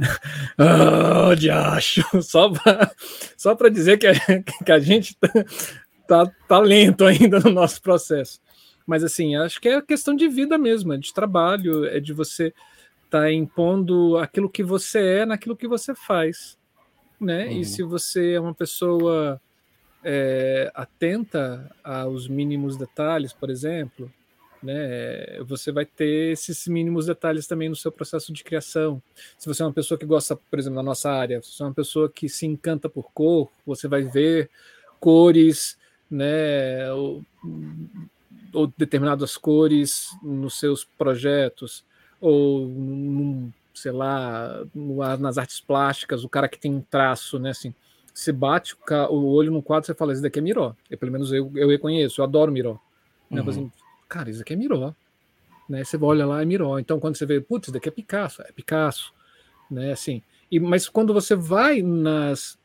[0.57, 2.03] Oh, diacho!
[2.23, 2.91] Só pra,
[3.37, 4.13] só pra dizer que a,
[4.65, 5.29] que a gente tá,
[6.07, 8.39] tá, tá lento ainda no nosso processo.
[8.85, 12.47] Mas assim, acho que é questão de vida mesmo, é de trabalho, é de você
[13.05, 16.57] estar tá impondo aquilo que você é naquilo que você faz
[17.23, 17.45] né?
[17.45, 17.59] Uhum.
[17.59, 19.41] E se você é uma pessoa
[20.03, 24.11] é, atenta aos mínimos detalhes, por exemplo,
[24.63, 25.39] né?
[25.43, 29.01] Você vai ter esses mínimos detalhes também no seu processo de criação.
[29.37, 31.65] Se você é uma pessoa que gosta, por exemplo, na nossa área, se você é
[31.65, 34.49] uma pessoa que se encanta por cor, você vai ver
[34.99, 35.77] cores,
[36.09, 36.91] né?
[36.93, 37.23] Ou,
[38.53, 41.83] ou determinadas cores nos seus projetos,
[42.21, 44.65] ou num sei lá,
[45.19, 47.73] nas artes plásticas, o cara que tem um traço, né, assim,
[48.13, 48.75] você bate
[49.09, 50.75] o olho no quadro, você fala, isso daqui é Miró.
[50.89, 52.77] Eu, pelo menos eu, eu reconheço, eu adoro Miró.
[53.29, 53.49] Né, uhum.
[53.49, 53.71] Assim,
[54.07, 54.93] cara, isso daqui é Miró.
[55.67, 56.77] Né, você olha lá, é Miró.
[56.77, 59.11] Então, quando você vê, putz, isso daqui é Picasso, é Picasso.
[59.71, 60.21] Né, assim,
[60.51, 62.59] e, mas quando você vai nas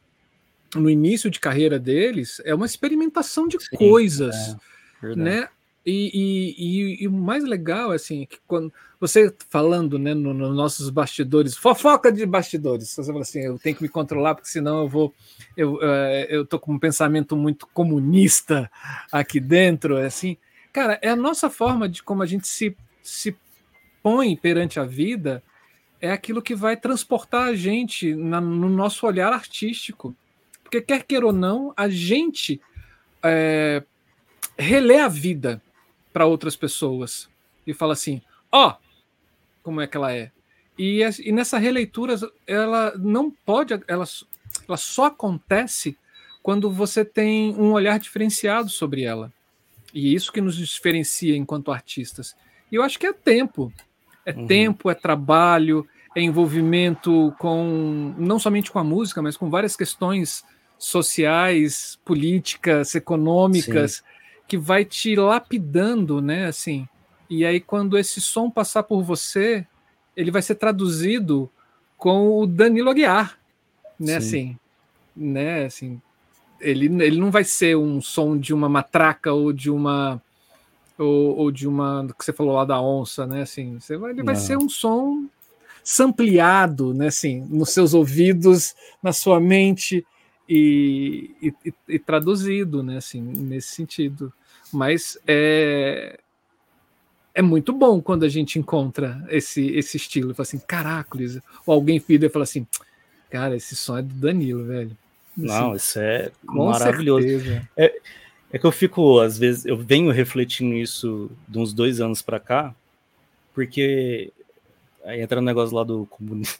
[0.74, 4.56] no início de carreira deles, é uma experimentação de Sim, coisas,
[5.02, 5.48] é, né?
[5.90, 6.10] E,
[6.58, 8.70] e, e, o mais legal, assim, é que quando
[9.00, 13.74] você falando, né, nos no nossos bastidores, fofoca de bastidores, você fala assim, eu tenho
[13.74, 15.14] que me controlar, porque senão eu vou,
[15.56, 18.70] eu, uh, eu tô com um pensamento muito comunista
[19.10, 20.36] aqui dentro, assim,
[20.74, 23.34] cara, é a nossa forma de como a gente se, se
[24.02, 25.42] põe perante a vida,
[26.02, 30.14] é aquilo que vai transportar a gente na, no nosso olhar artístico,
[30.62, 32.60] porque quer queira ou não, a gente
[33.22, 33.82] é,
[34.58, 35.62] relê a vida
[36.18, 37.28] para outras pessoas
[37.64, 38.20] e fala assim:
[38.50, 38.74] ó, oh,
[39.62, 40.32] como é que ela é.
[40.76, 44.04] E, e, nessa releitura, ela não pode, ela,
[44.66, 45.96] ela só acontece
[46.42, 49.32] quando você tem um olhar diferenciado sobre ela.
[49.94, 52.34] E é isso que nos diferencia enquanto artistas.
[52.70, 53.72] E eu acho que é tempo.
[54.26, 54.46] É uhum.
[54.46, 55.86] tempo, é trabalho,
[56.16, 60.44] é envolvimento com não somente com a música, mas com várias questões
[60.76, 63.92] sociais, políticas, econômicas.
[63.92, 64.17] Sim
[64.48, 66.46] que vai te lapidando, né?
[66.46, 66.88] Assim,
[67.28, 69.66] e aí quando esse som passar por você,
[70.16, 71.50] ele vai ser traduzido
[71.98, 73.38] com o Danilo Aguiar,
[74.00, 74.18] né?
[74.18, 74.26] Sim.
[74.26, 74.56] Assim,
[75.14, 75.64] né?
[75.66, 76.00] Assim,
[76.58, 80.20] ele, ele não vai ser um som de uma matraca ou de uma
[80.96, 83.42] ou, ou de uma que você falou lá da onça, né?
[83.42, 85.26] Assim, você vai, ele vai ser um som
[85.84, 87.08] sampleado, né?
[87.08, 90.04] Assim, nos seus ouvidos, na sua mente
[90.48, 92.96] e, e, e traduzido, né?
[92.96, 94.32] Assim, nesse sentido.
[94.72, 96.18] Mas é
[97.38, 100.34] é muito bom quando a gente encontra esse, esse estilo.
[100.34, 101.38] Fala assim, caracoles.
[101.64, 102.66] Ou alguém vira e fala assim,
[103.30, 104.96] cara, esse som é do Danilo, velho.
[105.36, 107.28] Assim, Não, isso é maravilhoso.
[107.76, 107.96] É,
[108.52, 112.40] é que eu fico, às vezes, eu venho refletindo isso de uns dois anos para
[112.40, 112.74] cá,
[113.54, 114.32] porque
[115.04, 116.58] aí entra o um negócio lá do comunismo,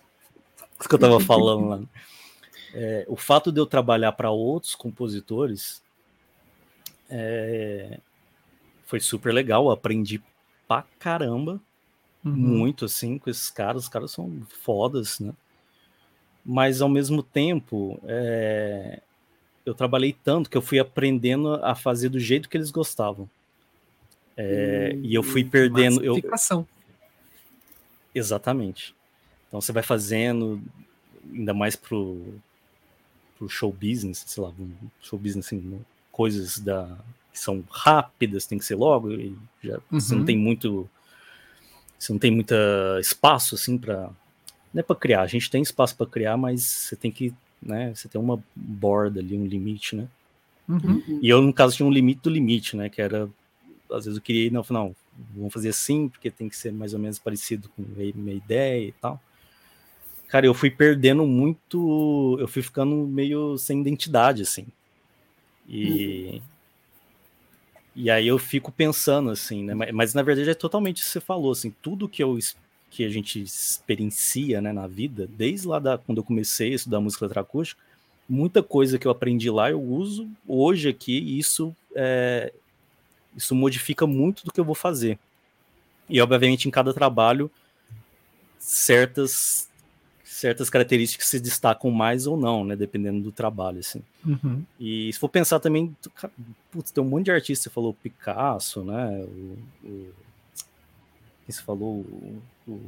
[0.89, 1.81] que eu tava falando lá.
[2.75, 5.83] É, o fato de eu trabalhar para outros compositores
[7.09, 7.99] é,
[8.85, 10.23] foi super legal, aprendi
[10.67, 11.61] pra caramba,
[12.25, 12.33] uhum.
[12.33, 15.33] muito assim, com esses caras, os caras são fodas, né?
[16.45, 19.01] Mas ao mesmo tempo, é,
[19.65, 23.29] eu trabalhei tanto que eu fui aprendendo a fazer do jeito que eles gostavam.
[24.37, 26.03] É, hum, e eu fui perdendo.
[26.03, 26.17] Eu,
[28.15, 28.95] exatamente.
[29.49, 30.63] Então você vai fazendo,
[31.31, 32.41] ainda mais pro,
[33.39, 34.53] pro show business, sei lá,
[35.01, 36.99] show business, assim, coisas da,
[37.33, 40.01] que são rápidas, tem que ser logo, e já, uhum.
[40.01, 40.27] você não uhum.
[40.27, 40.91] tem muito.
[41.99, 42.55] Você não tem muito
[43.01, 44.11] espaço assim para
[44.73, 47.93] não é para criar, a gente tem espaço para criar, mas você tem que né?
[47.95, 50.09] Você tem uma borda ali, um limite, né?
[50.69, 51.21] Uhum.
[51.23, 52.89] E eu, no caso, tinha um limite do limite, né?
[52.89, 53.29] Que era,
[53.91, 54.95] às vezes eu queria, não, não,
[55.35, 58.89] vamos fazer assim, porque tem que ser mais ou menos parecido com a minha ideia
[58.89, 59.21] e tal.
[60.29, 64.67] Cara, eu fui perdendo muito, eu fui ficando meio sem identidade, assim.
[65.69, 66.33] E.
[66.35, 66.43] Uhum.
[67.97, 69.75] E aí eu fico pensando, assim, né?
[69.75, 72.39] Mas, mas, na verdade é totalmente isso que você falou, assim, tudo que eu
[72.91, 77.01] que a gente experiencia né, na vida, desde lá da, quando eu comecei a estudar
[77.01, 77.81] música eletroacústica,
[78.29, 82.53] muita coisa que eu aprendi lá eu uso hoje aqui e isso, é,
[83.37, 85.19] isso modifica muito do que eu vou fazer.
[86.09, 87.51] E, obviamente, em cada trabalho,
[88.59, 89.68] certas
[90.39, 92.77] certas características se destacam mais ou não, né?
[92.77, 94.03] Dependendo do trabalho, assim.
[94.25, 94.63] Uhum.
[94.79, 95.95] E se for pensar também,
[96.71, 99.25] putz, tem um monte de artistas, você falou Picasso, né?
[99.25, 99.59] O,
[99.89, 100.13] o
[101.45, 102.81] quem você falou, o, o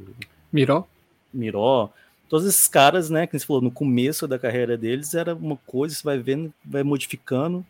[0.53, 0.85] Miró.
[1.33, 1.89] Miró.
[2.29, 5.95] Todos esses caras, né, que você falou, no começo da carreira deles era uma coisa,
[5.95, 7.65] você vai vendo, vai modificando,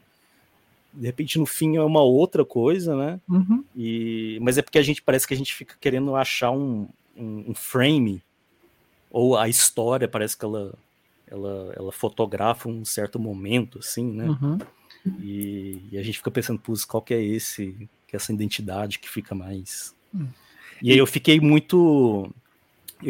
[0.94, 3.20] de repente no fim é uma outra coisa, né?
[3.28, 3.64] Uhum.
[3.76, 6.88] E, mas é porque a gente parece que a gente fica querendo achar um,
[7.18, 8.22] um, um frame,
[9.12, 10.74] ou a história parece que ela,
[11.28, 14.30] ela, ela fotografa um certo momento, assim, né?
[14.30, 14.58] Uhum.
[15.20, 19.00] E, e, a gente fica pensando, putz, qual que é esse, que é essa identidade
[19.00, 19.96] que fica mais.
[20.14, 20.30] Uhum.
[20.82, 22.34] E aí eu fiquei muito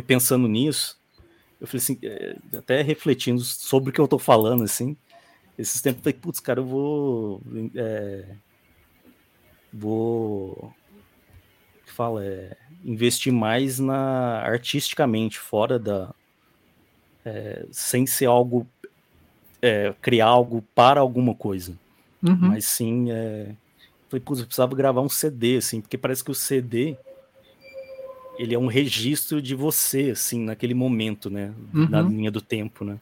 [0.07, 0.99] pensando nisso.
[1.59, 4.97] Eu falei assim, é, até refletindo sobre o que eu tô falando, assim.
[5.57, 7.41] Esses tempos eu falei, putz, cara, eu vou.
[7.75, 8.35] É,
[9.71, 10.73] vou.
[11.91, 12.25] Que fala?
[12.25, 16.13] É, investir mais na artisticamente, fora da.
[17.23, 18.65] É, sem ser algo.
[19.61, 21.77] É, criar algo para alguma coisa.
[22.23, 22.37] Uhum.
[22.39, 23.11] Mas sim.
[23.11, 23.53] É,
[24.09, 26.97] falei, putz, eu precisava gravar um CD, assim, porque parece que o CD
[28.39, 31.53] ele é um registro de você, assim, naquele momento, né?
[31.73, 31.89] Uhum.
[31.89, 32.97] Na linha do tempo, né?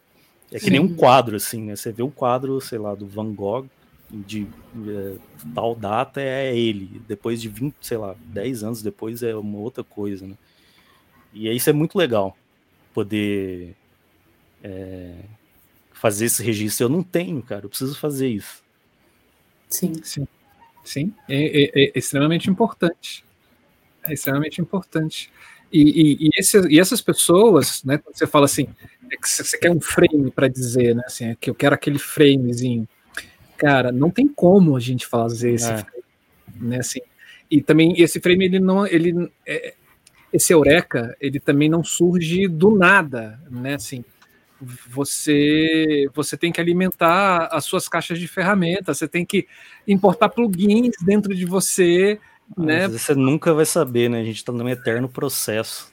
[0.52, 0.72] É que Sim.
[0.72, 1.76] nem um quadro, assim, né?
[1.76, 3.68] Você vê um quadro, sei lá, do Van Gogh,
[4.12, 4.48] de
[4.88, 5.16] é,
[5.54, 7.02] tal data é ele.
[7.08, 10.36] Depois de 20, sei lá, 10 anos depois é uma outra coisa, né?
[11.34, 12.36] E isso é muito legal,
[12.94, 13.76] poder
[14.64, 15.16] é,
[15.94, 16.86] fazer esse registro.
[16.86, 18.64] Eu não tenho, cara, eu preciso fazer isso.
[19.70, 19.94] Sim.
[20.04, 20.28] Sim.
[20.84, 23.24] Sim, é, é, é extremamente importante.
[24.04, 25.32] É extremamente importante.
[25.72, 28.68] E, e, e, esse, e, essas pessoas, né, quando você fala assim,
[29.12, 32.00] é que você quer um frame para dizer, né, assim, é que eu quero aquele
[32.00, 32.88] framezinho,
[33.60, 35.78] cara, não tem como a gente fazer esse é.
[35.78, 36.04] frame,
[36.56, 37.02] né, assim,
[37.52, 39.74] e também esse frame, ele não, ele, é,
[40.32, 44.04] esse eureka, ele também não surge do nada, né, assim,
[44.90, 49.48] você você tem que alimentar as suas caixas de ferramentas, você tem que
[49.88, 52.20] importar plugins dentro de você
[52.58, 52.88] né?
[52.88, 54.22] Você nunca vai saber, né?
[54.22, 55.92] A gente está num eterno processo.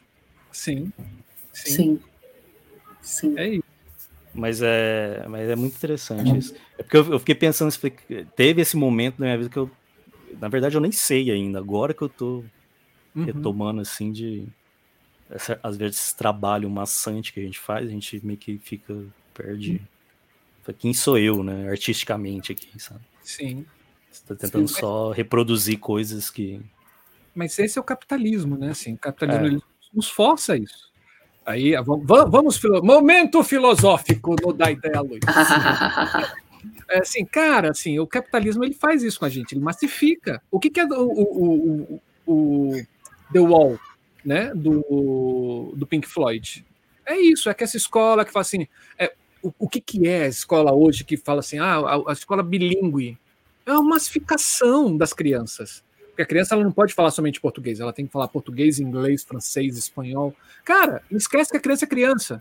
[0.51, 0.93] Sim.
[1.53, 1.75] Sim.
[1.75, 2.01] Sim.
[3.03, 3.39] Sim.
[3.39, 3.76] É isso.
[4.37, 6.37] Mas é, mas é muito interessante uhum.
[6.37, 6.55] isso.
[6.79, 7.73] É porque eu, eu, fiquei pensando,
[8.35, 9.71] teve esse momento na minha vida que eu,
[10.41, 11.59] na verdade, eu nem sei ainda.
[11.59, 12.45] Agora que eu tô
[13.15, 13.25] uhum.
[13.25, 14.47] retomando, assim, de.
[15.29, 18.95] Essa, às vezes, esse trabalho maçante que a gente faz, a gente meio que fica,
[19.35, 19.81] perde.
[20.69, 20.75] Uhum.
[20.79, 21.69] Quem sou eu, né?
[21.69, 23.01] Artisticamente aqui, sabe?
[23.23, 23.65] Sim.
[24.11, 26.61] Você está tentando Sim, só reproduzir coisas que.
[27.35, 28.71] Mas esse é o capitalismo, né?
[28.71, 29.97] Assim, o capitalismo é.
[29.97, 30.91] nos força a isso.
[31.47, 35.21] Aí, vamos, vamos momento filosófico no da ideia luz.
[36.91, 40.43] é, assim, cara, assim, o capitalismo ele faz isso com a gente, ele massifica.
[40.51, 42.83] O que, que é o, o, o, o
[43.33, 43.79] The Wall,
[44.25, 46.67] né, do, do Pink Floyd?
[47.07, 48.67] É isso, é que essa escola que fala assim,
[48.99, 52.13] é, o, o que, que é a escola hoje que fala assim, ah, a, a
[52.13, 53.17] escola bilíngue?
[53.65, 55.85] É uma massificação das crianças.
[56.17, 59.23] Porque a criança ela não pode falar somente português, ela tem que falar português, inglês,
[59.23, 60.35] francês, espanhol.
[60.65, 62.39] Cara, não esquece que a criança é criança.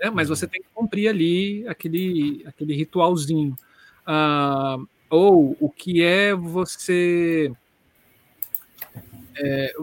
[0.00, 0.08] Né?
[0.08, 3.54] Mas você tem que cumprir ali aquele, aquele ritualzinho.
[4.06, 4.78] Ah,
[5.10, 7.52] ou o que é você.
[9.36, 9.74] É,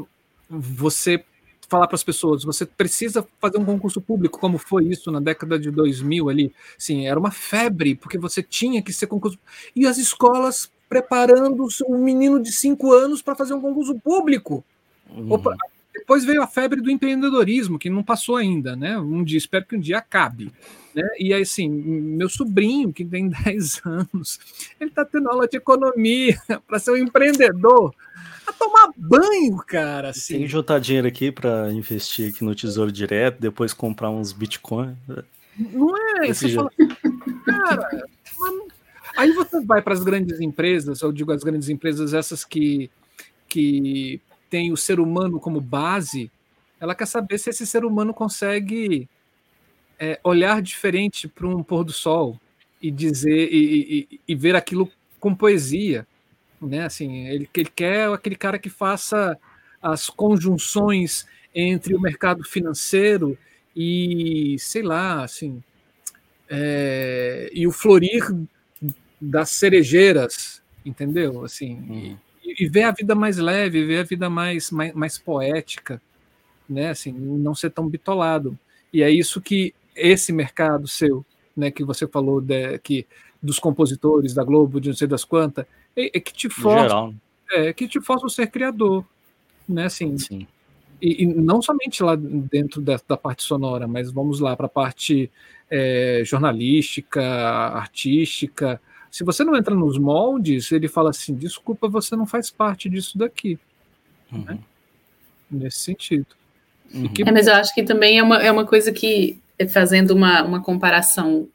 [0.50, 1.24] você
[1.70, 5.60] falar para as pessoas, você precisa fazer um concurso público, como foi isso na década
[5.60, 6.52] de 2000 ali.
[6.76, 9.38] Sim, era uma febre, porque você tinha que ser concurso.
[9.76, 14.64] E as escolas preparando um menino de cinco anos para fazer um concurso público.
[15.10, 15.34] Uhum.
[15.34, 15.56] Opa,
[15.94, 18.98] depois veio a febre do empreendedorismo, que não passou ainda, né?
[18.98, 20.52] Um dia, espero que um dia acabe.
[20.94, 21.04] Né?
[21.20, 24.40] E aí, assim, meu sobrinho, que tem 10 anos,
[24.80, 27.94] ele está tendo aula de economia para ser um empreendedor
[28.46, 30.10] a tomar banho, cara.
[30.10, 30.36] Assim.
[30.36, 34.96] Tem que juntar dinheiro aqui para investir aqui no Tesouro Direto, depois comprar uns Bitcoin.
[35.58, 36.28] Não é?
[36.28, 36.70] Você fala,
[37.46, 38.08] cara,
[39.16, 42.90] aí você vai para as grandes empresas, eu digo as grandes empresas, essas que,
[43.48, 46.32] que têm o ser humano como base,
[46.80, 49.08] ela quer saber se esse ser humano consegue
[50.00, 52.40] é, olhar diferente para um pôr do sol
[52.82, 56.06] e dizer e, e, e ver aquilo com poesia
[56.62, 56.86] né?
[56.86, 59.38] Assim, ele, ele quer aquele cara que faça
[59.82, 63.38] as conjunções entre o mercado financeiro
[63.76, 65.64] e, sei lá, assim,
[66.50, 68.24] é, e o florir
[69.20, 71.44] das cerejeiras, entendeu?
[71.44, 72.18] Assim, uhum.
[72.44, 76.02] e, e, ver a vida mais leve, ver a vida mais, mais, mais poética,
[76.70, 76.90] né?
[76.90, 78.58] Assim, não ser tão bitolado.
[78.92, 81.26] E é isso que esse mercado seu,
[81.56, 83.06] né, que você falou de, que
[83.42, 85.66] dos compositores da Globo, de não sei das quantas,
[85.96, 87.14] é, é que te força,
[87.52, 89.06] é, que te força a ser criador,
[89.68, 89.86] né?
[89.86, 90.48] Assim, Sim.
[91.02, 94.70] E, e, não somente lá dentro da, da parte sonora, mas vamos lá para a
[94.70, 95.30] parte
[95.70, 98.82] é, jornalística, artística.
[99.16, 103.18] Se você não entra nos moldes, ele fala assim: desculpa, você não faz parte disso
[103.18, 103.58] daqui.
[104.30, 104.44] Uhum.
[104.44, 104.60] Né?
[105.50, 106.26] Nesse sentido.
[106.94, 107.10] Uhum.
[107.26, 109.40] É, mas eu acho que também é uma, é uma coisa que,
[109.72, 111.48] fazendo uma, uma comparação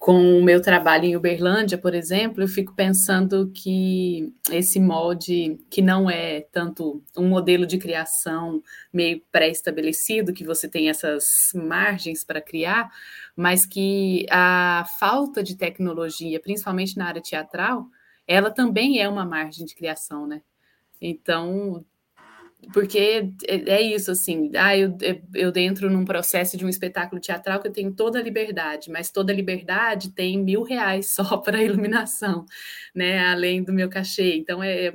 [0.00, 5.82] com o meu trabalho em Uberlândia, por exemplo, eu fico pensando que esse molde, que
[5.82, 12.40] não é tanto um modelo de criação meio pré-estabelecido, que você tem essas margens para
[12.40, 12.90] criar,
[13.36, 17.86] mas que a falta de tecnologia, principalmente na área teatral,
[18.26, 20.40] ela também é uma margem de criação, né?
[20.98, 21.84] Então,
[22.72, 24.96] porque é, é isso, assim, ah, eu,
[25.34, 29.10] eu dentro num processo de um espetáculo teatral que eu tenho toda a liberdade, mas
[29.10, 32.44] toda a liberdade tem mil reais só para iluminação,
[32.94, 34.92] né, além do meu cachê, então é,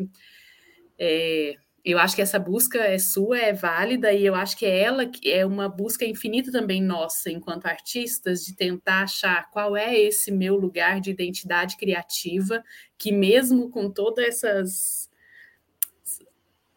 [0.98, 1.56] é,
[1.86, 5.06] eu acho que essa busca é sua, é válida, e eu acho que é ela
[5.06, 10.32] que é uma busca infinita também nossa, enquanto artistas, de tentar achar qual é esse
[10.32, 12.64] meu lugar de identidade criativa,
[12.98, 15.05] que mesmo com todas essas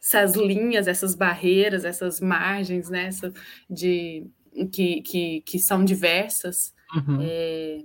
[0.09, 3.33] essas linhas, essas barreiras, essas margens, né, essa
[3.69, 4.27] de,
[4.73, 6.75] que, que, que são diversas.
[6.95, 7.19] Uhum.
[7.21, 7.85] É,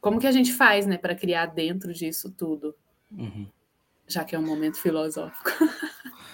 [0.00, 2.74] como que a gente faz né, para criar dentro disso tudo?
[3.10, 3.48] Uhum.
[4.06, 5.50] Já que é um momento filosófico.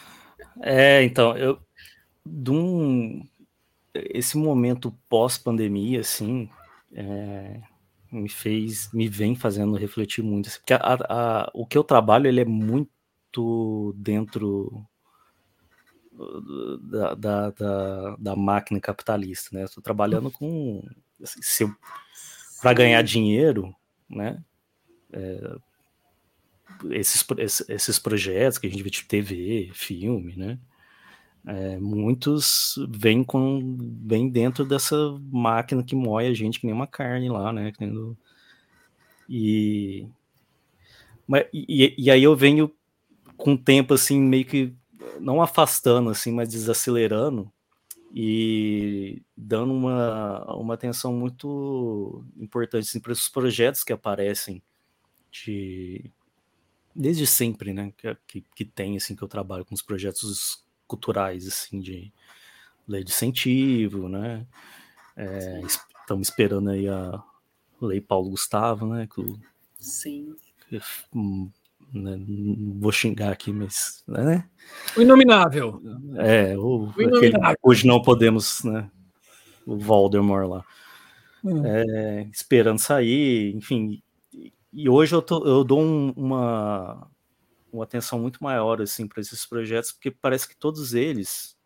[0.60, 1.58] É, então, eu.
[2.26, 3.26] De um,
[3.94, 6.48] esse momento pós-pandemia, assim,
[6.92, 7.58] é,
[8.12, 10.48] me fez, me vem fazendo refletir muito.
[10.48, 10.78] Assim, porque a,
[11.08, 14.86] a, o que eu trabalho, ele é muito dentro
[16.82, 19.64] da, da, da, da máquina capitalista, né?
[19.64, 20.82] Estou trabalhando com
[21.22, 21.72] assim,
[22.60, 23.74] para ganhar dinheiro,
[24.08, 24.42] né?
[25.12, 25.56] É,
[26.90, 27.24] esses,
[27.68, 30.58] esses projetos que a gente vê de TV, filme, né?
[31.44, 34.96] É, muitos vêm com vêm dentro dessa
[35.32, 37.72] máquina que moe a gente que nem uma carne lá, né?
[39.28, 40.06] E,
[41.26, 42.70] mas, e, e aí eu venho
[43.36, 44.72] com o tempo assim meio que
[45.20, 47.50] não afastando assim, mas desacelerando
[48.14, 54.62] e dando uma, uma atenção muito importante assim, para esses projetos que aparecem
[55.30, 56.10] de
[56.94, 57.92] desde sempre, né,
[58.26, 62.12] que, que tem assim que eu trabalho com os projetos culturais assim de
[62.86, 64.46] lei de incentivo, né?
[65.16, 67.22] É, estamos esperando aí a
[67.80, 69.06] lei Paulo Gustavo, né?
[69.06, 69.22] Que,
[69.78, 70.34] Sim.
[70.68, 70.80] Que,
[71.14, 71.50] hum,
[71.92, 74.02] né, não vou xingar aqui, mas.
[74.08, 74.48] Né?
[74.96, 75.80] O inominável.
[76.16, 77.58] É, o, o inominável.
[77.62, 78.90] hoje não podemos, né?
[79.66, 80.64] O Voldemort lá.
[81.44, 81.64] Hum.
[81.66, 84.02] É, esperando sair, enfim.
[84.72, 87.06] E hoje eu, tô, eu dou um, uma,
[87.70, 91.56] uma atenção muito maior assim para esses projetos, porque parece que todos eles,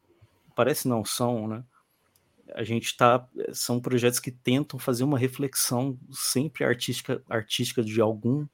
[0.57, 1.65] parece não são, né?
[2.55, 8.47] A gente tá, são projetos que tentam fazer uma reflexão sempre artística, artística de algum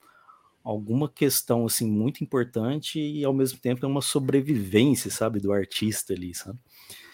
[0.64, 6.12] alguma questão assim muito importante e ao mesmo tempo é uma sobrevivência, sabe, do artista
[6.12, 6.58] ali, sabe?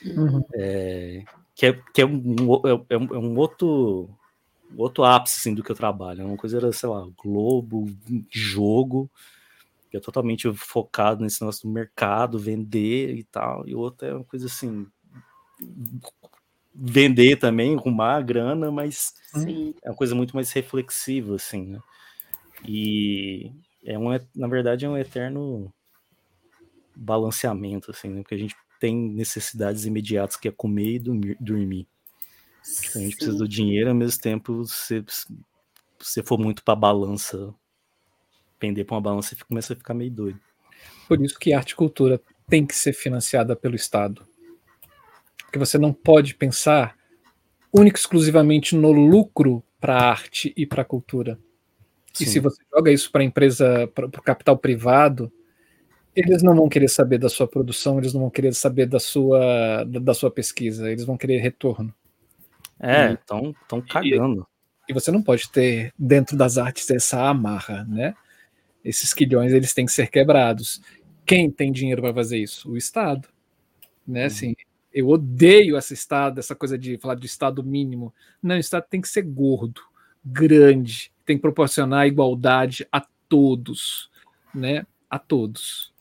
[0.05, 0.45] Uhum.
[0.55, 4.09] É, que é, que é, um, é, é um, é um outro
[4.77, 6.23] outro ápice assim, do que eu trabalho.
[6.23, 7.87] É uma coisa era, sei lá, Globo,
[8.31, 9.11] jogo,
[9.91, 14.25] que é totalmente focado nesse negócio do mercado, vender e tal, e outra é uma
[14.25, 14.87] coisa assim
[16.75, 19.75] vender também, arrumar a grana, mas Sim.
[19.83, 21.81] é uma coisa muito mais reflexiva, assim, né?
[22.67, 23.53] E
[23.85, 25.73] é um, na verdade, é um eterno
[26.95, 28.23] balanceamento, assim, né?
[28.23, 30.99] Porque a gente tem necessidades imediatas que é comer e
[31.41, 31.87] dormir.
[32.95, 35.05] A gente precisa do dinheiro, ao mesmo tempo, se
[35.99, 37.55] você for muito para balança,
[38.59, 40.41] pender para uma balança, você começa a ficar meio doido.
[41.07, 44.27] Por isso que arte e cultura tem que ser financiada pelo Estado.
[45.39, 46.97] Porque você não pode pensar
[47.73, 51.39] única e exclusivamente no lucro para a arte e para a cultura.
[52.19, 52.25] Sim.
[52.25, 55.33] E se você joga isso para a empresa, para o capital privado,
[56.15, 59.85] eles não vão querer saber da sua produção, eles não vão querer saber da sua,
[59.85, 61.95] da, sua pesquisa, eles vão querer retorno.
[62.81, 64.47] É, estão tão cagando.
[64.89, 68.15] E, e, você não pode ter dentro das artes essa amarra, né?
[68.85, 70.81] Esses quilhões eles têm que ser quebrados.
[71.27, 72.71] Quem tem dinheiro para fazer isso?
[72.71, 73.29] O Estado,
[74.07, 74.23] né?
[74.23, 74.27] Uhum.
[74.27, 74.55] Assim,
[74.93, 78.13] eu odeio essa estado, essa coisa de falar de estado mínimo.
[78.43, 79.83] Não, o estado tem que ser gordo,
[80.25, 84.11] grande, tem que proporcionar igualdade a todos,
[84.55, 84.87] né?
[85.11, 85.93] A todos.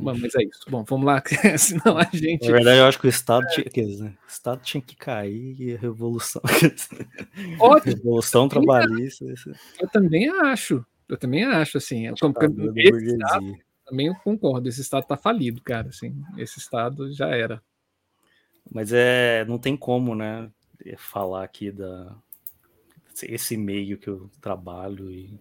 [0.00, 0.64] Mas é isso.
[0.70, 1.22] Bom, vamos lá,
[1.58, 2.46] senão a gente.
[2.46, 4.14] Na verdade, eu acho que o Estado tinha, né?
[4.24, 6.40] o Estado tinha que cair e a revolução.
[7.60, 7.94] Ótimo.
[7.94, 9.26] revolução trabalhista.
[9.78, 10.82] Eu também acho.
[11.06, 12.06] Eu também acho, assim.
[12.06, 14.66] Eu, estado, também eu concordo.
[14.66, 15.90] Esse Estado tá falido, cara.
[15.90, 17.62] Assim, esse Estado já era.
[18.72, 20.50] Mas é, não tem como, né?
[20.96, 22.16] Falar aqui da
[23.22, 25.38] esse meio que eu trabalho e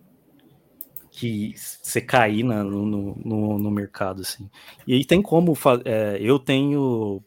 [1.11, 4.49] que você cair na, no, no, no, mercado, assim.
[4.87, 5.53] E aí tem como,
[5.83, 7.21] é, eu tenho,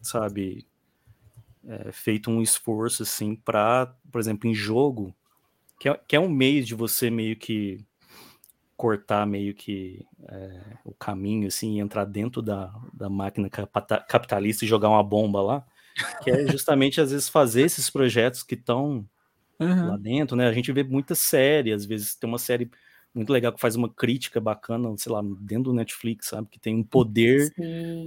[0.00, 0.66] sabe,
[1.66, 5.14] é, feito um esforço, assim, para, por exemplo, em jogo,
[5.78, 7.84] que é, que é um meio de você meio que
[8.76, 14.68] cortar meio que é, o caminho, assim, e entrar dentro da, da máquina capitalista e
[14.68, 15.66] jogar uma bomba lá,
[16.24, 19.06] que é justamente, às vezes, fazer esses projetos que estão
[19.64, 19.88] uhum.
[19.88, 20.48] lá dentro, né?
[20.48, 22.70] A gente vê muita série, às vezes tem uma série
[23.14, 26.48] muito legal que faz uma crítica bacana, sei lá, dentro do Netflix, sabe?
[26.50, 27.52] Que tem um poder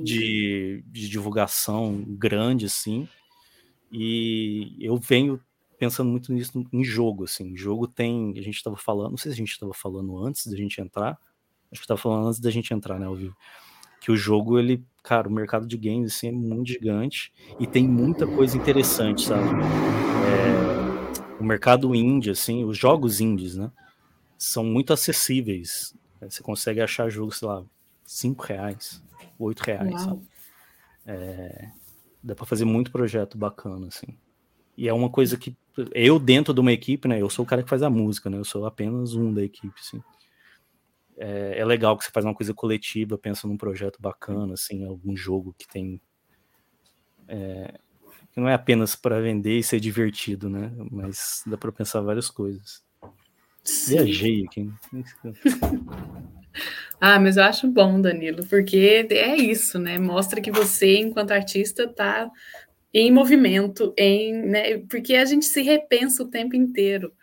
[0.04, 3.08] de, de, divulgação grande, assim.
[3.92, 5.40] E eu venho
[5.78, 7.56] pensando muito nisso em jogo, assim.
[7.56, 8.34] Jogo tem.
[8.38, 11.20] A gente estava falando, não sei se a gente estava falando antes da gente entrar.
[11.72, 13.36] Acho que estava falando antes da gente entrar, né, ao vivo.
[14.02, 17.88] Que o jogo, ele, cara, o mercado de games assim, é muito gigante e tem
[17.88, 19.50] muita coisa interessante, sabe?
[20.26, 20.45] É,
[21.46, 23.72] mercado indie, assim, os jogos indies, né?
[24.38, 25.96] são muito acessíveis.
[26.22, 27.64] Você consegue achar jogos, sei lá,
[28.04, 29.04] 5 reais,
[29.40, 30.08] 8 reais.
[31.06, 31.70] É,
[32.22, 34.18] dá para fazer muito projeto bacana, assim.
[34.78, 35.56] E é uma coisa que
[35.94, 37.22] eu, dentro de uma equipe, né?
[37.22, 38.38] Eu sou o cara que faz a música, né?
[38.38, 40.02] Eu sou apenas um da equipe, assim.
[41.18, 45.16] É, é legal que você faz uma coisa coletiva, pensa num projeto bacana, assim, algum
[45.16, 46.02] jogo que tem.
[47.28, 47.80] É,
[48.36, 50.70] que não é apenas para vender e ser divertido, né?
[50.92, 52.84] Mas dá para pensar várias coisas.
[53.88, 54.70] Viajei aqui.
[57.00, 59.98] ah, mas eu acho bom, Danilo, porque é isso, né?
[59.98, 62.30] Mostra que você, enquanto artista, está
[62.94, 64.78] em movimento, em, né?
[64.80, 67.14] Porque a gente se repensa o tempo inteiro.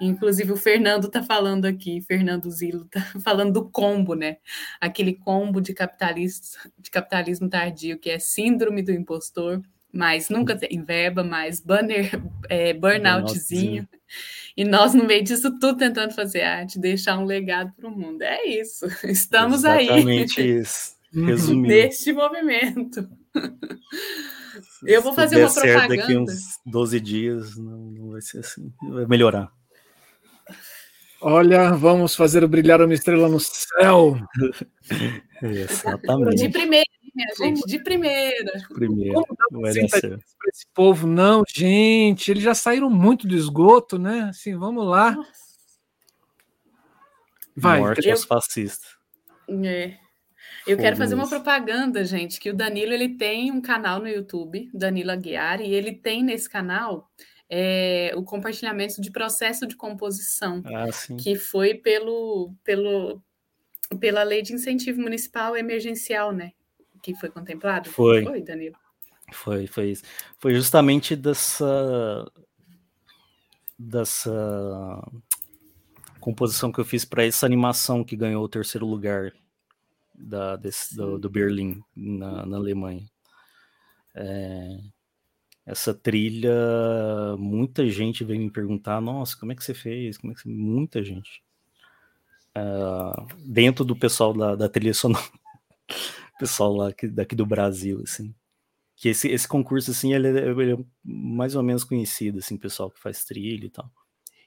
[0.00, 4.36] Inclusive, o Fernando está falando aqui, Fernando Zilo está falando do combo, né?
[4.80, 6.46] Aquele combo de capitalismo,
[6.78, 9.60] de capitalismo tardio, que é síndrome do impostor,
[9.92, 12.10] mas nunca tem verba, mais banner,
[12.48, 13.88] é, burnoutzinho.
[14.56, 18.22] E nós, no meio disso tudo, tentando fazer arte, deixar um legado para o mundo.
[18.22, 18.86] É isso.
[19.04, 20.48] Estamos Exatamente aí.
[20.48, 21.00] Exatamente isso.
[21.12, 21.68] Resumindo.
[21.68, 23.08] Neste movimento.
[24.86, 25.96] Eu vou fazer uma propaganda.
[25.96, 28.72] daqui uns 12 dias, não, não vai ser assim.
[28.90, 29.52] Vai melhorar.
[31.22, 34.16] Olha, vamos fazer brilhar uma estrela no céu.
[35.42, 36.36] Exatamente.
[36.36, 38.58] De primeira, minha gente, de primeira.
[38.58, 39.22] De primeira.
[39.22, 40.24] Como vai dar certo.
[40.48, 44.28] esse povo, não, gente, eles já saíram muito do esgoto, né?
[44.30, 45.16] Assim, vamos lá.
[47.56, 48.12] Vai, Morte eu...
[48.12, 48.96] aos fascistas.
[49.64, 49.96] É.
[50.66, 54.70] Eu quero fazer uma propaganda, gente, que o Danilo ele tem um canal no YouTube,
[54.72, 57.10] Danilo Aguiar, e ele tem nesse canal
[57.48, 60.86] é, o compartilhamento de processo de composição, ah,
[61.20, 63.20] que foi pelo, pelo,
[63.98, 66.52] pela lei de incentivo municipal emergencial, né?
[67.02, 67.88] Que foi contemplado.
[67.88, 68.24] Foi.
[68.24, 68.76] Foi, Danilo.
[69.32, 70.02] Foi, foi isso.
[70.38, 72.30] Foi justamente dessa
[73.78, 75.02] dessa
[76.20, 79.32] composição que eu fiz para essa animação que ganhou o terceiro lugar
[80.14, 83.06] da, desse, do, do, Berlim, na, na Alemanha.
[84.14, 84.78] É,
[85.64, 86.54] essa trilha,
[87.38, 90.18] muita gente veio me perguntar, nossa, como é que você fez?
[90.18, 90.48] Como é que você...
[90.48, 91.42] Muita gente.
[92.54, 95.24] Uh, dentro do pessoal da, da trilha sonora,
[96.40, 98.34] pessoal lá aqui, daqui do Brasil, assim.
[98.96, 102.90] Que esse, esse concurso, assim, ele é, ele é mais ou menos conhecido, assim, pessoal
[102.90, 103.90] que faz trilha e tal.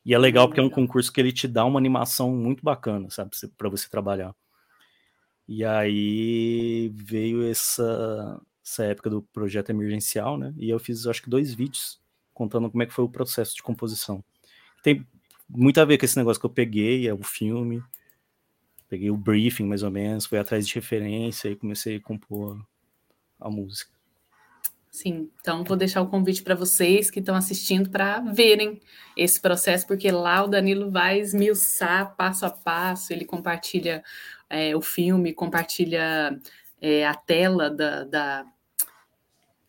[0.06, 3.10] E é legal porque é um concurso que ele te dá uma animação muito bacana,
[3.10, 4.36] sabe, para você trabalhar.
[5.48, 10.54] E aí veio essa, essa época do projeto emergencial, né?
[10.58, 12.02] E eu fiz, acho que, dois vídeos
[12.34, 14.24] contando como é que foi o processo de composição.
[14.84, 15.06] Tem
[15.48, 17.82] muito a ver com esse negócio que eu peguei, é o filme,
[18.94, 22.64] peguei o briefing mais ou menos, fui atrás de referência e comecei a compor
[23.40, 23.92] a música.
[24.92, 28.80] Sim, então vou deixar o convite para vocês que estão assistindo para verem
[29.18, 34.04] esse processo, porque lá o Danilo vai esmiuçar passo a passo, ele compartilha
[34.48, 36.40] é, o filme, compartilha
[36.80, 38.46] é, a tela da, da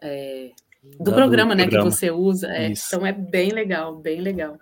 [0.03, 0.51] é,
[1.01, 1.91] do, da, programa, do né, programa.
[1.91, 2.55] que você usa.
[2.55, 4.59] É, então é bem legal, bem legal.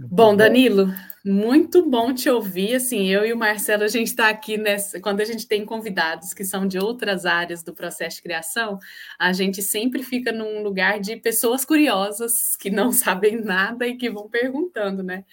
[0.00, 0.92] Bom, Danilo,
[1.24, 2.76] muito bom te ouvir.
[2.76, 5.00] Assim, eu e o Marcelo, a gente está aqui nessa.
[5.00, 8.78] Quando a gente tem convidados que são de outras áreas do processo de criação,
[9.18, 14.08] a gente sempre fica num lugar de pessoas curiosas que não sabem nada e que
[14.08, 15.24] vão perguntando, né?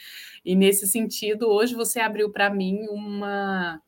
[0.43, 3.79] E nesse sentido, hoje você abriu para mim uma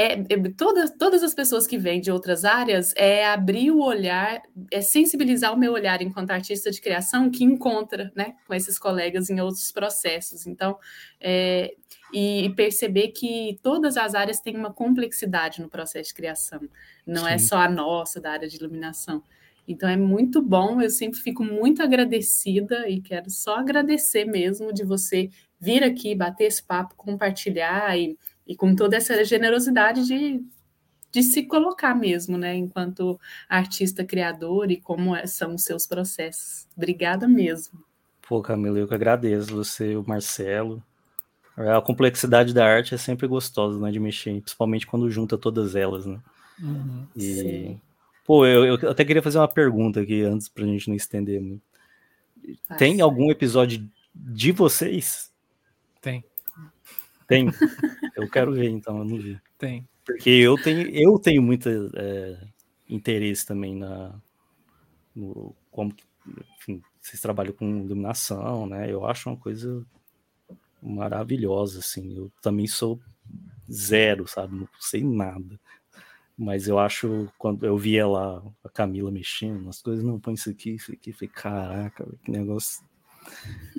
[0.00, 4.40] é, é, todas, todas as pessoas que vêm de outras áreas é abrir o olhar,
[4.70, 9.28] é sensibilizar o meu olhar enquanto artista de criação que encontra né, com esses colegas
[9.28, 10.46] em outros processos.
[10.46, 10.78] Então,
[11.20, 11.74] é,
[12.14, 16.60] e, perceber que todas as áreas têm uma complexidade no processo de criação,
[17.04, 17.44] não é Sim.
[17.44, 19.20] é só a nossa da área de iluminação.
[19.66, 24.84] Então é muito bom, eu sempre fico muito agradecida e quero só agradecer mesmo de
[24.84, 25.28] você
[25.60, 28.16] vir aqui, bater esse papo, compartilhar e
[28.48, 30.42] e com toda essa generosidade de,
[31.12, 36.66] de se colocar mesmo, né, enquanto artista criador e como é, são os seus processos.
[36.74, 37.84] Obrigada mesmo.
[38.26, 40.82] Pô, Camila, eu que agradeço você, o Marcelo.
[41.56, 46.06] A complexidade da arte é sempre gostosa, né, de mexer, principalmente quando junta todas elas,
[46.06, 46.18] né?
[46.60, 47.80] Uhum, e, sim.
[48.24, 51.62] pô, eu, eu, até queria fazer uma pergunta aqui antes pra gente não estender muito.
[52.78, 55.30] Tem algum episódio de vocês?
[56.00, 56.24] Tem.
[57.28, 57.48] Tem?
[58.16, 59.38] Eu quero ver, então, eu não vi.
[59.56, 59.86] Tem.
[60.04, 62.40] Porque eu tenho, eu tenho muito é,
[62.88, 64.18] interesse também na
[65.14, 65.94] no, como
[66.58, 68.90] enfim, vocês trabalham com iluminação, né?
[68.90, 69.84] Eu acho uma coisa
[70.82, 72.16] maravilhosa, assim.
[72.16, 73.00] Eu também sou
[73.70, 74.56] zero, sabe?
[74.56, 75.60] Não sei nada.
[76.36, 80.48] Mas eu acho, quando eu via lá a Camila mexendo, as coisas, não, põe isso
[80.48, 82.84] aqui, isso aqui, falei, caraca, que negócio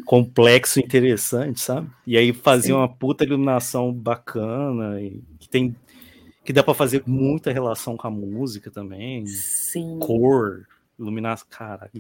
[0.06, 1.90] complexo, interessante, sabe?
[2.06, 2.80] E aí fazia Sim.
[2.80, 5.76] uma puta iluminação bacana e que tem
[6.44, 9.28] que dá para fazer muita relação com a música também.
[9.28, 10.00] Sim.
[10.00, 10.66] Cor,
[10.98, 11.92] iluminação, cara,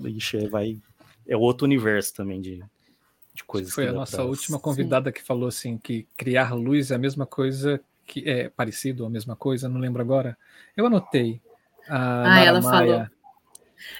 [0.00, 0.78] ixi, é, vai
[1.26, 2.62] é outro universo também de,
[3.34, 3.72] de coisas.
[3.72, 4.24] Foi a nossa pra...
[4.24, 5.14] última convidada Sim.
[5.14, 9.36] que falou assim que criar luz é a mesma coisa que é parecido, a mesma
[9.36, 10.36] coisa, não lembro agora.
[10.76, 11.40] Eu anotei.
[11.88, 13.06] A ah, ela Maia, falou.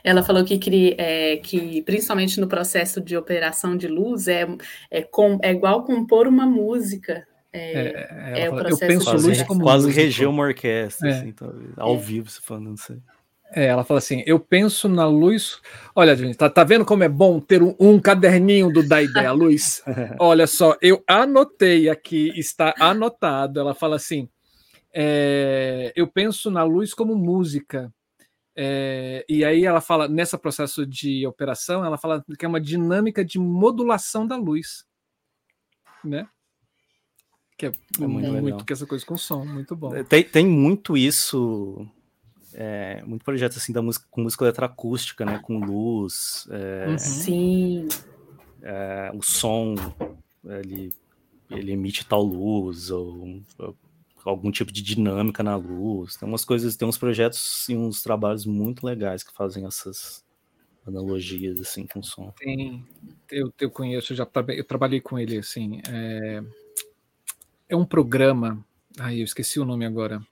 [0.03, 0.59] Ela falou que,
[0.99, 4.47] é, que, principalmente no processo de operação de luz, é,
[4.91, 7.27] é, com, é igual compor uma música.
[7.53, 9.23] É, é, é o falou, processo eu penso de...
[9.23, 11.13] luz como quase reger uma orquestra, é.
[11.13, 11.35] assim,
[11.77, 12.97] ao vivo, se falando, não sei.
[13.55, 15.61] É, ela fala assim: eu penso na luz.
[15.95, 19.31] Olha, gente, tá, tá vendo como é bom ter um, um caderninho do Da Ideia
[19.33, 19.83] Luz?
[20.19, 23.61] Olha só, eu anotei aqui, está anotado.
[23.61, 24.29] Ela fala assim:
[24.95, 27.93] é, eu penso na luz como música.
[28.55, 33.25] É, e aí ela fala, nesse processo de operação, ela fala que é uma dinâmica
[33.25, 34.85] de modulação da luz.
[36.05, 36.29] Né?
[37.57, 39.95] Que é, é muito, muito que essa coisa com som, muito bom.
[39.95, 41.87] É, tem, tem muito isso,
[42.53, 45.39] é, muito projeto assim da música com música eletroacústica, né?
[45.39, 46.47] Com luz.
[46.51, 46.99] É, uhum.
[46.99, 47.89] Sim.
[48.63, 49.75] É, o som,
[50.45, 50.93] ele,
[51.51, 53.77] ele emite tal luz, ou, ou
[54.25, 56.17] algum tipo de dinâmica na luz.
[56.17, 60.25] Tem umas coisas, tem uns projetos e uns trabalhos muito legais que fazem essas,
[60.87, 62.33] analogias assim com som.
[62.39, 62.85] Tem,
[63.31, 65.81] eu, eu conheço, já eu trabalhei com ele assim.
[65.89, 66.43] É,
[67.69, 68.65] é um programa.
[68.99, 70.25] Ai, eu esqueci o nome agora.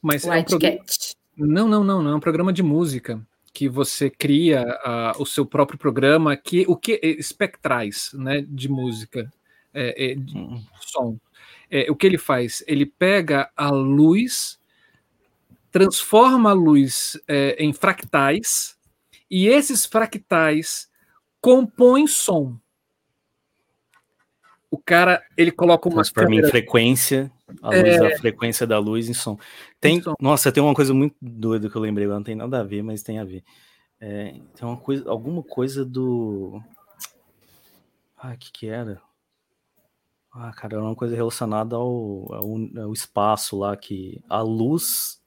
[0.00, 0.84] Mas White é um programa.
[1.36, 2.10] Não, não, não, não.
[2.12, 3.20] É um programa de música
[3.52, 9.32] que você cria uh, o seu próprio programa, que o que espectrais, né, de música,
[9.74, 10.64] é, é, de uhum.
[10.80, 11.18] som.
[11.70, 12.62] É, o que ele faz?
[12.66, 14.58] Ele pega a luz,
[15.70, 18.76] transforma a luz é, em fractais
[19.30, 20.88] e esses fractais
[21.40, 22.58] compõem som.
[24.70, 26.46] O cara, ele coloca uma Transforma câmera...
[26.46, 27.32] em frequência,
[27.62, 28.14] a luz, é...
[28.14, 29.38] a frequência da luz em som.
[29.80, 30.14] Tem, som.
[30.20, 33.02] nossa, tem uma coisa muito doida que eu lembrei, não tem nada a ver, mas
[33.02, 33.42] tem a ver.
[34.00, 36.62] É, tem uma coisa, alguma coisa do
[38.16, 39.00] Ah, o que que era?
[40.32, 45.20] Ah, cara, era uma coisa relacionada ao, ao, ao espaço lá que a luz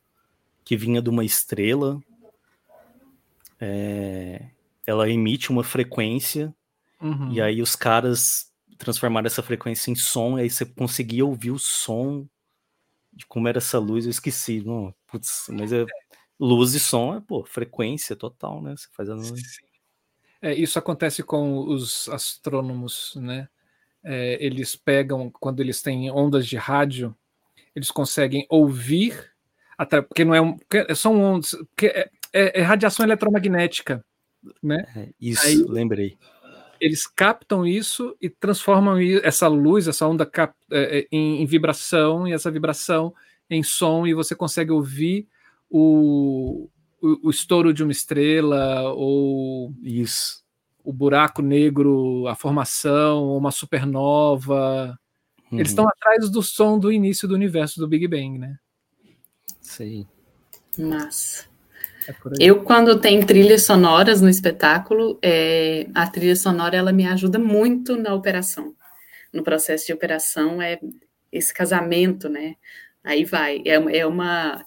[0.64, 2.00] que vinha de uma estrela
[3.60, 4.50] é,
[4.86, 6.54] ela emite uma frequência
[7.02, 7.32] uhum.
[7.32, 11.60] e aí os caras transformaram essa frequência em som e aí você conseguia ouvir o
[11.60, 12.28] som
[13.14, 15.86] de como era essa luz, eu esqueci, não, putz, mas é
[16.40, 18.76] luz e som é, pô, frequência total, né?
[18.76, 19.16] Você faz a
[20.42, 23.48] é, isso acontece com os astrônomos, né?
[24.04, 27.16] É, eles pegam, quando eles têm ondas de rádio,
[27.76, 29.32] eles conseguem ouvir,
[29.78, 30.58] até, porque não é um.
[30.96, 31.56] São ondas.
[31.82, 34.04] É, é, é radiação eletromagnética,
[34.62, 34.86] né?
[34.96, 36.18] É, isso, Aí, lembrei.
[36.80, 42.28] Eles captam isso e transformam essa luz, essa onda cap, é, é, em, em, vibração,
[42.28, 43.14] e essa vibração
[43.50, 45.28] em som, e você consegue ouvir
[45.70, 46.68] o,
[47.00, 50.41] o, o estouro de uma estrela, ou isso.
[50.84, 54.98] O buraco negro, a formação, uma supernova.
[55.52, 55.60] Uhum.
[55.60, 58.58] Eles estão atrás do som do início do universo do Big Bang, né?
[59.62, 60.08] Sim.
[60.78, 61.46] Massa.
[62.08, 67.38] É eu, quando tem trilhas sonoras no espetáculo, é, a trilha sonora ela me ajuda
[67.38, 68.76] muito na operação.
[69.32, 70.80] No processo de operação é
[71.32, 72.56] esse casamento, né?
[73.04, 73.62] Aí vai.
[73.66, 74.66] É, é uma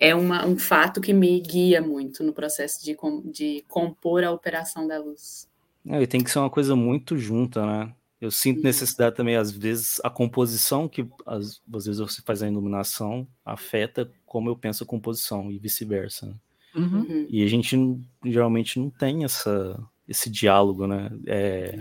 [0.00, 2.96] é uma, um fato que me guia muito no processo de,
[3.30, 5.48] de compor a operação da luz.
[5.88, 7.92] É, e tem que ser uma coisa muito junta, né?
[8.20, 12.48] Eu sinto necessidade também, às vezes, a composição que às, às vezes você faz a
[12.48, 16.26] iluminação afeta como eu penso a composição e vice-versa.
[16.26, 16.34] Né?
[16.74, 17.00] Uhum.
[17.00, 17.26] uhum.
[17.28, 17.76] E a gente
[18.24, 21.10] geralmente não tem essa, esse diálogo, né?
[21.26, 21.78] É,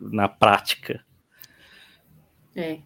[0.00, 1.04] na prática.
[2.56, 2.80] É.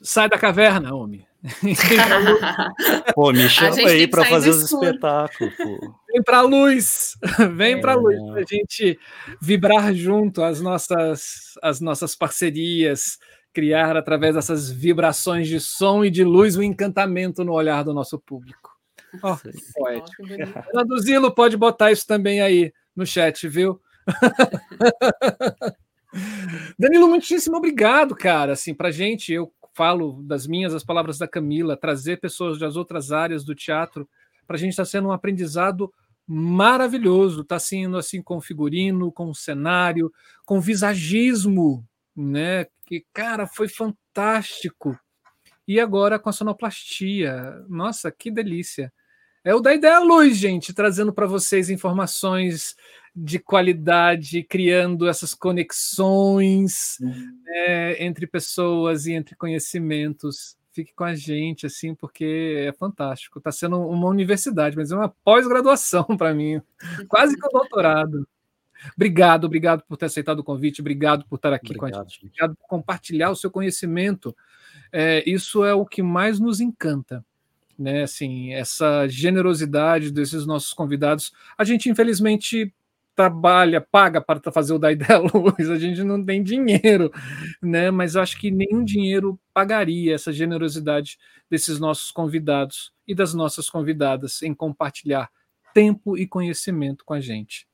[0.00, 1.26] Sai da caverna, homem.
[3.14, 5.54] pô, me chama aí para fazer os espetáculos.
[5.56, 5.94] Pô.
[6.12, 7.16] Vem para a luz,
[7.56, 7.80] vem é.
[7.80, 8.98] para a luz, para a gente
[9.40, 13.18] vibrar junto as nossas, as nossas parcerias,
[13.52, 17.94] criar através dessas vibrações de som e de luz o um encantamento no olhar do
[17.94, 18.70] nosso público.
[19.22, 19.36] Oh,
[19.74, 20.26] poético.
[20.26, 23.80] Fernando Zilo, pode botar isso também aí no chat, viu?
[26.78, 28.52] Danilo, muitíssimo obrigado, cara.
[28.52, 33.12] Assim, para gente, eu falo das minhas, as palavras da Camila, trazer pessoas das outras
[33.12, 34.06] áreas do teatro,
[34.46, 35.92] para a gente está sendo um aprendizado
[36.32, 37.42] maravilhoso.
[37.42, 40.12] Está sendo assim com figurino, com cenário,
[40.44, 41.86] com visagismo,
[42.16, 42.66] né?
[42.86, 44.98] Que cara, foi fantástico.
[45.68, 47.64] E agora com a sonoplastia.
[47.68, 48.92] Nossa, que delícia.
[49.44, 52.76] É o da Ideia Luz, gente, trazendo para vocês informações
[53.14, 57.40] de qualidade, criando essas conexões uhum.
[57.44, 60.56] né, entre pessoas e entre conhecimentos.
[60.72, 63.38] Fique com a gente, assim, porque é fantástico.
[63.38, 66.60] Está sendo uma universidade, mas é uma pós-graduação para mim,
[67.08, 68.26] quase que um doutorado.
[68.96, 72.18] Obrigado, obrigado por ter aceitado o convite, obrigado por estar aqui obrigado, com a gente,
[72.26, 74.34] obrigado por compartilhar o seu conhecimento.
[74.90, 77.24] É, isso é o que mais nos encanta
[77.78, 78.02] né?
[78.02, 81.32] Assim, essa generosidade desses nossos convidados.
[81.56, 82.72] A gente, infelizmente,
[83.14, 87.12] trabalha, paga para fazer o da ideia luz, a gente não tem dinheiro,
[87.60, 87.90] né?
[87.90, 91.18] Mas acho que nenhum dinheiro pagaria essa generosidade
[91.50, 95.30] desses nossos convidados e das nossas convidadas em compartilhar
[95.74, 97.66] tempo e conhecimento com a gente.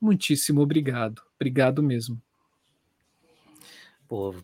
[0.00, 1.22] Muitíssimo obrigado.
[1.36, 2.20] Obrigado mesmo.
[4.08, 4.34] Pô,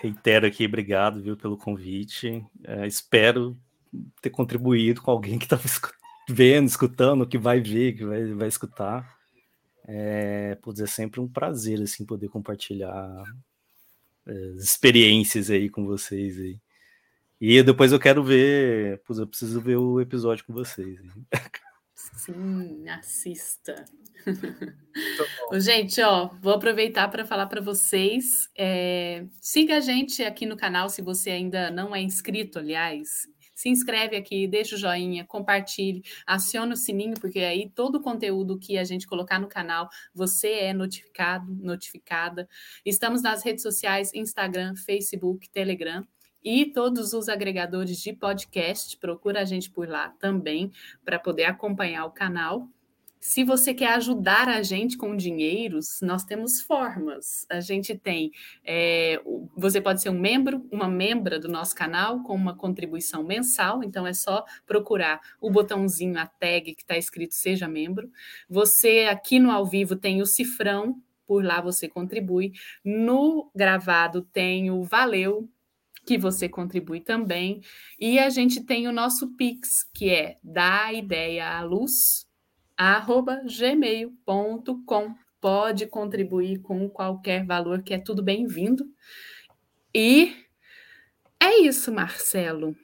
[0.00, 2.44] reitero aqui, obrigado, viu, pelo convite.
[2.64, 3.56] É, espero
[4.22, 5.62] ter contribuído com alguém que estava
[6.28, 9.19] vendo, escutando, que vai ver, que vai, vai escutar.
[9.92, 13.24] É, putz, é sempre um prazer assim poder compartilhar
[14.24, 16.60] é, experiências aí com vocês aí.
[17.40, 21.00] E depois eu quero ver, putz, eu preciso ver o episódio com vocês.
[21.94, 23.84] Sim, assista.
[25.54, 28.48] gente, ó, vou aproveitar para falar para vocês.
[28.56, 33.26] É, siga a gente aqui no canal se você ainda não é inscrito, aliás
[33.60, 38.58] se inscreve aqui, deixa o joinha, compartilhe, aciona o sininho, porque aí todo o conteúdo
[38.58, 42.48] que a gente colocar no canal, você é notificado, notificada.
[42.86, 46.02] Estamos nas redes sociais, Instagram, Facebook, Telegram
[46.42, 48.96] e todos os agregadores de podcast.
[48.96, 50.72] Procura a gente por lá também
[51.04, 52.66] para poder acompanhar o canal.
[53.20, 57.44] Se você quer ajudar a gente com dinheiros, nós temos formas.
[57.50, 58.32] A gente tem,
[58.64, 59.20] é,
[59.54, 63.84] você pode ser um membro, uma membra do nosso canal com uma contribuição mensal.
[63.84, 68.10] Então é só procurar o botãozinho, a tag que está escrito Seja Membro.
[68.48, 72.52] Você aqui no ao vivo tem o cifrão, por lá você contribui.
[72.82, 75.46] No gravado tem o Valeu,
[76.06, 77.60] que você contribui também.
[77.98, 82.29] E a gente tem o nosso Pix, que é da ideia à luz
[82.80, 85.14] arroba gmail.com.
[85.38, 88.86] Pode contribuir com qualquer valor, que é tudo bem-vindo.
[89.94, 90.34] E
[91.38, 92.74] é isso, Marcelo.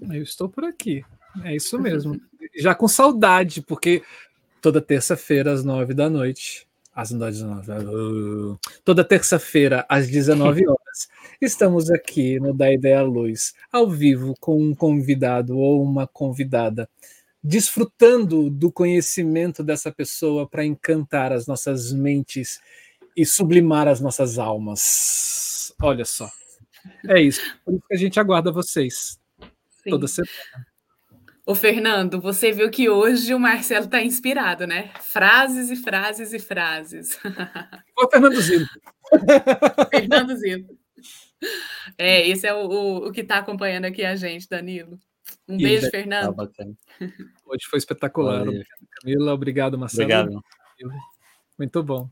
[0.00, 1.04] Eu estou por aqui.
[1.44, 2.18] É isso mesmo.
[2.56, 4.02] Já com saudade, porque
[4.62, 11.08] toda terça-feira, às nove da noite, às nove, uh, toda terça-feira, às 19 horas,
[11.38, 16.88] estamos aqui no Da Ideia Luz, ao vivo, com um convidado ou uma convidada
[17.46, 22.60] desfrutando do conhecimento dessa pessoa para encantar as nossas mentes
[23.16, 25.72] e sublimar as nossas almas.
[25.80, 26.28] Olha só.
[27.08, 27.40] É isso.
[27.64, 29.20] Por isso que a gente aguarda vocês
[29.84, 29.90] Sim.
[29.90, 30.32] toda semana.
[31.46, 34.90] Ô, Fernando, você viu que hoje o Marcelo está inspirado, né?
[35.00, 37.16] Frases e frases e frases.
[37.96, 38.80] Ô, Fernando Zito.
[39.94, 40.76] Fernando Zito.
[41.96, 44.98] É, esse é o, o, o que está acompanhando aqui a gente, Danilo.
[45.48, 46.34] Um beijo, Fernando.
[46.34, 46.64] Tá
[47.46, 48.44] Hoje foi espetacular.
[48.44, 48.62] Valeu.
[49.00, 50.04] Camila, obrigado, Marcelo.
[50.04, 50.42] Obrigado.
[51.58, 52.08] Muito bom.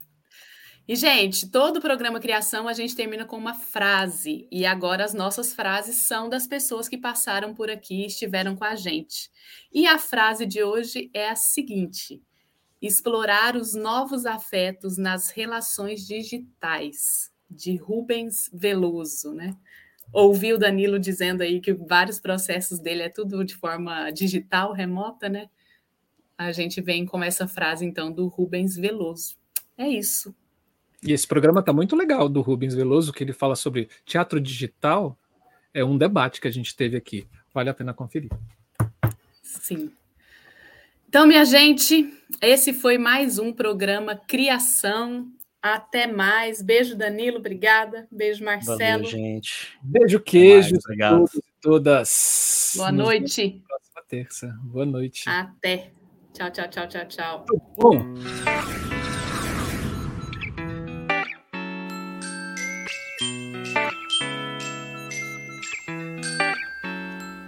[0.86, 4.46] E, gente, todo o programa Criação a gente termina com uma frase.
[4.52, 8.64] E agora as nossas frases são das pessoas que passaram por aqui e estiveram com
[8.64, 9.30] a gente.
[9.72, 12.22] E a frase de hoje é a seguinte:
[12.82, 19.56] explorar os novos afetos nas relações digitais, de Rubens Veloso, né?
[20.14, 25.28] Ouvi o Danilo dizendo aí que vários processos dele é tudo de forma digital, remota,
[25.28, 25.48] né?
[26.38, 29.36] A gente vem com essa frase, então, do Rubens Veloso.
[29.76, 30.34] É isso.
[31.02, 35.18] E esse programa tá muito legal do Rubens Veloso, que ele fala sobre teatro digital.
[35.72, 37.26] É um debate que a gente teve aqui.
[37.52, 38.30] Vale a pena conferir.
[39.42, 39.90] Sim.
[41.08, 45.30] Então, minha gente, esse foi mais um programa Criação
[45.64, 46.60] até mais.
[46.60, 47.38] Beijo, Danilo.
[47.38, 48.06] Obrigada.
[48.12, 48.78] Beijo, Marcelo.
[48.78, 49.78] Valeu, gente.
[49.82, 50.76] Beijo, queijo.
[50.76, 51.24] Obrigado.
[51.62, 52.74] todas.
[52.76, 53.62] Boa noite.
[53.66, 54.58] Próxima terça.
[54.62, 55.26] Boa noite.
[55.26, 55.92] Até.
[56.34, 57.46] Tchau, tchau, tchau, tchau, tchau.
[57.78, 58.93] Bom.